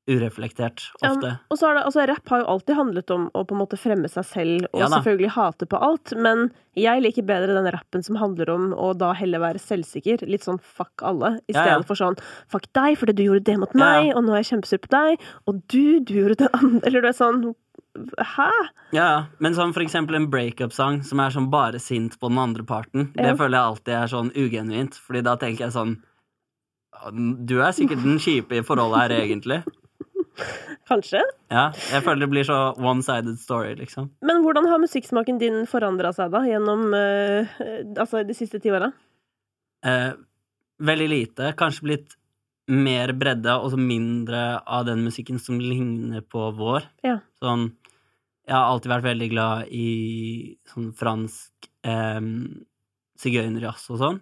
[0.09, 1.35] ureflektert Ja, ofte.
[1.53, 3.79] Og så er det, altså, rapp har jo alltid handlet om å på en måte
[3.79, 6.49] fremme seg selv, og Ja selvfølgelig hate på alt, men
[6.79, 10.59] jeg liker bedre den rappen som handler om å da heller være selvsikker, litt sånn
[10.63, 11.87] fuck alle, i Ja, stedet ja.
[11.87, 12.19] for sånn
[12.49, 14.17] fuck deg fordi du gjorde det mot meg, ja.
[14.17, 17.09] og nå er jeg kjempesur på deg, og du, du gjorde det andre, eller du
[17.09, 17.49] er sånn
[18.19, 18.51] Hæ?
[18.95, 19.23] Ja, ja.
[19.43, 23.09] Men sånn for eksempel en breakup-sang som er sånn bare sint på den andre parten,
[23.17, 23.31] Ja.
[23.33, 25.97] det føler jeg alltid er sånn ugenuint, fordi da tenker jeg sånn
[27.47, 29.61] Du er sikkert den kjipe i forholdet her, egentlig.
[30.91, 31.21] Kanskje?
[31.53, 34.11] Ja, jeg føler det blir så one-sided story, liksom.
[34.25, 37.59] Men hvordan har musikksmaken din forandra seg, da, gjennom uh,
[37.99, 38.91] altså de siste ti åra?
[39.87, 40.15] Uh,
[40.85, 41.53] veldig lite.
[41.59, 42.17] Kanskje blitt
[42.69, 46.89] mer bredde, og så mindre av den musikken som ligner på vår.
[47.07, 47.19] Ja.
[47.41, 47.71] Sånn
[48.49, 49.89] Jeg har alltid vært veldig glad i
[50.71, 52.29] sånn fransk um,
[53.21, 54.21] sigøynerjazz og sånn.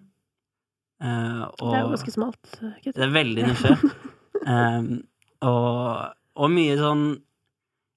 [0.99, 2.57] Uh, og Det er jo ganske smalt.
[2.83, 3.77] Det er veldig nisje.
[4.47, 4.89] Em,
[5.45, 7.05] og, og mye sånn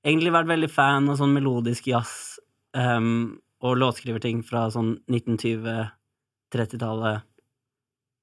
[0.01, 2.41] Egentlig vært veldig fan av sånn melodisk jazz
[2.73, 7.21] um, og låtskriverting fra sånn 1920-30-tallet.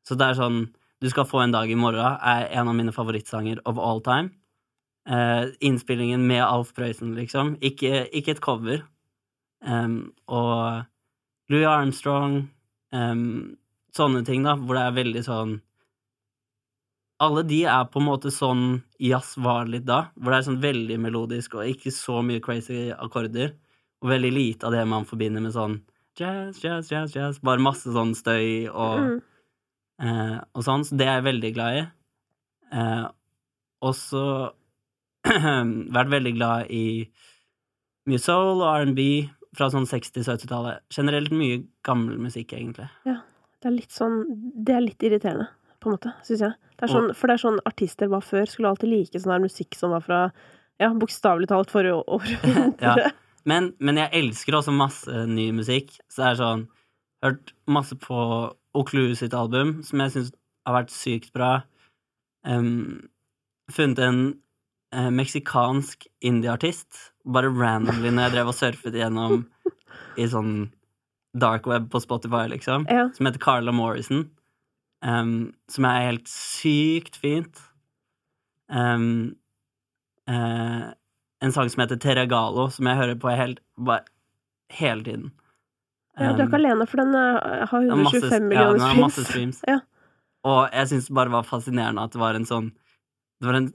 [0.02, 2.90] Så det er sånn Du skal få en dag i morgen er en av mine
[2.96, 4.34] favorittsanger of all time.
[5.06, 7.62] Uh, innspillingen med Alf Prøysen, liksom.
[7.62, 8.82] Ikke, ikke et cover.
[9.62, 10.82] Um, og
[11.54, 12.50] Louis Armstrong
[12.94, 13.58] um,
[13.94, 15.54] Sånne ting, da, hvor det er veldig sånn
[17.24, 20.62] alle de er på en måte sånn jazz var litt da, hvor det er sånn
[20.62, 23.56] veldig melodisk og ikke så mye crazy akkorder,
[24.04, 25.80] og veldig lite av det man forbinder med sånn
[26.20, 29.22] jazz, jazz, jazz, jazz, bare masse sånn støy og, Mm.
[30.02, 31.88] eh, og sånn, så det er jeg veldig glad i.
[32.74, 33.08] Eh,
[33.82, 34.24] og så
[35.98, 37.10] vært veldig glad i
[38.08, 40.84] mye soul og R&B fra sånn 60-70-tallet.
[40.94, 42.90] Generelt mye gammel musikk, egentlig.
[43.06, 43.22] Ja,
[43.60, 44.20] Det er litt sånn
[44.64, 45.48] Det er litt irriterende,
[45.82, 46.56] på en måte, syns jeg.
[46.78, 49.44] Det er sånn, for det er sånn artister var før, skulle alltid like sånn her
[49.44, 50.20] musikk som var fra
[50.82, 52.68] ja, bokstavelig talt forrige århundre.
[52.88, 53.12] Ja.
[53.48, 55.94] Men, men jeg elsker også masse ny musikk.
[56.12, 56.66] Så det er sånn
[57.26, 58.18] Hørt masse på
[58.78, 60.28] Oklu sitt album, som jeg syns
[60.68, 61.64] har vært sykt bra.
[62.46, 63.08] Um,
[63.74, 64.20] funnet en
[64.94, 69.48] uh, meksikansk indie-artist, bare randomly når jeg drev og surfet gjennom
[70.22, 70.68] i sånn
[71.34, 73.08] dark web på Spotify, liksom, Ja.
[73.18, 74.28] som heter Carla Morrison.
[75.04, 77.60] Em, som er helt sykt fint.
[78.70, 79.36] Um,
[80.30, 80.92] uh,
[81.42, 84.04] en sang som heter Terragalo, som jeg hører på helt, bare,
[84.74, 85.28] hele tiden.
[86.18, 88.82] ja, du er ikke alene, for den eh, har den har masse- 125 ja, den
[88.82, 89.60] har masse streams.
[89.60, 89.62] streams.
[89.68, 89.80] Ja.
[90.44, 92.72] Og jeg syns det bare var fascinerende at det var en sånn
[93.42, 93.68] Det var en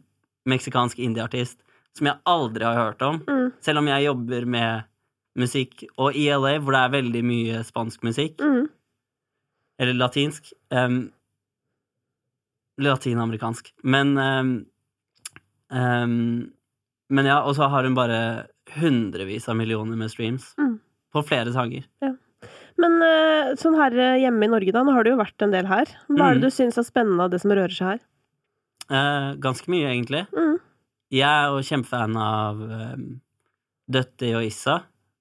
[0.50, 1.60] meksikansk indie-artist
[1.94, 4.84] som jeg aldri har hørt om, Mm, selv om jeg jobber med
[5.38, 8.66] musikk, og i LA, hvor det er veldig mye spansk musikk, mm.
[9.80, 11.10] Eller latinsk Um,
[12.80, 13.72] Latinamerikansk.
[13.84, 14.52] Men um,
[15.70, 16.52] um,
[17.12, 20.78] Men ja, og så har hun bare hundrevis av millioner med streams Mm.
[21.12, 21.84] på flere sanger.
[22.80, 25.52] Men uh, sånn her eh, hjemme i Norge, da, nå har det jo vært en
[25.52, 25.84] del her.
[26.08, 26.46] Hva er det Mm.
[26.46, 28.00] du syns er spennende av det som rører seg her?
[28.88, 30.24] Uh, ganske mye, egentlig.
[30.32, 30.56] Mm.
[31.12, 33.20] Jeg er jo kjempefan av um,
[33.92, 34.78] Døtti og Issa.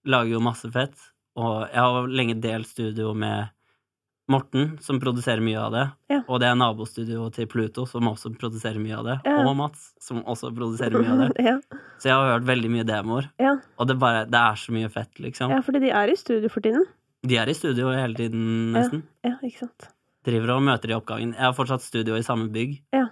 [0.07, 0.95] Lager jo masse fett.
[1.35, 3.51] Og jeg har lenge delt studio med
[4.31, 5.83] Morten, som produserer mye av det.
[6.11, 6.21] Ja.
[6.25, 9.17] Og det er nabostudioet til Pluto, som også produserer mye av det.
[9.27, 9.37] Ja.
[9.45, 11.45] Og Mats, som også produserer mye av det.
[11.49, 11.57] ja.
[12.01, 13.29] Så jeg har hørt veldig mye demoer.
[13.41, 13.53] Ja.
[13.77, 15.53] Og det, bare, det er så mye fett, liksom.
[15.53, 16.87] ja, fordi de er i studio for tiden.
[17.27, 18.43] De er i studio hele tiden,
[18.73, 19.03] nesten.
[19.27, 19.91] Ja, ikke sant.
[20.25, 21.35] Driver og møter i oppgangen.
[21.37, 22.79] Jeg har fortsatt studio i samme bygg.
[22.95, 23.07] Ja.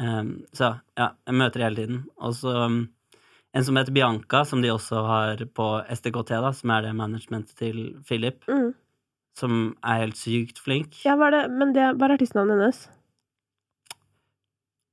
[0.00, 2.00] Um, så ja, jeg møter hele tiden.
[2.18, 2.80] Og så um,
[3.54, 7.54] en som heter Bianca, som de også har på SDKT, da, som er det managementet
[7.60, 8.72] til Philip, Mm.
[9.38, 11.00] Som er helt sykt flink.
[11.04, 12.84] Ja, hva er det, men det, hva er artistnavnet hennes?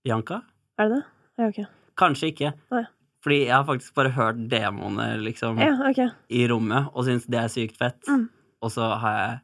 [0.05, 0.41] Bianca?
[0.81, 1.05] Er det det?
[1.37, 1.61] Ja, ok.
[2.01, 2.51] Kanskje ikke.
[2.73, 2.83] Nei.
[3.21, 6.09] Fordi jeg har faktisk bare hørt demoene liksom, Ja, okay.
[6.33, 8.01] i rommet, og syns det er sykt fett.
[8.09, 8.29] Mm.
[8.61, 9.39] Og så har jeg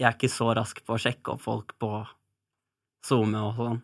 [0.00, 1.88] Jeg er ikke så rask på å sjekke opp folk på
[3.04, 3.80] SoMe og sånn.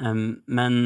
[0.00, 0.76] Um, men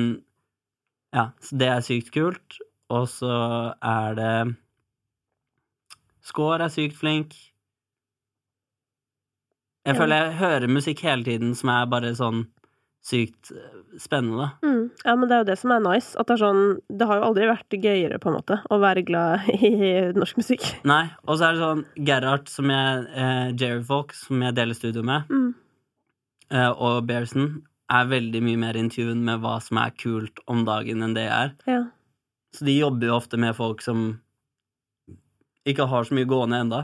[1.14, 2.56] ja, så det er sykt kult.
[2.90, 3.34] Og så
[3.78, 4.56] er det
[6.24, 7.36] Skår er sykt flink.
[9.84, 12.46] Jeg føler jeg hører musikk hele tiden som er bare sånn
[13.04, 14.46] sykt eh, spennende.
[14.64, 14.86] Mm.
[15.04, 16.14] Ja, men det er jo det som er nice.
[16.16, 19.02] At det er sånn Det har jo aldri vært gøyere, på en måte, å være
[19.04, 19.72] glad i
[20.16, 20.64] norsk musikk.
[20.88, 24.78] Nei, og så er det sånn Gerhard, som jeg eh, Jerry Folk, som jeg deler
[24.78, 25.52] studio med, Mm.
[26.50, 27.50] eh, og Bearson,
[27.92, 31.26] er veldig mye mer in tune med hva som er kult om dagen, enn det
[31.28, 31.52] jeg er.
[31.68, 31.82] Ja.
[32.56, 34.06] Så de jobber jo ofte med folk som
[35.68, 36.80] ikke har så mye gående enda.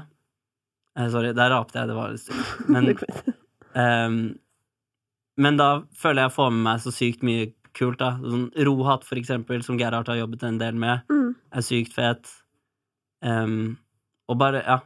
[0.99, 2.61] Eh, sorry, der rapte jeg, det var litt stygt.
[2.75, 2.91] Men,
[3.79, 4.21] ehm,
[5.41, 7.47] men da føler jeg jeg får med meg så sykt mye
[7.79, 8.11] kult, da.
[8.21, 11.35] Sånn Rohatt, for eksempel, som Gerhard har jobbet en del med, Mm.
[11.55, 12.29] er sykt fet.
[13.23, 13.79] Um,
[14.29, 14.81] og bare, ja,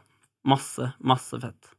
[0.45, 1.71] masse, masse fett.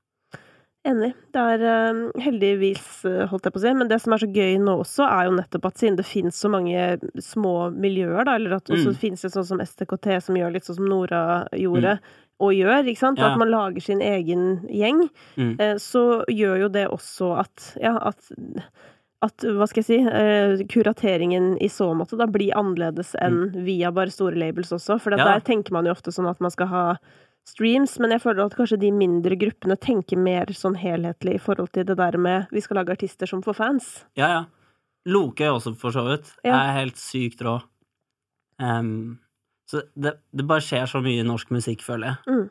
[0.87, 1.15] Enig.
[1.35, 4.29] Det er uh, heldigvis, eh, holdt jeg på å si, men det som er så
[4.31, 6.85] gøy nå også, er jo nettopp at siden det finnes så mange
[7.23, 9.01] små miljøer, da, eller at også Mm.
[9.01, 11.25] finnes det sånn som STKT, som gjør litt sånn som Nora
[11.59, 11.97] gjorde,
[12.41, 13.19] og gjør, ikke sant?
[13.19, 13.23] Mm.
[13.25, 13.31] Ja.
[13.33, 15.57] At man lager sin egen gjeng, Mm.
[15.61, 18.31] eh, så gjør jo det også at, ja, at
[19.23, 23.91] at, hva skal jeg si, eh, kurateringen i så måte da blir annerledes enn via
[23.91, 25.01] bare store labels også.
[25.01, 25.19] For Mm.
[25.19, 25.25] Ja.
[25.25, 26.97] der tenker man jo ofte sånn at man skal ha
[27.49, 31.73] streams, men jeg føler at kanskje de mindre gruppene tenker mer sånn helhetlig i forhold
[31.73, 34.05] til det der med vi skal lage artister som får fans.
[34.17, 34.45] Ja, ja.
[35.07, 36.31] Loke også, for så vidt.
[36.45, 36.53] Ja.
[36.69, 37.63] Er helt sykt rå.
[38.61, 39.19] Ehm,
[39.67, 42.45] så det, det bare skjer så mye i norsk musikk, føler jeg.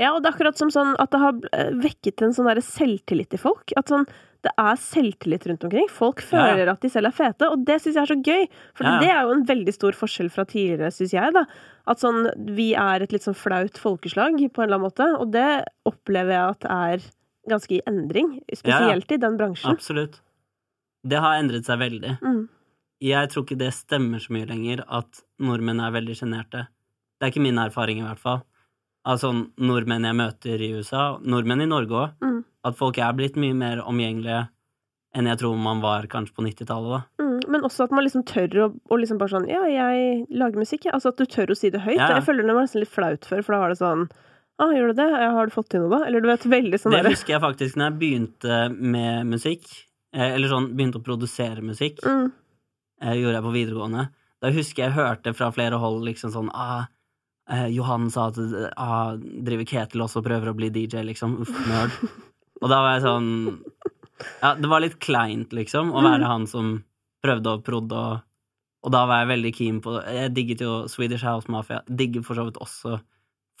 [0.00, 3.34] Ja, og det er akkurat som sånn at det har eh, vekket en sånn selvtillit
[3.36, 3.74] i folk.
[3.76, 4.06] At sånn
[4.46, 5.88] det er selvtillit rundt omkring.
[5.90, 6.52] Folk Ja, ja.
[6.54, 8.44] føler at de selv er fete, og det syns jeg er så gøy.
[8.78, 9.00] For Ja, ja.
[9.02, 11.42] det er jo en veldig stor forskjell fra tidligere, syns jeg, da.
[11.90, 15.32] At sånn vi er et litt sånn flaut folkeslag på en eller annen måte, og
[15.34, 15.48] det
[15.88, 17.08] opplever jeg at er
[17.50, 18.36] ganske i endring.
[18.54, 19.74] Spesielt i den bransjen.
[19.74, 20.20] Absolutt.
[21.06, 22.16] Det har endret seg veldig.
[22.22, 22.44] Mm.
[23.02, 26.66] Jeg tror ikke det stemmer så mye lenger at nordmenn er veldig sjenerte.
[27.18, 28.42] Det er ikke min erfaring, i hvert fall.
[29.06, 32.44] Altså nordmenn jeg møter i USA, nordmenn i Norge òg, Mm.
[32.64, 34.48] at folk er blitt mye mer omgjengelige
[35.14, 37.24] enn jeg tror man var kanskje på 90-tallet, da.
[37.24, 40.58] Mm, men også at man liksom tør å, og liksom bare sånn Ja, jeg lager
[40.58, 40.84] musikk.
[40.92, 41.96] Altså at du tør å si det høyt.
[41.96, 42.14] Ja, ja.
[42.18, 44.08] Jeg føler det var nesten litt flaut før, for da var det sånn
[44.58, 45.10] Ah, gjør du det?
[45.10, 46.06] Ja, har du fått til noe, da?
[46.06, 47.10] Eller du vet, veldig sånn Det der.
[47.12, 49.66] husker jeg faktisk når jeg begynte med musikk,
[50.14, 52.32] eh, eller sånn begynte å produsere musikk, mm,
[53.02, 54.08] eh, gjorde jeg på videregående.
[54.46, 56.86] Da husker jeg hørte fra flere hold liksom sånn ah,
[57.50, 58.38] eh, Johan sa at
[58.78, 61.40] ah, driver Ketil også og prøver å bli DJ, liksom.
[61.42, 61.96] Uff, nerd.
[62.62, 63.26] Og da var jeg sånn
[64.40, 66.78] Ja, det var litt kleint, liksom, å være han som
[67.20, 71.26] prøvde og prodde og Og da var jeg veldig keen på Jeg digget jo Swedish
[71.26, 71.82] House Mafia.
[71.90, 73.00] Digger for så vidt også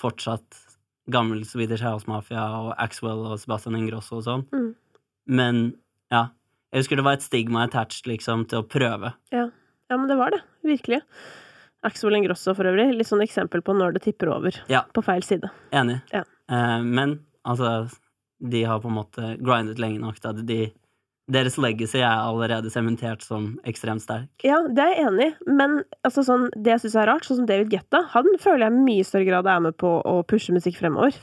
[0.00, 0.62] fortsatt
[1.12, 4.46] gammel Swedish House Mafia og Axwell og Sebastian Ingrosso og sånn.
[4.54, 4.72] Mm.
[5.28, 5.62] Men
[6.14, 6.28] ja.
[6.70, 9.16] Jeg husker det var et stigma attached, liksom, til å prøve.
[9.34, 9.48] ja.
[9.90, 10.40] Ja, men det var det.
[10.66, 11.00] Virkelig.
[11.86, 12.88] Axel Ingrosso for øvrig.
[12.96, 14.82] Litt sånn eksempel på når det tipper over Ja.
[14.94, 15.50] på feil side.
[15.72, 16.00] Enig.
[16.12, 16.24] Ja.
[16.50, 17.88] Eh, men altså,
[18.42, 20.72] de har på en måte grindet lenge nok til at de
[21.28, 24.28] Deres legacy er allerede sementert som ekstremt sterk.
[24.44, 25.72] Ja, det er jeg enig i, men
[26.06, 28.84] altså, sånn, det jeg syns er rart, sånn som David Guetta, han føler jeg i
[28.84, 31.18] mye større grad er med på å pushe musikk fremover.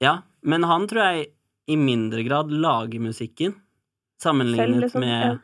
[0.00, 1.32] Ja, men han tror jeg
[1.66, 3.56] i mindre grad lager musikken.
[4.22, 5.34] Sammenlignet Selv, liksom, med ja.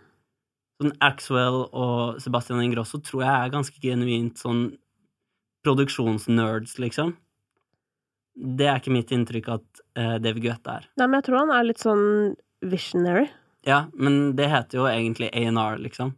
[0.81, 4.70] Sånn Axwell og Sebastian Ingrosso tror jeg er ganske genuint sånn
[5.66, 7.12] produksjonsnerds, liksom.
[8.40, 10.89] Det er ikke mitt inntrykk at uh, David Guetta er.
[10.97, 12.07] Nei, men jeg tror han er litt sånn
[12.65, 13.27] visionary.
[13.69, 16.15] Ja, men det heter jo egentlig A&R, liksom.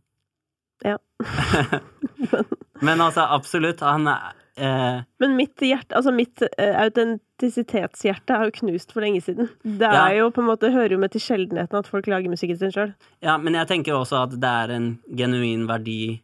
[0.86, 0.98] Ja.
[2.86, 8.54] men altså, absolutt, han er eh, Men mitt hjerte, altså mitt eh, autentisitetshjerte er jo
[8.60, 9.48] knust for lenge siden.
[9.64, 10.08] Det Ja.
[10.08, 12.70] er jo på en måte, hører jo med til sjeldenheten at folk lager musikken sin
[12.70, 12.94] sjøl.
[13.22, 16.20] Ja, men jeg tenker også at det er en genuin verdi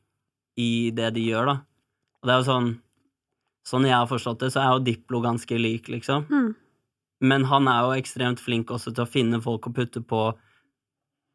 [0.58, 1.56] i det de gjør, da.
[2.22, 2.78] Og det er jo sånn
[3.68, 6.24] Sånn jeg har forstått det, så er jo Diplo ganske lik, liksom.
[6.30, 6.54] Mm.
[7.20, 10.20] Men han er jo ekstremt flink også til å finne folk å putte på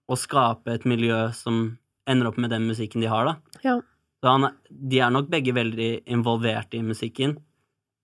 [0.10, 1.78] og skape et miljø som
[2.10, 3.36] ender opp med den musikken de har, da.
[3.64, 3.76] Ja.
[4.24, 7.38] Han, de er nok begge veldig involvert i musikken,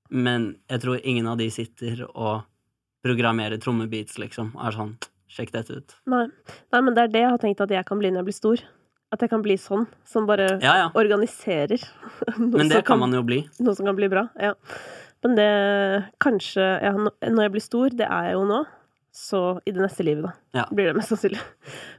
[0.10, 2.42] men jeg tror ingen av de sitter og
[3.06, 4.98] programmerer trommebeats, liksom, er sånn
[5.30, 5.94] Sjekk dette ut.
[6.10, 6.24] Nei.
[6.74, 8.36] Nei, men det er det jeg har tenkt at jeg kan bli når jeg blir
[8.40, 8.64] stor.
[9.14, 9.84] At jeg kan bli sånn.
[10.10, 10.88] Som bare Ja, ja.
[10.98, 11.84] organiserer.
[12.40, 13.44] Men det som kan man jo bli.
[13.62, 14.24] Noe som kan bli bra.
[14.42, 14.56] Ja.
[15.22, 15.48] Men det
[16.18, 18.60] kanskje ja, Når jeg blir stor, det er jeg jo nå,
[19.12, 20.66] så i det neste livet, da, Ja.
[20.72, 21.40] blir det mest sannsynlig.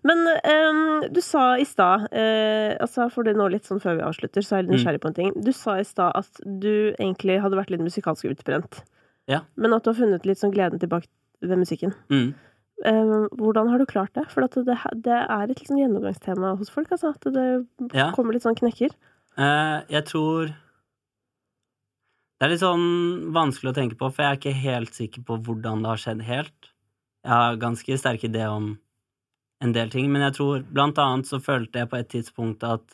[0.05, 4.03] Men um, du sa i stad uh, altså For det nå litt sånn før vi
[4.07, 5.01] avslutter, så er jeg litt Mm.
[5.01, 5.33] på en ting.
[5.43, 8.83] Du sa i stad at du egentlig hadde vært litt musikalsk utbrent.
[9.29, 9.41] Ja.
[9.57, 11.07] Men at du har funnet litt sånn gleden tilbake
[11.43, 11.95] ved musikken.
[12.11, 12.35] Mm.
[12.85, 14.25] Eh, hvordan har du klart det?
[14.31, 17.11] For det, det er et litt sånn gjennomgangstema hos folk, altså.
[17.15, 18.13] At det Ja.
[18.13, 18.91] kommer litt sånn knekker.
[19.37, 20.47] Eh, jeg tror
[22.41, 25.37] Det er litt sånn vanskelig å tenke på, for jeg er ikke helt sikker på
[25.45, 26.70] hvordan det har skjedd helt.
[27.27, 28.73] Jeg har ganske sterk idé om
[29.61, 32.87] en del ting, men jeg tror blant annet så følte jeg på et tidspunkt at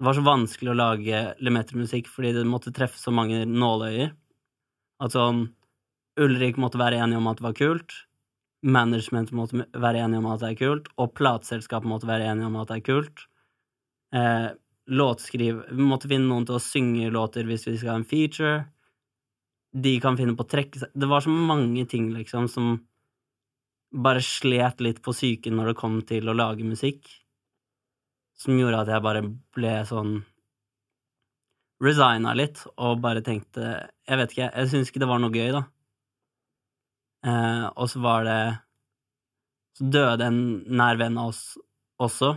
[0.00, 4.10] det var så vanskelig å lage Lemeter-musikk fordi det måtte treffe så mange nåløyer.
[5.04, 5.46] At sånn
[6.20, 7.94] Ulrik måtte være enig om at det var kult,
[8.64, 12.58] management måtte være enig om at det er kult, og plateselskapet måtte være enig om
[12.60, 13.24] at det er kult.
[14.14, 14.48] Eh,
[14.94, 18.66] låtskriv Vi måtte finne noen til å synge låter hvis vi skal ha en feature.
[19.74, 22.76] de kan finne på å trekke seg Det var så mange ting, liksom, som
[23.94, 27.06] bare slet litt på psyken når det kom til å lage musikk,
[28.34, 30.14] som gjorde at jeg bare ble sånn
[31.84, 33.64] Resigna litt og bare tenkte
[34.06, 35.62] Jeg vet ikke, jeg syns ikke det var noe gøy, da.
[37.26, 38.40] Eh, og så var det
[39.74, 40.38] Så døde en
[40.70, 41.42] nær venn av oss
[42.04, 42.30] også,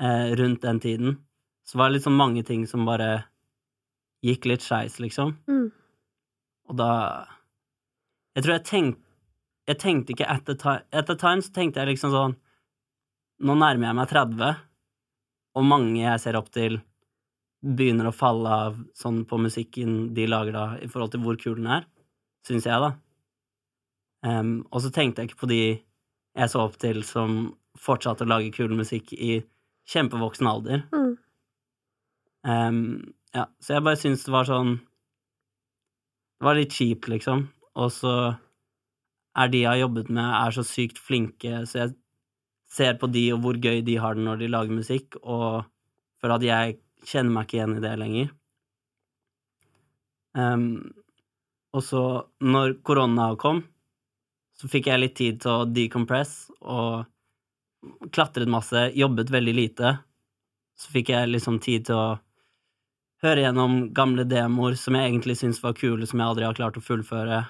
[0.00, 1.16] eh, rundt den tiden.
[1.64, 3.24] Så var det liksom mange ting som bare
[4.24, 5.34] gikk litt skeis, liksom.
[5.48, 5.72] Mm.
[6.68, 6.90] Og da
[8.36, 9.03] Jeg tror jeg tenkte
[9.68, 12.36] Jeg tenkte ikke at the time At the time så tenkte jeg liksom sånn
[13.44, 14.58] Nå nærmer jeg meg 30,
[15.58, 16.76] og mange jeg ser opp til,
[17.66, 21.56] begynner å falle av sånn på musikken de lager da, i forhold til hvor kul
[21.58, 21.88] den er,
[22.46, 22.92] syns jeg, da.
[24.24, 28.30] Um, og så tenkte jeg ikke på de jeg så opp til som fortsatte å
[28.30, 29.42] lage kul musikk i
[29.90, 30.86] kjempevoksen alder.
[30.94, 31.12] Mm.
[32.46, 32.80] Um,
[33.34, 34.76] ja, så jeg bare syns det var sånn
[36.38, 37.46] Det var litt kjipt, liksom.
[37.80, 38.14] Og så
[39.34, 41.94] er de jeg har jobbet med, er så sykt flinke, så jeg
[42.74, 45.64] ser på de og hvor gøy de har det når de lager musikk, og
[46.22, 48.32] føler at jeg kjenner meg ikke igjen i det lenger.
[50.34, 50.68] Um,
[51.74, 52.02] og så,
[52.42, 53.62] når korona kom,
[54.54, 59.96] så fikk jeg litt tid til å decompress og klatret masse, jobbet veldig lite.
[60.78, 62.06] Så fikk jeg liksom tid til å
[63.24, 66.78] høre gjennom gamle demoer som jeg egentlig syntes var kule, som jeg aldri har klart
[66.78, 67.42] å fullføre.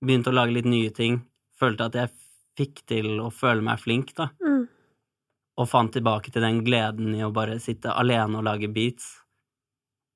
[0.00, 1.20] Begynte å lage litt nye ting.
[1.60, 2.12] Følte at jeg
[2.58, 4.30] fikk til å føle meg flink, da.
[4.40, 4.64] Mm.
[5.60, 9.10] Og fant tilbake til den gleden i å bare sitte alene og lage beats.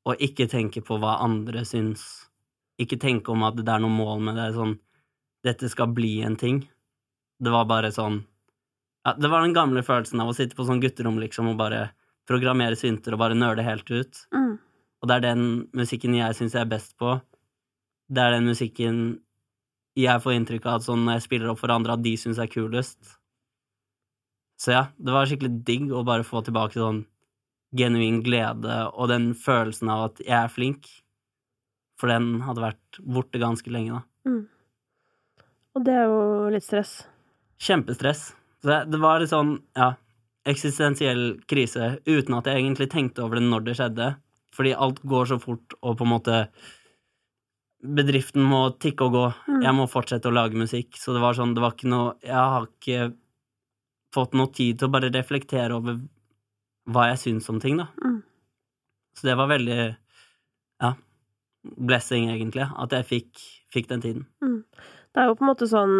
[0.08, 2.04] Og ikke tenke på hva andre syns.
[2.80, 4.78] Ikke tenke om at det er noe mål med det, sånn
[5.44, 6.62] Dette skal bli en ting.
[7.36, 8.22] Det var bare sånn
[9.04, 11.90] ja, Det var den gamle følelsen av å sitte på sånn gutterom, liksom, og bare
[12.28, 14.22] programmere synter og bare nøle helt ut.
[14.32, 14.56] Mm.
[15.02, 15.44] Og det er den
[15.76, 17.18] musikken jeg syns jeg er best på.
[18.08, 19.02] Det er den musikken
[19.98, 22.40] jeg får inntrykk av at sånn når jeg spiller opp for andre, at de syns
[22.42, 23.16] er kulest.
[24.58, 27.04] Så ja, det var skikkelig digg å bare få tilbake sånn
[27.74, 30.88] genuin glede og den følelsen av at jeg er flink.
[32.00, 34.30] For den hadde vært borte ganske lenge, da.
[34.30, 34.42] Mm.
[35.74, 36.96] Og det er jo litt stress.
[37.62, 38.32] Kjempestress.
[38.62, 39.92] Så det, var litt sånn, ja,
[40.48, 44.08] eksistensiell krise uten at jeg egentlig tenkte over det når det skjedde.
[44.54, 46.40] Fordi alt går så fort, og på en måte
[47.84, 49.24] Bedriften må tikke og gå.
[49.48, 49.60] Mm.
[49.66, 50.96] Jeg må fortsette å lage musikk.
[50.96, 53.12] Så det var sånn, det var ikke noe Jeg har ikke
[54.14, 55.98] fått noe tid til å bare reflektere over
[56.94, 57.88] hva jeg syns om ting, da.
[58.04, 58.20] Mm.
[59.18, 59.80] Så det var veldig
[60.82, 60.94] Ja,
[61.64, 64.26] blessing, egentlig, at jeg fikk, fikk den tiden.
[65.14, 65.94] Det er jo på en måte sånn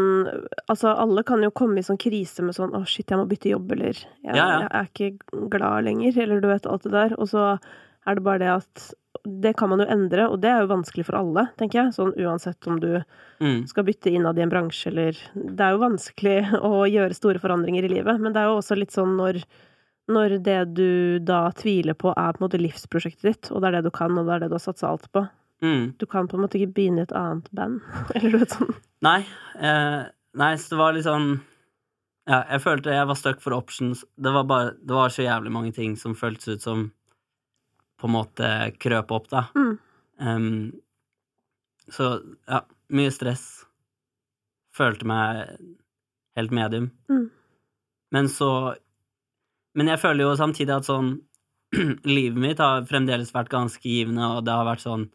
[0.66, 3.52] Altså, alle kan jo komme i sånn krise med sånn 'Å, shit, jeg må bytte
[3.52, 4.58] jobb', eller jeg, Ja, ja.
[4.60, 7.14] 'Jeg er ikke glad lenger', eller du vet alt det der.
[7.18, 7.58] Og så
[8.06, 8.94] er det bare det at
[9.24, 11.92] Det kan man jo endre, og det er jo vanskelig for alle, tenker jeg.
[11.96, 13.02] Sånn uansett om du
[13.40, 13.66] Mm.
[13.66, 17.84] skal bytte innad i en bransje, eller Det er jo vanskelig å gjøre store forandringer
[17.84, 19.42] i livet, men det er jo også litt sånn når
[20.06, 23.72] når det du da tviler på, er på en måte livsprosjektet ditt, og det er
[23.78, 25.22] det du kan, og det er det du har satsa alt på.
[25.62, 25.94] Mm.
[25.96, 27.80] Du kan på en måte ikke begynne i et annet band,
[28.14, 28.74] eller vet sånn.
[29.00, 29.24] Nei,
[29.56, 30.04] eh,
[30.36, 31.40] nei, så det var litt sånn
[32.28, 34.04] Ja, jeg følte jeg var stuck for options.
[34.20, 36.90] Det var bare Det var så jævlig mange ting som føltes ut som
[38.04, 39.46] på en måte krøp opp, da.
[39.56, 39.74] Mm.
[40.20, 40.72] Um,
[41.88, 42.60] så ja,
[42.92, 43.64] mye stress.
[44.76, 45.56] Følte meg
[46.36, 46.90] helt medium.
[47.08, 47.28] Mm.
[48.14, 48.74] Men så
[49.74, 51.16] Men jeg føler jo samtidig at sånn
[52.06, 55.08] Livet mitt har fremdeles vært ganske givende, og det har vært sånn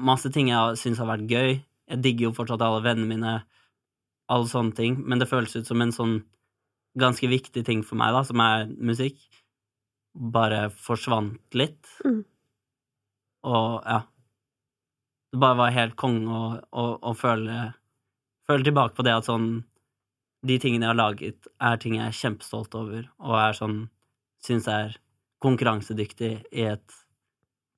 [0.00, 1.58] Masse ting jeg syns har vært gøy.
[1.60, 3.32] Jeg digger jo fortsatt alle vennene mine,
[4.32, 6.14] alle sånne ting, men det føles ut som en sånn
[6.98, 9.18] ganske viktig ting for meg, da, som er musikk,
[10.14, 11.86] bare forsvant litt.
[12.04, 12.22] Mm.
[13.46, 14.00] Og ja.
[15.30, 17.70] Det bare var helt konge å, å, å føle,
[18.50, 19.60] føle tilbake på det at sånn
[20.42, 23.78] De tingene jeg har laget, er ting jeg er kjempestolt over, og er sånn
[24.40, 24.94] Syns er
[25.44, 26.94] konkurransedyktig i et,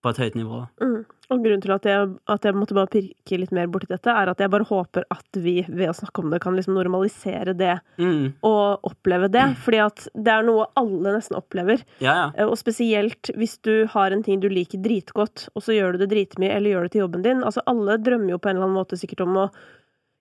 [0.03, 0.65] på et høyt nivå.
[0.83, 1.05] Mm.
[1.33, 4.29] Og grunnen til at jeg, at jeg måtte bare pirke litt mer borti dette, er
[4.29, 7.79] at jeg bare håper at vi ved å snakke om det kan liksom normalisere det,
[7.99, 9.47] Mm, og oppleve det.
[9.65, 11.81] Fordi at det er noe alle nesten opplever.
[12.01, 12.27] ja, ja.
[12.37, 15.99] Eh, Og spesielt hvis du har en ting du liker dritgodt, og så gjør du
[16.05, 17.43] det dritmye, eller gjør det til jobben din.
[17.43, 19.51] Altså alle drømmer jo på en eller annen måte sikkert om å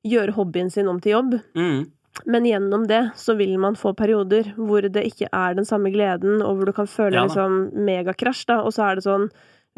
[0.07, 1.41] gjøre hobbyen sin om til jobb.
[1.55, 1.89] Mm,
[2.27, 6.41] Men gjennom det så vil man få perioder hvor det ikke er den samme gleden,
[6.43, 8.61] og hvor du kan føle Ja liksom megakrasj, da.
[8.63, 9.29] Og så er det sånn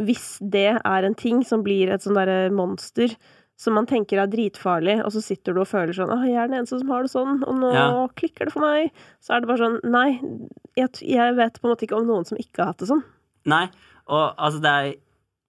[0.02, 3.14] Hvis det er en ting som blir et sånn derre monster
[3.56, 6.48] som man tenker er dritfarlig, og så sitter du og føler sånn 'Å, jeg er
[6.48, 8.08] den eneste som har det sånn, og nå Ja.
[8.18, 8.92] klikker det for meg',
[9.22, 10.20] så er det bare sånn Nei,
[10.76, 13.04] jeg, jeg vet på en måte ikke om noen som ikke har hatt det sånn.
[13.46, 13.70] Nei,
[14.08, 14.96] og altså, det er,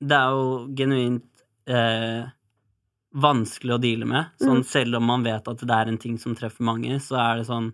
[0.02, 1.22] det er jo genuint
[1.66, 2.26] eh,
[3.14, 4.26] vanskelig å deale med.
[4.40, 4.64] Sånn, Mm.
[4.64, 7.46] Selv om man vet at det er en ting som treffer mange, så er det
[7.46, 7.72] sånn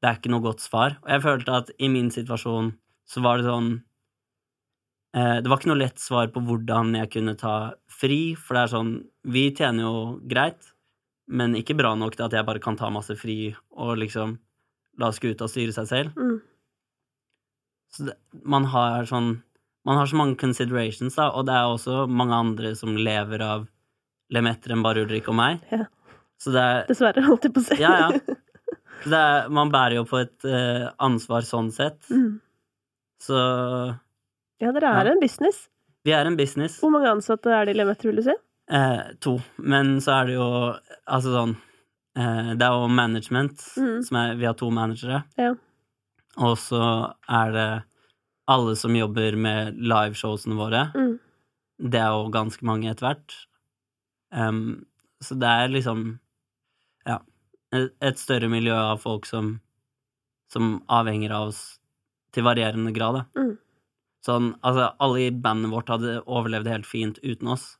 [0.00, 0.96] Det er ikke noe godt svar.
[1.02, 2.72] Og jeg følte at i min situasjon
[3.04, 3.82] så var det sånn
[5.16, 7.54] Det var ikke noe lett svar på hvordan jeg kunne ta
[7.88, 8.90] fri, for det er sånn
[9.24, 9.94] Vi tjener jo
[10.28, 10.68] greit,
[11.32, 14.36] men ikke bra nok til at jeg bare kan ta masse fri og liksom
[15.00, 16.18] la skuta styre seg selv.
[16.18, 16.38] Mm.
[17.94, 19.38] Så det, man har sånn
[19.86, 23.62] Man har så mange considerations, da, og det er også mange andre som lever av
[24.34, 25.62] Lemetter enn bare Ulrik og meg.
[25.72, 25.86] Ja.
[26.36, 27.78] Så det er Dessverre, holdt jeg på å si.
[27.80, 28.34] Ja, ja.
[28.98, 32.02] Så det er, man bærer jo på et uh, ansvar sånn sett.
[32.12, 32.36] Mm.
[33.22, 33.38] Så
[34.60, 35.12] Ja, dere er Ja.
[35.12, 35.68] en business.
[36.04, 36.80] vi er en business.
[36.80, 38.34] Hvor mange ansatte er det i Lemet, vil du si?
[38.70, 39.38] Eh, to.
[39.58, 40.48] Men så er det jo
[41.06, 41.56] altså sånn
[42.16, 43.60] eh, Det er jo management.
[43.76, 44.02] Mm.
[44.04, 45.24] Som er, vi har to managere.
[45.38, 45.54] Ja.
[46.38, 47.82] Og så er det
[48.48, 50.92] alle som jobber med liveshowsene våre.
[50.94, 51.18] Mm.
[51.90, 53.34] Det er jo ganske mange etter hvert.
[54.32, 54.86] Um,
[55.22, 56.18] så det er liksom
[57.06, 57.18] Ja.
[57.72, 59.60] Et, større miljø av folk som,
[60.50, 61.78] som avhenger av oss
[62.32, 63.40] til varierende grad, da.
[63.40, 63.58] Mm.
[64.26, 67.70] Sånn, altså, alle i bandet vårt hadde overlevd helt fint uten oss,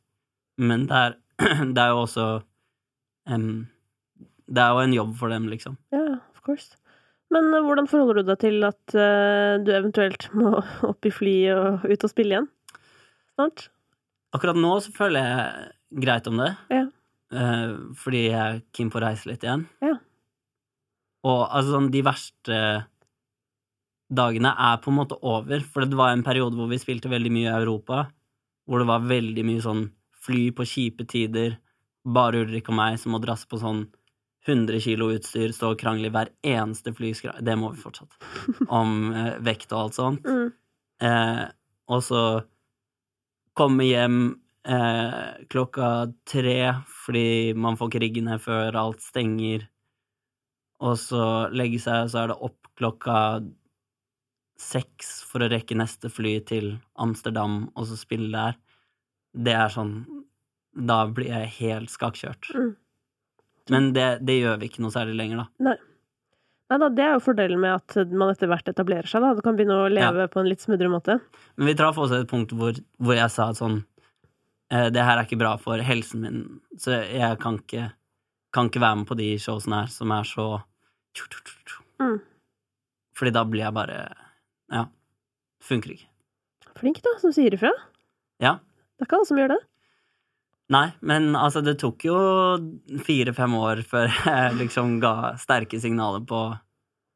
[0.59, 1.17] men det er,
[1.75, 2.27] det er jo også
[3.31, 3.67] um,
[4.49, 5.79] Det er jo en jobb for dem, liksom.
[5.95, 6.77] Ja, of course.
[7.35, 10.55] Men uh, hvordan forholder du deg til at uh, du eventuelt må
[10.91, 12.49] opp i fly og ut og spille igjen?
[13.35, 13.69] Snart?
[14.35, 16.53] Akkurat nå så føler jeg greit om det.
[16.73, 16.85] Ja.
[17.35, 19.67] Uh, fordi jeg er keen på å reise litt igjen.
[19.85, 19.97] Ja.
[21.29, 22.59] Og altså sånn, de verste
[24.09, 27.33] dagene er på en måte over, for det var en periode hvor vi spilte veldig
[27.35, 28.07] mye i Europa,
[28.69, 29.87] hvor det var veldig mye sånn
[30.25, 31.59] fly på kjipe tider,
[32.09, 33.87] bare Ulrik og meg som må drasse på sånn
[34.49, 37.37] 100 kilo utstyr, stå og krangle i hver eneste flyskra...
[37.45, 38.15] Det må vi fortsatt.
[38.81, 40.29] Om eh, vekt og alt sånt.
[40.29, 40.53] Mm.
[41.05, 41.43] Eh,
[41.93, 42.23] og så
[43.59, 44.21] komme hjem
[44.69, 45.91] eh, klokka
[46.29, 46.59] tre
[47.05, 49.67] fordi man får ikke riggene før alt stenger.
[50.81, 53.19] Og så legge seg, og så er det opp klokka
[54.59, 58.59] seks for å rekke neste fly til Amsterdam, og så spille der.
[59.33, 60.01] Det er sånn
[60.79, 62.51] Da blir jeg helt skakkjørt.
[62.55, 62.73] Mm.
[63.73, 65.75] Men det, det gjør vi ikke noe særlig lenger, da.
[66.69, 69.33] Nei da, det er jo fordelen med at man etter hvert etablerer seg, da.
[69.37, 71.17] Du kan begynne å leve på en litt smoothere måte.
[71.57, 75.17] Men vi traff også et punkt hvor, hvor jeg sa at sånn eh, Det her
[75.17, 76.43] er ikke bra for helsen min,
[76.77, 77.89] så jeg kan ikke,
[78.53, 80.49] kan ikke være med på de showsene her som er så
[81.99, 82.19] Mm.
[83.19, 83.97] Fordi da blir jeg bare
[84.73, 84.87] Ja.
[85.65, 86.07] Funker ikke.
[86.79, 87.71] Flink, da, som sier ifra.
[88.43, 88.59] Ja.
[88.99, 89.61] Det er ikke alle som gjør det.
[90.71, 92.17] Nei, men altså, det tok jo
[93.07, 96.43] fire-fem år før jeg liksom ga sterke signaler på,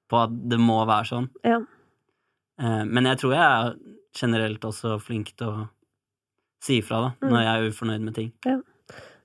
[0.08, 1.28] på at det må være sånn.
[1.44, 1.60] Ja.
[2.62, 3.76] Eh, men jeg tror jeg er
[4.16, 5.68] generelt også flink til å
[6.62, 7.30] si ifra, da, Mm.
[7.32, 8.32] når jeg er ufornøyd med ting.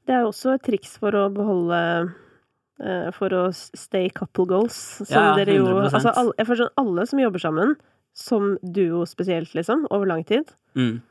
[0.07, 1.79] Det er jo også et triks for å beholde
[2.79, 4.77] eh, For å stay couple goals.
[5.01, 5.93] Som Ja, dere jo 100%.
[5.97, 7.75] Altså, alle, jeg føler sånn alle som jobber sammen,
[8.17, 11.01] som duo spesielt, liksom, over lang tid, Mm.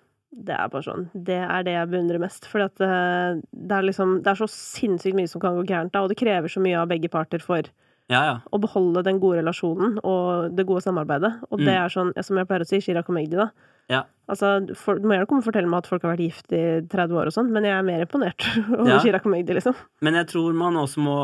[0.45, 2.45] det er bare sånn Det er det jeg beundrer mest.
[2.51, 5.93] For at eh, det er liksom Det er så sinnssykt mye som kan gå gærent,
[5.93, 7.62] da, og det krever så mye av begge parter for
[8.09, 8.35] Ja, ja.
[8.53, 11.33] å beholde den gode relasjonen og det gode samarbeidet.
[11.51, 11.85] Og det Mm.
[11.85, 13.49] er sånn, som jeg pleier å si, Chirag og Magdi, da.
[13.89, 14.03] Ja.
[14.28, 16.83] Altså, for, du må gjerne komme og fortelle meg at folk har vært gift i
[16.87, 18.39] 30 år og sånn, men jeg er mer imponert
[18.78, 19.01] over.
[19.03, 19.74] Chirag og Magdi, liksom.
[20.03, 21.16] Men jeg tror man også må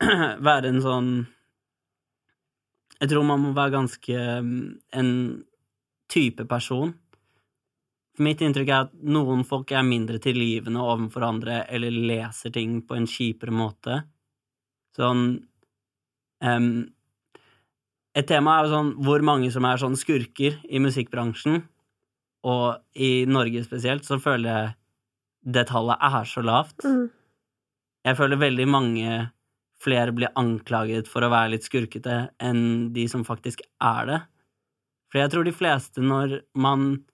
[0.40, 1.26] være en sånn
[3.00, 4.64] Jeg tror man må være ganske mm,
[5.00, 5.12] en
[6.10, 6.92] type person.
[8.20, 12.98] Mitt inntrykk er at noen folk er mindre tilgivende overfor andre, eller leser ting på
[12.98, 14.02] en kjipere måte.
[14.98, 15.22] Sånn
[16.44, 16.72] um,
[18.18, 21.62] Et tema er jo sånn hvor mange som er sånn skurker i musikkbransjen,
[22.50, 24.76] og i Norge spesielt, så føler jeg
[25.56, 26.84] det tallet er så lavt.
[26.84, 27.08] Mm.
[28.08, 29.18] Jeg føler veldig mange
[29.80, 34.18] flere blir anklaget for å være litt skurkete enn de som faktisk er det.
[35.10, 37.04] For jeg tror de fleste, når man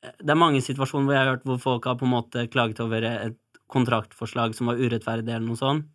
[0.00, 2.78] Det er mange situasjoner hvor jeg har hørt hvor folk har på en måte klaget
[2.80, 3.36] over et
[3.68, 5.90] kontraktforslag som var urettferdig, eller noe sånt.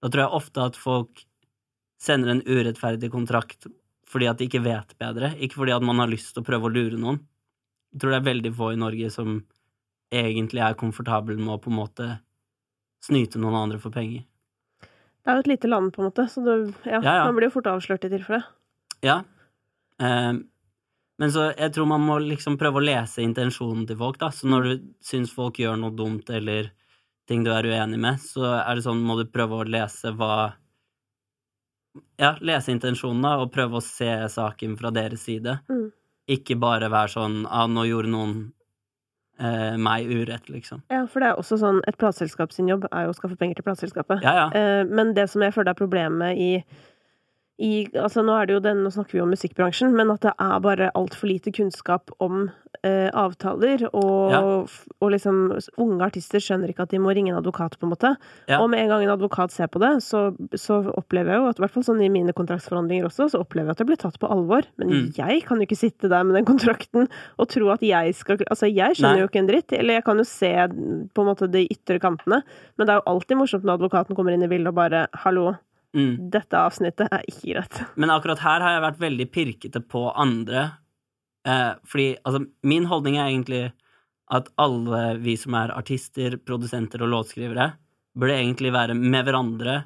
[0.00, 1.20] Da tror jeg ofte at folk
[2.00, 3.68] sender en urettferdig kontrakt
[4.08, 6.66] fordi at de ikke vet bedre, ikke fordi at man har lyst til å prøve
[6.66, 7.20] å lure noen.
[7.92, 9.36] Jeg tror det er veldig få i Norge som
[10.10, 12.08] egentlig er komfortable med å på en måte
[13.04, 14.24] snyte noen andre for penger.
[15.20, 17.24] Det er jo et lite land, på en måte, så du, ja, Ja, ja.
[17.28, 18.42] man blir jo fort avslørt i tilfelle.
[19.04, 19.18] Ja.
[20.00, 20.32] Eh,
[21.20, 24.30] men så jeg tror man må liksom prøve å lese intensjonen til folk, da.
[24.32, 24.72] Så når du
[25.04, 26.70] syns folk gjør noe dumt eller
[27.28, 30.54] ting du er uenig med, så er det sånn må du prøve å lese hva
[32.20, 35.58] Ja, lese intensjonen, da, og prøve å se saken fra deres side.
[35.68, 35.88] Mm.
[36.30, 38.34] Ikke bare være sånn ah, nå gjorde noen
[39.40, 40.82] eh, meg urett, liksom.
[40.92, 43.60] Ja, for det er også sånn Et plateselskap sin jobb er jo å skaffe penger
[43.60, 44.22] til plateselskapet.
[44.26, 44.46] Ja, ja.
[44.54, 46.52] Eh, men det som jeg føler er problemet i,
[47.60, 50.32] i Altså, nå er det jo den, nå snakker vi om musikkbransjen, men at det
[50.40, 52.46] er bare altfor lite kunnskap om
[52.86, 54.40] eh, avtaler, og, Ja.
[55.02, 58.16] og liksom Unge artister skjønner ikke at de må ringe en advokat, på en måte.
[58.48, 58.60] Ja.
[58.62, 61.58] Og med en gang en advokat ser på det, så, så opplever jeg jo at
[61.60, 64.18] i hvert fall sånn i mine kontraktsforhandlinger også, så opplever jeg at det blir tatt
[64.22, 64.62] på alvor.
[64.78, 65.12] Men Mm.
[65.18, 67.08] jeg kan jo ikke sitte der med den kontrakten
[67.38, 69.20] og tro at jeg skal Altså, jeg skjønner Nei.
[69.20, 69.72] jo ikke en dritt.
[69.76, 70.52] Eller jeg kan jo se
[71.12, 72.40] på en måte de ytre kantene,
[72.78, 75.58] men det er jo alltid morsomt når advokaten kommer inn i bildet og bare 'hallo,
[75.96, 76.30] Mm.
[76.30, 77.80] dette avsnittet er ikke greit'.
[78.00, 80.72] Men akkurat her har jeg vært veldig pirkete på andre.
[81.46, 83.72] Eh, fordi altså, min holdning er egentlig
[84.30, 87.72] at alle vi som er artister, produsenter og låtskrivere,
[88.14, 89.84] burde egentlig være med hverandre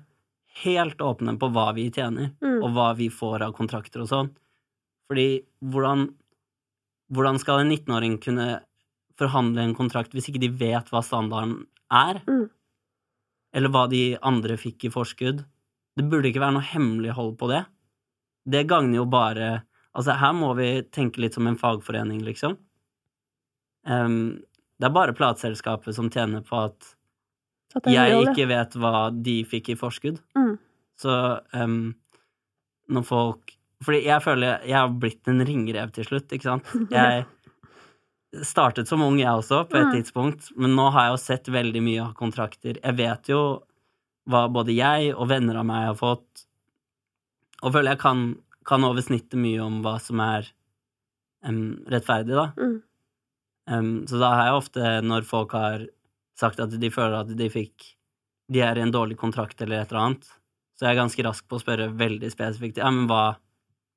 [0.64, 2.62] helt åpne på hva vi tjener, Mm.
[2.62, 4.31] og hva vi får av kontrakter og sånn.
[5.09, 6.09] Fordi hvordan,
[7.12, 8.60] hvordan skal en 19-åring kunne
[9.18, 12.20] forhandle en kontrakt hvis ikke de vet hva standarden er?
[12.28, 12.51] Mm.
[13.55, 15.44] Eller hva de andre fikk i forskudd?
[15.97, 17.62] Det burde ikke være noe hemmelighold på det.
[18.51, 19.53] Det gagner jo bare
[19.95, 22.57] Altså, her må vi tenke litt som en fagforening, liksom.
[23.87, 24.41] Um,
[24.81, 26.89] det er bare plateselskapet som tjener på at
[27.79, 30.19] At jeg ikke vet hva de fikk i forskudd.
[30.35, 30.57] Mm.
[30.99, 31.15] Så
[31.55, 31.95] um,
[32.91, 33.55] når folk
[33.85, 36.75] Fordi jeg føler jeg har blitt en ringrev til slutt, ikke sant?
[36.91, 37.25] Jeg
[38.43, 39.93] startet som ung, jeg også, på et Mm.
[39.95, 42.81] tidspunkt, men nå har jeg jo sett veldig mye av kontrakter.
[42.83, 43.62] Jeg vet jo
[44.30, 46.44] hva både jeg og venner av meg har fått,
[47.64, 48.24] og føler jeg kan,
[48.68, 50.48] kan over snittet mye om hva som er
[51.46, 52.51] um, rettferdig, da.
[52.56, 52.78] Mm.
[53.70, 55.86] Um, så da har jeg ofte, når folk har
[56.36, 57.94] sagt at de føler at de fikk
[58.52, 60.26] De er i en dårlig kontrakt eller et eller annet,
[60.76, 63.38] så er jeg ganske rask på å spørre veldig spesifikt Ja, men hva,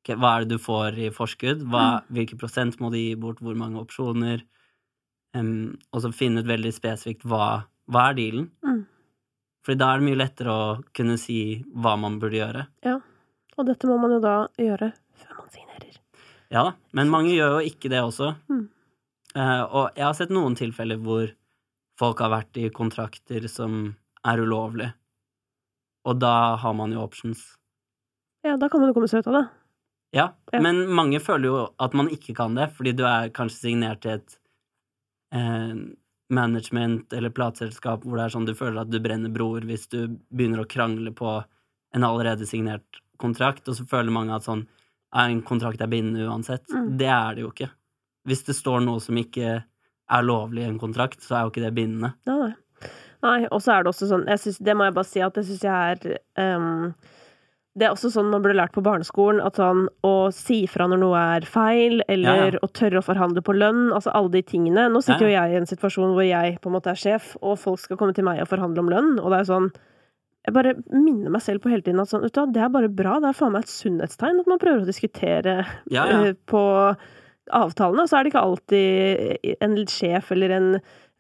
[0.08, 1.66] hva er det du får i forskudd?
[1.68, 3.42] Hva, Hvilke prosent må de gi bort?
[3.44, 4.46] Hvor mange opsjoner?
[5.36, 8.48] Um, og så finne ut veldig spesifikt hva, hva er dealen?
[8.64, 8.86] Mm.
[9.68, 11.38] Fordi da er det mye lettere å kunne si
[11.76, 12.62] hva man burde gjøre.
[12.88, 12.94] Ja,
[13.58, 15.98] Og dette må man jo da gjøre før man signerer.
[16.54, 18.30] Ja da, men mange gjør jo ikke det også.
[18.48, 18.62] Mm.
[19.36, 21.34] Uh, og jeg har sett noen tilfeller hvor
[22.00, 23.90] folk har vært i kontrakter som
[24.24, 24.94] er ulovlige,
[26.08, 27.42] og da har man jo options.
[28.46, 29.46] Ja, da kan man jo komme seg ut av det.
[30.16, 30.62] Ja, Ja.
[30.64, 34.16] men mange føler jo at man ikke kan det, fordi du er kanskje signert til
[34.22, 34.38] et
[35.36, 35.74] eh,
[36.34, 40.00] management eller plateselskap hvor det er sånn du føler at du brenner broer hvis du
[40.28, 41.38] begynner å krangle på
[41.96, 44.66] en allerede signert kontrakt, og så føler mange at sånn
[45.18, 46.68] en kontrakt er bindende uansett.
[46.70, 46.90] Mm.
[47.00, 47.70] Det er det jo ikke.
[48.28, 49.54] Hvis det står noe som ikke
[50.08, 52.12] er lovlig i en kontrakt, så er jo ikke det bindende.
[52.28, 52.52] Nei,
[53.26, 53.40] nei.
[53.48, 55.46] Og så er det også sånn jeg synes, Det må jeg bare si at det
[55.48, 56.92] syns jeg er ehm,
[57.78, 61.02] Det er også sånn man burde lært på barneskolen, at sånn å si fra når
[61.04, 62.62] noe er feil, eller Ja, ja.
[62.66, 64.88] å tørre å forhandle på lønn, altså alle de tingene.
[64.90, 67.60] Nå sitter jo jeg i en situasjon hvor jeg på en måte er sjef, og
[67.62, 69.70] folk skal komme til meg og forhandle om lønn, og det er sånn
[70.48, 73.18] jeg bare minner meg selv på hele tiden at sånn, du det er bare bra.
[73.20, 75.58] Det er faen meg et sunnhetstegn at man prøver å diskutere
[75.92, 76.22] Ja, ja.
[76.30, 76.62] eh, på
[77.52, 78.06] avtalene.
[78.08, 80.70] Så er det ikke alltid en sjef eller en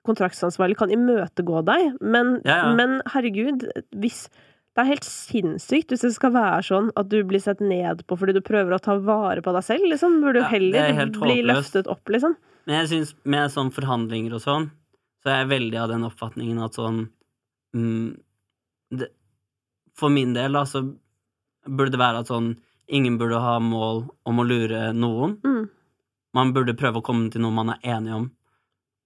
[0.07, 2.69] kontraktsansvarlig kan imøtegå deg, men, ja.
[2.71, 3.65] men herregud,
[3.99, 4.29] hvis
[4.77, 8.17] det er helt sinnssykt hvis det skal være sånn at du blir sett ned på
[8.19, 10.19] fordi du prøver å ta vare på deg selv, liksom.
[10.21, 12.35] Burde du Ja, er heller helt bli løftet opp, liksom.
[12.69, 14.69] Men jeg syns med sånn forhandlinger og sånn,
[15.23, 16.99] så er jeg veldig av den oppfatningen at sånn
[17.73, 18.07] mm,
[19.01, 19.09] det,
[19.97, 20.83] For min del, da, så
[21.65, 22.53] burde det være at sånn
[22.87, 25.33] Ingen burde ha mål om å lure noen.
[25.43, 25.65] Mm.
[26.37, 28.29] Man burde prøve å komme til noe man er enig om.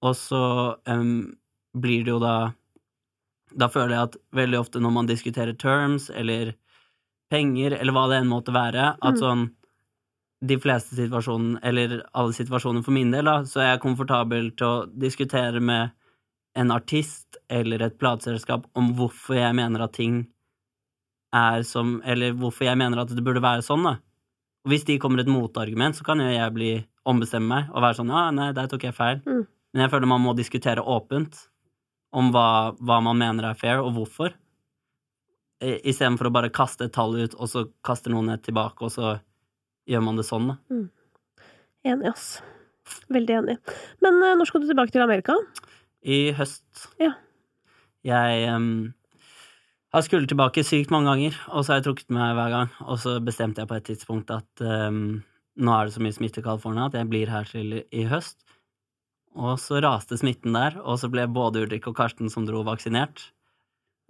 [0.06, 0.41] Og så
[0.85, 1.31] um,
[1.73, 2.35] blir det jo da
[3.57, 6.53] Da føler jeg at veldig ofte når man diskuterer terms eller
[7.31, 9.19] penger, eller hva det enn måtte være, at Mm.
[9.19, 9.49] sånn
[10.43, 14.67] de fleste situasjoner, eller alle situasjoner for min del, da, så er jeg komfortabel til
[14.67, 15.91] å diskutere med
[16.55, 20.27] en artist eller et plateselskap om hvorfor jeg mener at ting
[21.33, 23.99] er som Eller hvorfor jeg mener at det burde være sånn, da.
[24.65, 27.95] Og hvis de kommer et motargument, så kan jo jeg bli ombestemme meg og være
[28.01, 29.21] sånn ja, nei, der tok jeg feil.
[29.25, 29.47] Mm.
[29.73, 31.47] Men jeg føler man må diskutere åpent
[32.11, 34.35] om hva, hva man mener er fair, og hvorfor.
[35.61, 39.17] Istedenfor å bare kaste et tall ut, og så kaster noen et tilbake, og så
[39.89, 40.57] gjør man det sånn, da.
[41.91, 42.41] Enig, ass.
[43.11, 43.57] Veldig enig.
[44.03, 45.35] Men uh, når skal du tilbake til Amerika?
[46.01, 46.65] I høst.
[47.01, 47.13] Ja.
[48.05, 48.91] Jeg um,
[49.93, 52.71] har skullet tilbake sykt mange ganger, og så har jeg trukket meg hver gang.
[52.88, 55.21] Og så bestemte jeg på et tidspunkt at um,
[55.61, 58.07] nå er det så mye smitte i California at jeg blir her til i, i
[58.09, 58.41] høst.
[59.39, 63.29] Og så raste smitten der, og så ble både Ulrik og Karsten som dro, vaksinert.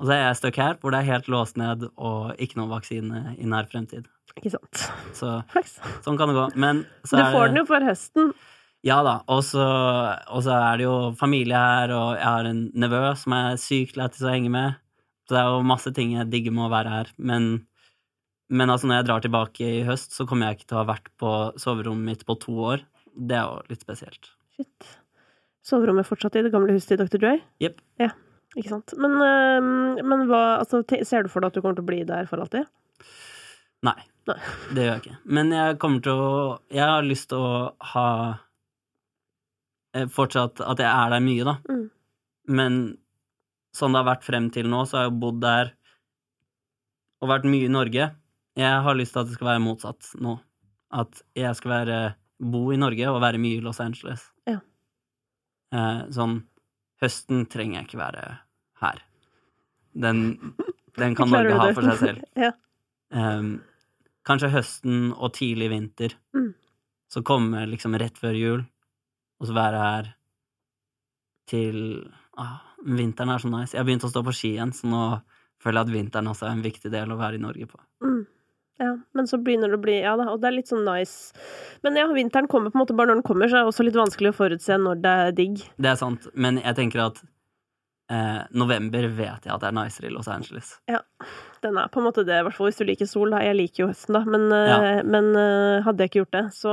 [0.02, 2.72] Og så er jeg stuck her, hvor det er helt låst ned og ikke noen
[2.72, 4.08] vaksine i nær fremtid.
[4.34, 4.86] Ikke sant.
[5.14, 5.36] Så
[6.02, 6.48] sånn kan det gå.
[6.58, 8.32] Men Du så er får det den jo for høsten.
[8.82, 12.64] Ja da, og så og så er det jo familie her, og jeg har en
[12.82, 14.80] nevø som er sykt lættis å henge med.
[15.30, 17.12] Så det er jo masse ting jeg digger med å være her.
[17.22, 17.52] Men,
[18.50, 20.90] men altså, når jeg drar tilbake i høst, så kommer jeg ikke til å ha
[20.96, 22.88] vært på soverommet mitt på to år.
[23.14, 24.34] Det er jo litt spesielt.
[24.58, 24.90] Shit.
[25.68, 27.22] Soverommet fortsatt i det gamle huset til Dr.
[27.22, 27.34] Dre?
[27.62, 27.82] Yep.
[28.02, 28.10] Ja,
[28.58, 28.94] ikke sant.
[28.98, 32.00] Men, øh, men hva Altså, ser du for deg at du kommer til å bli
[32.08, 32.70] der for alltid?
[33.86, 33.98] Nei,
[34.30, 34.38] Nei.
[34.76, 35.20] det gjør jeg ikke.
[35.38, 36.32] Men jeg kommer til å
[36.74, 37.54] Jeg har lyst til å
[37.94, 38.08] ha
[39.96, 41.58] eh, Fortsatt at jeg er der mye, da.
[41.70, 41.86] Mm.
[42.52, 42.82] Men
[43.78, 45.76] sånn det har vært frem til nå, så har jeg bodd der
[47.22, 48.10] og vært mye i Norge.
[48.58, 50.40] Jeg har lyst til at det skal være motsatt nå.
[50.92, 52.00] At jeg skal være
[52.42, 54.26] bo i Norge og være mye i Los Angeles.
[54.50, 54.58] Ja.
[55.72, 56.42] Eh, sånn
[57.02, 58.24] Høsten trenger jeg ikke være
[58.84, 59.00] her.
[59.98, 60.20] Den,
[61.00, 62.28] den kan Norge ha for seg selv.
[62.46, 62.52] ja.
[63.10, 63.56] um,
[64.28, 66.14] kanskje høsten og tidlig vinter.
[66.38, 66.52] Mm.
[67.12, 68.62] Så komme liksom rett før jul,
[69.42, 70.12] og så være her
[71.50, 71.80] til
[72.40, 73.74] ah, Vinteren er så nice.
[73.74, 75.02] Jeg har begynt å stå på ski igjen, så nå
[75.62, 77.82] føler jeg at vinteren også er en viktig del å være i Norge på.
[78.06, 78.22] Mm.
[78.82, 81.36] Ja, men så begynner det å bli Ja da, og det er litt sånn nice.
[81.86, 83.86] Men ja, vinteren kommer på en måte bare når den kommer, så er det også
[83.86, 85.62] litt vanskelig å forutse når det er digg.
[85.78, 87.20] Det er sant, men jeg tenker at
[88.12, 90.74] eh, november vet jeg at det er nicer i Los Angeles.
[90.90, 91.00] Ja,
[91.62, 93.30] Den er på en måte det, i hvert fall hvis du liker sol.
[93.30, 93.44] Da.
[93.46, 95.04] Jeg liker jo høsten, da, men, eh, Ja.
[95.06, 96.72] men eh, hadde jeg ikke gjort det, så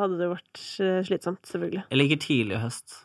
[0.00, 1.84] hadde det vært eh, slitsomt, selvfølgelig.
[1.94, 2.96] Jeg liker tidlig høst,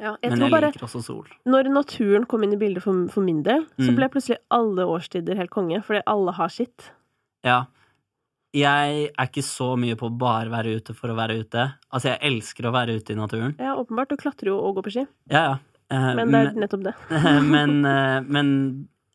[0.00, 1.26] Ja, jeg men tror jeg bare liker også sol.
[1.44, 3.96] Når naturen kom inn i bildet for, for min del, så Mm.
[4.00, 6.88] ble plutselig alle årstider helt konge, fordi alle har sitt.
[7.46, 7.64] Ja.
[8.52, 11.64] Jeg er ikke så mye på å bare være ute for å være ute.
[11.88, 13.54] Altså, jeg elsker å være ute i naturen.
[13.56, 14.12] Ja, åpenbart.
[14.12, 15.60] Du klatrer jo og går på ski, Ja, ja.
[15.92, 16.94] Eh, men det er nettopp det.
[17.54, 18.50] men, eh, men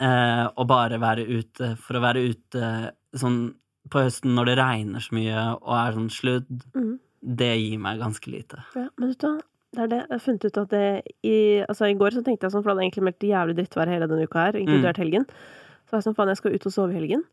[0.04, 2.72] eh, å bare være ute for å være ute
[3.18, 3.40] sånn
[3.88, 6.92] på høsten når det regner så mye og er sånn sludd, mm.
[7.40, 8.66] det gir meg ganske lite.
[8.76, 9.38] Ja, men vet du hva?
[9.78, 10.02] Det er det.
[10.04, 10.86] Jeg har funnet ut at det
[11.28, 13.92] i Altså, i går så tenkte jeg sånn, for det hadde egentlig meldt jævlig drittvær
[13.92, 15.26] hele denne uka her, inkludert helgen.
[15.88, 17.26] Så var jeg sånn, faen, jeg skal ut og sove i helgen.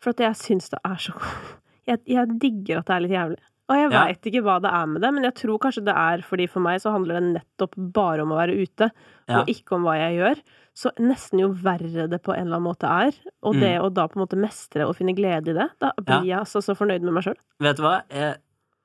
[0.00, 1.14] For at jeg syns det er så
[1.88, 3.38] jeg, jeg digger at det er litt jævlig.
[3.68, 4.04] Og jeg Ja.
[4.06, 6.60] veit ikke hva det er med det, men jeg tror kanskje det er fordi for
[6.64, 8.90] meg så handler det nettopp bare om å være ute,
[9.28, 9.40] Ja.
[9.42, 10.40] og ikke om hva jeg gjør.
[10.78, 13.12] Så nesten jo verre det på en eller annen måte er,
[13.42, 13.60] og Mm.
[13.60, 16.38] det å da på en måte mestre og finne glede i det, da blir jeg
[16.38, 17.36] altså så fornøyd med meg sjøl.
[17.60, 18.02] Vet du hva?
[18.08, 18.36] Jeg,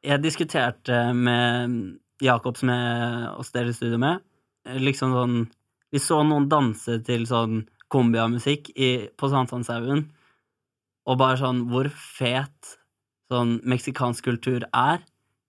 [0.03, 4.19] jeg diskuterte med Jakob, som jeg også deler studio med,
[4.67, 5.47] liksom sånn
[5.93, 10.09] Vi så noen danse til sånn kombiamusikk i- på Sankthanshaugen,
[11.09, 12.77] og bare sånn hvor fet
[13.31, 15.01] sånn meksikansk kultur er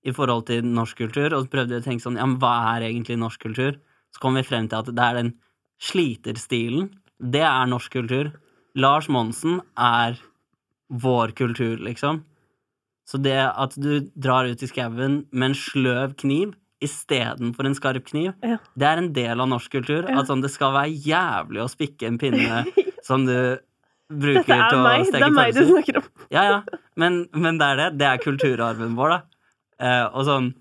[0.04, 2.54] i forhold til norsk kultur, og så prøvde jeg å tenke sånn, ja, men hva
[2.74, 3.78] er egentlig norsk kultur?
[4.14, 5.32] Så kom vi frem til at det er den
[5.82, 6.90] sliterstilen.
[7.18, 8.32] Det er norsk kultur.
[8.76, 10.18] Lars Monsen er
[10.90, 12.22] vår kultur, liksom.
[13.08, 16.54] Så det at du drar ut i skauen med en sløv kniv
[16.84, 18.58] istedenfor en skarp kniv, Ja.
[18.76, 20.04] det er en del av norsk kultur.
[20.08, 20.20] Ja.
[20.20, 22.64] At sånn, det skal være jævlig å spikke en pinne
[23.08, 23.58] som du
[24.10, 25.06] bruker er til å meg!
[25.12, 26.08] Det er meg du snakker om.
[26.30, 26.58] Ja, ja.
[26.96, 27.88] Men, men det er det.
[27.98, 29.22] Det er kulturarven vår, da.
[29.80, 30.52] Eh, og sånn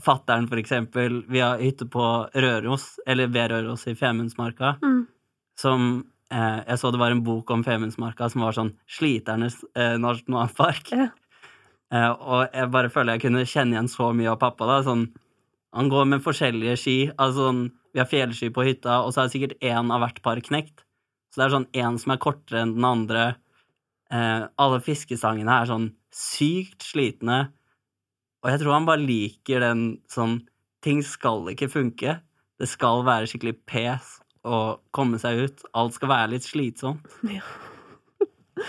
[0.00, 1.18] Fattern, for eksempel.
[1.28, 5.06] Vi har hytte på Røros, eller ved Røros i Femundsmarka, Mm.
[5.60, 9.96] som eh, Jeg så det var en bok om Femundsmarka som var sånn Sliternes eh,
[10.00, 10.92] nasjonalpark.
[10.96, 11.08] Ja.
[11.92, 14.64] Eh, og jeg bare føler jeg kunne kjenne igjen så mye av pappa.
[14.66, 15.08] da, sånn
[15.74, 17.10] Han går med forskjellige ski.
[17.18, 20.36] altså sånn, Vi har fjellski på hytta, og så er sikkert én av hvert par
[20.40, 20.84] knekt.
[21.30, 23.24] Så det er sånn én som er kortere enn den andre.
[24.10, 27.52] Eh, alle fiskestangene er sånn sykt slitne.
[28.42, 30.40] Og jeg tror han bare liker den sånn
[30.80, 32.14] Ting skal ikke funke.
[32.56, 34.14] Det skal være skikkelig pes
[34.48, 35.64] å komme seg ut.
[35.76, 37.04] Alt skal være litt slitsomt.
[37.28, 37.42] Ja.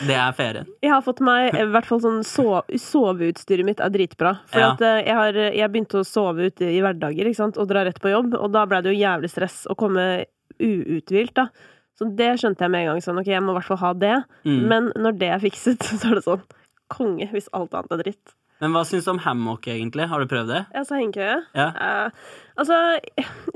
[0.07, 0.67] Det er ferien.
[0.83, 4.33] Jeg har fått meg i hvert fall sånn sove, soveutstyret mitt er dritbra.
[4.51, 4.73] For Ja.
[4.73, 7.57] at eh, jeg, har, jeg begynte å sove ute i hverdager ikke sant?
[7.59, 10.05] og dra rett på jobb, og da ble det jo jævlig stress å komme
[10.59, 11.47] uuthvilt, da.
[12.01, 13.01] Så det skjønte jeg med en gang.
[13.05, 14.17] Sånn, ok, jeg må i hvert fall ha det.
[14.41, 14.61] Mm.
[14.71, 16.45] Men når det er fikset, så er det sånn
[16.91, 18.37] konge hvis alt annet er dritt.
[18.61, 20.05] Men hva syns du om hammock, egentlig?
[20.09, 20.59] Har du prøvd det?
[20.75, 21.37] Ja, så hengekøye.
[21.57, 21.69] Ja.
[21.73, 22.77] Uh, altså,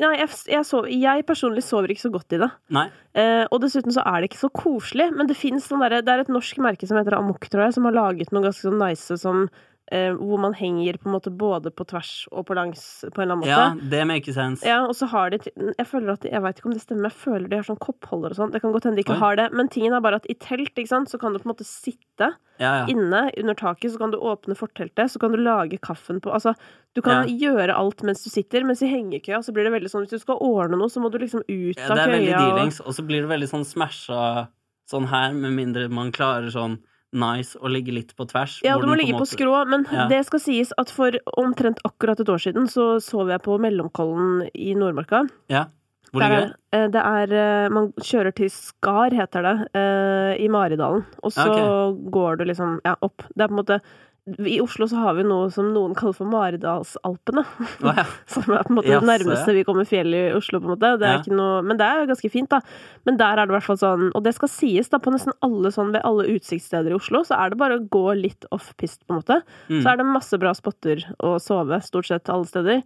[0.01, 2.49] ja, jeg, jeg, sover, jeg personlig sover ikke så godt i det.
[2.73, 2.88] Nei?
[3.13, 5.11] Uh, og dessuten så er det ikke så koselig.
[5.13, 7.77] Men det finnes sånn derre Det er et norsk merke som heter Amok, tror jeg,
[7.77, 9.45] som har laget noe ganske sånn nice som
[9.91, 13.26] eh, Hvor man henger på en måte både på tvers og på langs på en
[13.28, 13.49] eller annen måte.
[13.86, 14.66] Ja, det makes sense.
[14.66, 17.20] Ja, og så har de Jeg føler at Jeg vet ikke om det stemmer, jeg
[17.26, 18.52] føler de har sånn koppholder og sånn.
[18.56, 19.22] Det kan godt hende de ikke Oi.
[19.24, 21.49] har det, men tingen er bare at i telt, ikke sant, så kan du på
[21.49, 22.86] en måte sitte Ja, ja.
[22.88, 26.53] inne under taket, så kan du åpne forteltet, så kan du lage kaffen på Altså,
[26.95, 30.06] du kan gjøre alt mens du sitter, mens i hengekøya så blir det veldig sånn
[30.06, 32.32] hvis du skal ordne noe, så må du liksom ut Ja, av det er veldig
[32.32, 34.48] køya dealings, og så blir det veldig sånn smasha
[34.90, 36.80] sånn her, med mindre man klarer sånn
[37.15, 38.59] nice å ligge litt på tvers.
[38.65, 40.07] Ja, du må ligge på måte- skrå, men Ja.
[40.11, 44.49] det skal sies at for omtrent akkurat et år siden så sov jeg på Mellomkollen
[44.53, 45.27] i Nordmarka.
[45.49, 45.65] Ja.
[46.11, 46.55] Hvor ligger er, det?
[46.71, 47.33] Er, det er
[47.65, 51.05] eh, Man kjører til Skar, heter det, eh, i Maridalen.
[51.23, 52.11] Og så okay.
[52.11, 53.23] går du liksom ja, opp.
[53.35, 53.81] Det er på en måte
[54.26, 57.43] I Oslo så har vi noe som noen kaller for Maridalsalpene.
[57.85, 58.06] Oh, ja.
[58.31, 59.57] Som er på en måte yes, det nærmeste ja.
[59.60, 60.95] vi kommer fjell i Oslo, på en måte.
[60.97, 61.22] Det Ja.
[61.30, 62.64] noe, men det er jo ganske fint, da.
[63.06, 65.35] Men der er det i hvert fall sånn, og det skal sies, da, på nesten
[65.45, 69.03] alle sånn ved alle utsiktssteder i Oslo, så er det bare å gå litt off-pist,
[69.06, 69.43] på en måte.
[69.69, 69.84] Mm.
[69.84, 72.81] Så er det masse bra spotter å sove, stort sett alle steder.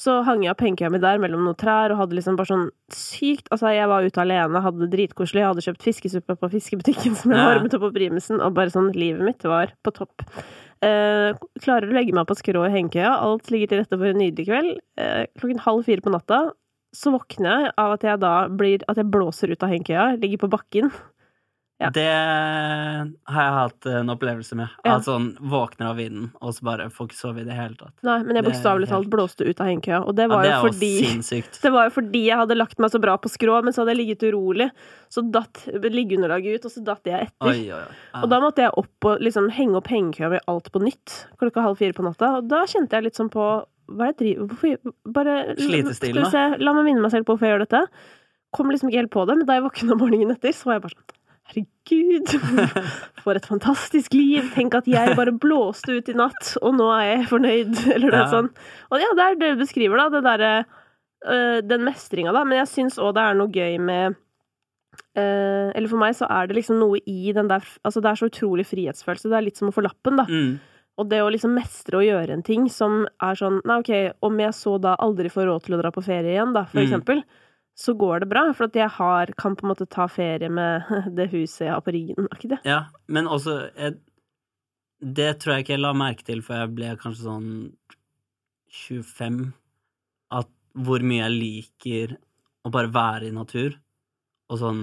[0.00, 2.68] Så hang jeg opp hengekøya mi der mellom noen trær og hadde liksom bare sånn
[2.94, 7.16] sykt Altså, jeg var ute alene, hadde det dritkoselig, jeg hadde kjøpt fiskesuppe på fiskebutikken
[7.20, 10.24] som jeg varmet opp på primusen, og bare sånn Livet mitt var på topp.
[10.80, 14.20] Eh, klarer å legge meg på skrå i hengekøya, alt ligger til rette for en
[14.22, 14.78] nydelig kveld.
[14.96, 16.40] Eh, klokken halv fire på natta
[16.96, 20.42] så våkner jeg av at jeg da blir At jeg blåser ut av hengekøya, ligger
[20.42, 20.90] på bakken.
[21.80, 21.88] Ja.
[21.96, 24.68] Det har jeg hatt en opplevelse med.
[24.84, 24.98] Ja.
[24.98, 27.94] At sånn våkner av vinden, og så bare får ikke sove i det hele tatt.
[28.04, 30.50] Nei, men jeg bokstavelig talt helt- blåste ut av hengekøya, og det Ja, var det
[30.52, 31.42] jo fordi.
[31.64, 33.94] Det var jo fordi jeg hadde lagt meg så bra på skrå, men så hadde
[33.96, 34.68] jeg ligget urolig.
[35.08, 37.48] Så datt liggeunderlaget ut, og så datt jeg etter.
[37.48, 37.96] Oi, oi, oi.
[38.12, 38.22] Ja.
[38.22, 41.64] Og da måtte jeg opp og liksom henge opp hengekøya med alt på nytt klokka
[41.64, 42.34] halv fire på natta.
[42.38, 43.48] Og da kjente jeg litt sånn på
[43.90, 47.10] Hva er det jeg driver Hvorfor Bare Slitestil, Skal vi se, la meg minne meg
[47.10, 47.80] selv på hvorfor jeg gjør dette.
[48.54, 50.84] Kom liksom ikke helt på det, men da jeg våkna morgenen etter, så var jeg
[50.84, 51.16] bare sånn
[51.50, 52.30] Herregud,
[53.24, 54.46] for et fantastisk liv!
[54.54, 58.22] Tenk at jeg bare blåste ut i natt, og nå er jeg fornøyd, eller noe
[58.22, 58.30] Ja.
[58.30, 58.58] sånt.
[58.90, 60.08] Og ja, det er det du beskriver, da.
[60.14, 60.52] Det derre
[61.26, 62.44] øh, Den mestringa, da.
[62.46, 64.14] Men jeg syns òg det er noe gøy med
[65.18, 68.20] øh, Eller for meg så er det liksom noe i den der Altså, det er
[68.22, 69.28] så utrolig frihetsfølelse.
[69.30, 70.26] Det er litt som å få lappen, da.
[70.30, 70.58] Mm.
[71.00, 73.92] Og det å liksom mestre å gjøre en ting som er sånn Nei, ok,
[74.26, 76.80] om jeg så da aldri får råd til å dra på ferie igjen, da, for
[76.80, 76.86] Mm.
[76.86, 77.22] eksempel,
[77.78, 78.44] så går det bra.
[78.56, 80.88] For at jeg har, kan på en måte ta ferie med
[81.18, 82.30] det huset jeg har på ryggen.
[82.36, 82.62] Ikke det?
[82.68, 83.98] Ja, men også jeg,
[85.00, 87.52] Det tror jeg ikke jeg la merke til før jeg ble kanskje sånn
[88.70, 89.38] 25,
[90.36, 92.18] at hvor mye jeg liker
[92.62, 93.74] å bare være i natur,
[94.50, 94.82] og sånn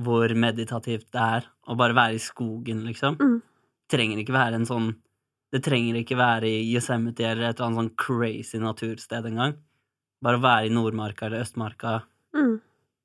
[0.00, 3.18] hvor meditativt det er å bare være i skogen, liksom.
[3.20, 3.40] Mm.
[3.92, 4.92] Trenger ikke være en sånn
[5.52, 9.58] Det trenger ikke være i Yosemite eller et eller annet sånn crazy natursted engang.
[10.22, 12.02] Bare å være i Nordmarka eller Østmarka.
[12.36, 12.60] Mm.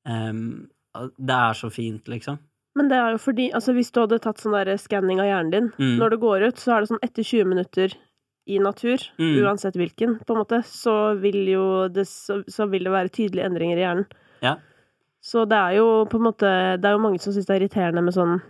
[0.08, 0.70] Um,
[1.18, 2.38] det er så fint, liksom.
[2.78, 5.52] Men det er jo fordi Altså, hvis du hadde tatt sånn der skanning av hjernen
[5.52, 5.98] din Mm.
[5.98, 7.96] når du går ut, så er det sånn etter 20 minutter
[8.48, 9.44] i natur, Mm.
[9.44, 13.46] uansett hvilken, på en måte, så vil jo det Så, så vil det være tydelige
[13.46, 14.06] endringer i hjernen.
[14.42, 14.56] Ja.
[15.22, 17.68] Så det er jo på en måte Det er jo mange som syns det er
[17.68, 18.42] irriterende med sånn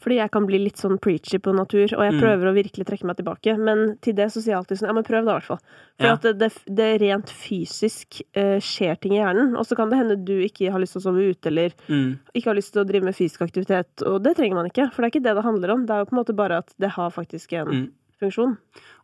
[0.00, 2.20] fordi jeg kan bli litt sånn preachy på natur, og jeg Mm.
[2.20, 3.56] prøver å virkelig trekke meg tilbake.
[3.58, 5.60] Men til det så sier jeg alltid sånn Ja, men prøv da, i hvert fall.
[5.98, 6.12] For Ja.
[6.14, 9.56] at det, det, det rent fysisk uh, skjer ting i hjernen.
[9.56, 12.18] Og så kan det hende du ikke har lyst til å sove ute, eller Mm.
[12.34, 14.02] ikke har lyst til å drive med fysisk aktivitet.
[14.06, 15.86] Og det trenger man ikke, for det er ikke det det handler om.
[15.86, 17.92] Det er jo på en måte bare at det har faktisk en Mm.
[18.20, 18.56] funksjon.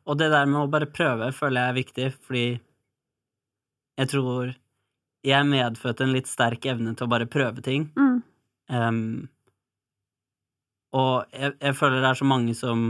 [0.07, 2.61] Og det der med å bare prøve føler jeg er viktig, fordi
[3.99, 4.55] jeg tror
[5.25, 7.91] jeg er medfødt en litt sterk evne til å bare prøve ting.
[7.97, 8.23] Mm.
[8.71, 9.29] Em,
[10.95, 12.85] og jeg, jeg føler det er så mange som,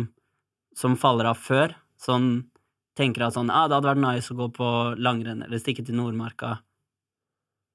[0.76, 1.72] som faller av før.
[2.00, 2.28] Sånn
[2.98, 4.70] tenker at sånn ah, det hadde vært nice å gå på
[5.00, 6.58] langrenn eller stikke til Nordmarka.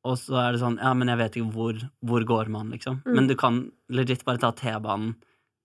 [0.07, 3.01] Og så er det sånn Ja, men jeg vet ikke hvor, hvor går man, liksom.
[3.03, 3.15] Mm.
[3.18, 5.18] Men du kan legit bare ta T-banen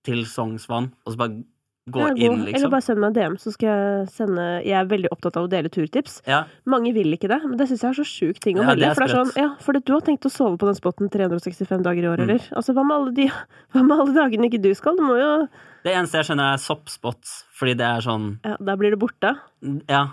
[0.05, 1.39] til Sognsvann, og så bare
[1.91, 2.71] gå inn, Eller liksom.
[2.73, 5.49] bare send meg en DM, så skal jeg sende Jeg er veldig opptatt av å
[5.51, 6.21] dele turtips.
[6.25, 8.89] Ja, Mange vil ikke det, men det syns jeg er så sjuk ting å melde.
[8.95, 11.83] For det er sånn, ja, for du har tenkt å sove på den spotten 365
[11.85, 12.29] dager i år, Mm.
[12.29, 12.41] eller?
[12.57, 13.27] Altså, hva med alle de
[13.75, 14.95] Hva med alle dagene ikke du skal?
[14.97, 15.47] Du må jo
[15.85, 19.35] Det eneste jeg skjønner, er soppspots, fordi det er sånn Ja, da blir det borte.
[19.87, 20.07] Ja.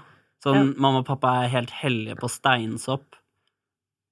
[0.44, 3.14] Sånn mamma og pappa er helt hellige på steinsopp,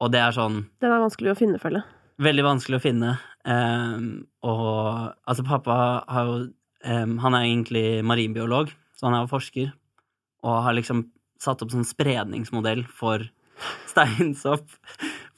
[0.00, 1.84] og det er sånn Den er vanskelig å finne, føler jeg.
[2.24, 3.18] veldig vanskelig å finne.
[3.44, 6.48] Um, og altså, pappa har jo
[6.84, 9.72] ehm, Han er egentlig marinbiolog, så han er jo forsker,
[10.44, 11.06] og har liksom
[11.40, 13.24] satt opp sånn spredningsmodell for
[13.90, 14.68] steinsopp.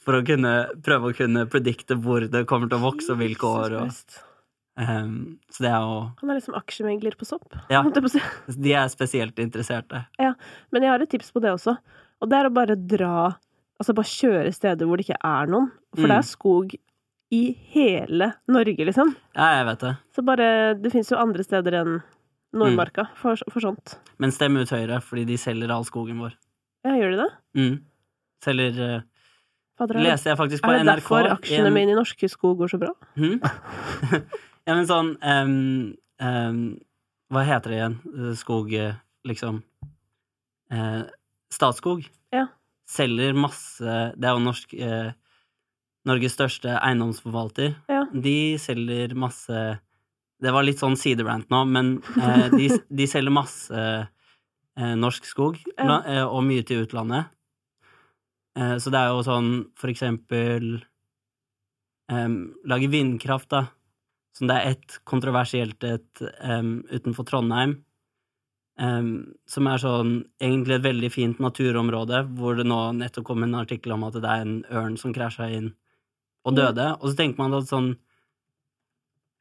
[0.03, 0.51] For å kunne
[0.83, 3.75] prøve å kunne predikte hvor det kommer til å vokse, og hvilke år.
[3.79, 4.17] Og,
[4.83, 5.13] um,
[5.51, 7.55] så det er jo Han er liksom aksjemegler på sopp.
[7.71, 7.83] Ja.
[8.67, 10.05] De er spesielt interesserte.
[10.19, 11.77] Men jeg har et tips på det også,
[12.23, 13.15] og det er å bare dra
[13.81, 15.71] Altså bare kjøre steder hvor det ikke er noen.
[15.97, 16.19] For det Mm.
[16.21, 16.75] er skog
[17.33, 17.39] i
[17.73, 19.15] hele Norge, liksom.
[19.35, 19.93] Ja, jeg vet det.
[20.15, 20.47] Så bare
[20.79, 21.95] Det fins jo andre steder enn
[22.53, 23.15] Nordmarka Mm.
[23.17, 23.95] for, for sånt.
[24.21, 26.35] Men stem ut Høyre, fordi de selger all skogen vår.
[26.85, 27.31] Ja, gjør de det?
[27.57, 27.75] Mm.
[28.45, 29.03] Selger
[29.79, 31.97] Fader, er det- Leste jeg faktisk på er det NRK derfor aksjene en- mine i
[31.97, 32.91] Norske Skog går så bra?
[33.17, 33.39] Mm.
[34.67, 36.79] ja, men sånn um, um,
[37.33, 37.95] Hva heter det igjen?
[38.13, 38.93] Eh, Skog, eh,
[39.25, 39.63] liksom
[40.71, 41.03] eh,
[41.49, 42.05] Statskog.
[42.33, 42.47] Ja.
[42.89, 43.81] Selger masse
[44.17, 45.11] Det er jo norsk eh,
[46.05, 47.75] Norges største eiendomsforvalter.
[47.91, 48.03] Ja.
[48.11, 49.59] De selger masse
[50.43, 55.61] Det var litt sånn siderant nå, men eh, de, de selger masse eh, norsk skog,
[55.77, 56.01] Ja.
[56.03, 57.29] eh, og mye til utlandet.
[58.59, 60.81] Eh, så det er jo sånn for eksempel
[62.11, 62.35] em,
[62.67, 63.63] Lage vindkraft, da.
[64.35, 67.77] Som det er ett kontroversielt et em, utenfor Trondheim.
[68.73, 73.53] Um, som er sånn egentlig et veldig fint naturområde, hvor det nå nettopp kom en
[73.59, 75.67] artikkel om at det er en ørn som krasja inn
[76.45, 76.71] og Ja.
[76.71, 76.87] døde.
[77.01, 77.95] Og så tenker man at sånn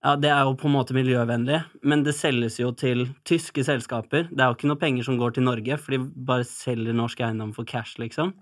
[0.03, 4.25] ja, det er jo på en måte miljøvennlig, men det selges jo til tyske selskaper.
[4.33, 7.21] Det er jo ikke noe penger som går til Norge, for de bare selger norsk
[7.23, 8.33] eiendom for cash, liksom.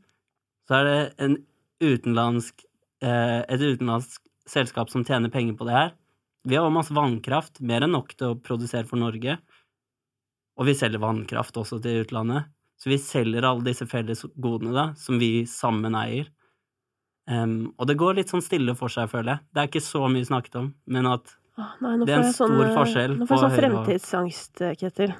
[0.68, 1.36] Så er det en
[1.84, 2.64] utenlandsk,
[3.02, 5.92] eh, et utenlandsk selskap som tjener penger på det her.
[6.48, 9.36] Vi har masse vannkraft, mer enn nok til å produsere for Norge.
[10.56, 12.48] Og vi selger vannkraft også til utlandet.
[12.80, 16.30] Så vi selger alle disse felles godene, da, som vi sammen eier.
[17.31, 19.43] Em, og det går litt sånn stille for seg, føler jeg.
[19.55, 22.47] Det er ikke så mye snakket om, men at Åh, nei, Det er en stor
[22.47, 25.15] sånn, på Høyre forskjell Nå får jeg sånn fremtidsangst, eh, Ketil.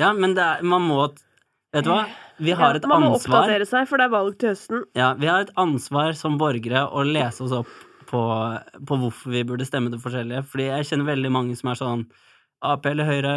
[0.00, 1.00] Ja, men det er, man må
[1.76, 2.06] Vet du hva?
[2.38, 4.82] Vi har Ja, et man må oppdatere seg, for det er valg til høsten.
[4.96, 7.70] Ja, vi har et ansvar som borgere å lese oss opp
[8.10, 8.20] på,
[8.86, 10.44] på hvorfor vi burde stemme det forskjellige.
[10.50, 12.04] Fordi jeg kjenner veldig mange som er sånn
[12.64, 13.34] Ap eller Høyre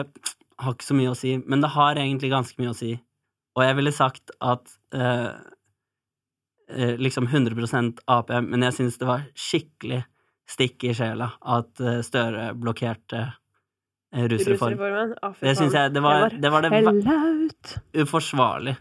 [0.59, 2.93] har ikke så mye å si, men det har egentlig ganske mye å si.
[3.57, 5.31] Og jeg ville sagt at eh,
[6.99, 10.03] liksom 100% Ap, men jeg syns det var skikkelig
[10.49, 14.75] stikk i sjela at eh, Støre blokkerte eh, rusreform.
[14.75, 15.15] Rusreformen.
[15.41, 18.77] Det syns jeg det var det, var det uforsvarlig.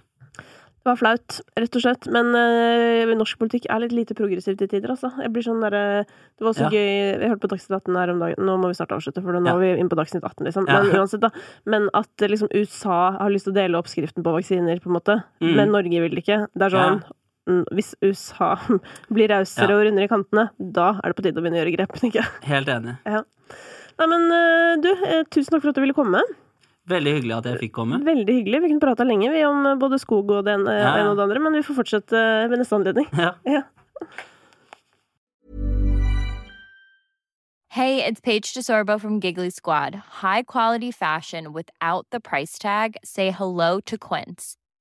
[0.78, 2.06] Det var flaut, rett og slett.
[2.14, 5.10] Men uh, norsk politikk er litt lite progressivt i tider, altså.
[5.20, 6.70] Jeg blir sånn derre Det var så Ja.
[6.70, 6.86] gøy
[7.18, 8.46] Jeg hørte på Dagsnytt 18 her om dagen.
[8.46, 9.56] Nå må vi snart avslutte, for nå Ja.
[9.56, 10.68] er vi inne på Dagsnytt 18, liksom.
[10.70, 10.80] Ja.
[10.80, 11.30] Men uansett, da.
[11.66, 14.96] Men at eh, liksom USA har lyst til å dele oppskriften på vaksiner, på en
[14.96, 15.18] måte.
[15.42, 15.54] Mm.
[15.56, 16.46] Men Norge vil ikke.
[16.56, 17.02] Det er sånn
[17.48, 18.52] mm, Hvis USA
[19.14, 19.78] blir rausere Ja.
[19.80, 22.26] og rundere i kantene, da er det på tide å begynne å gjøre grep, Ikke?
[22.46, 22.98] Helt enig.
[23.98, 26.20] Nei, men eh, du, eh, tusen takk for at du ville komme.
[26.88, 27.98] Veldig hyggelig at jeg fikk komme.
[28.06, 28.60] Veldig hyggelig.
[28.62, 30.92] Vi kunne prata lenge vi om eh, både skog og det ene Ja, ja.
[31.02, 33.08] ene og det andre, men vi får fortsette ved neste anledning.
[33.18, 33.34] Ja.
[33.58, 33.64] Ja.
[37.70, 39.94] Hey, it's Paige DeSorbo from Giggly Squad.
[40.22, 42.96] High quality fashion without the price tag.
[43.04, 44.56] Say hello to Quince.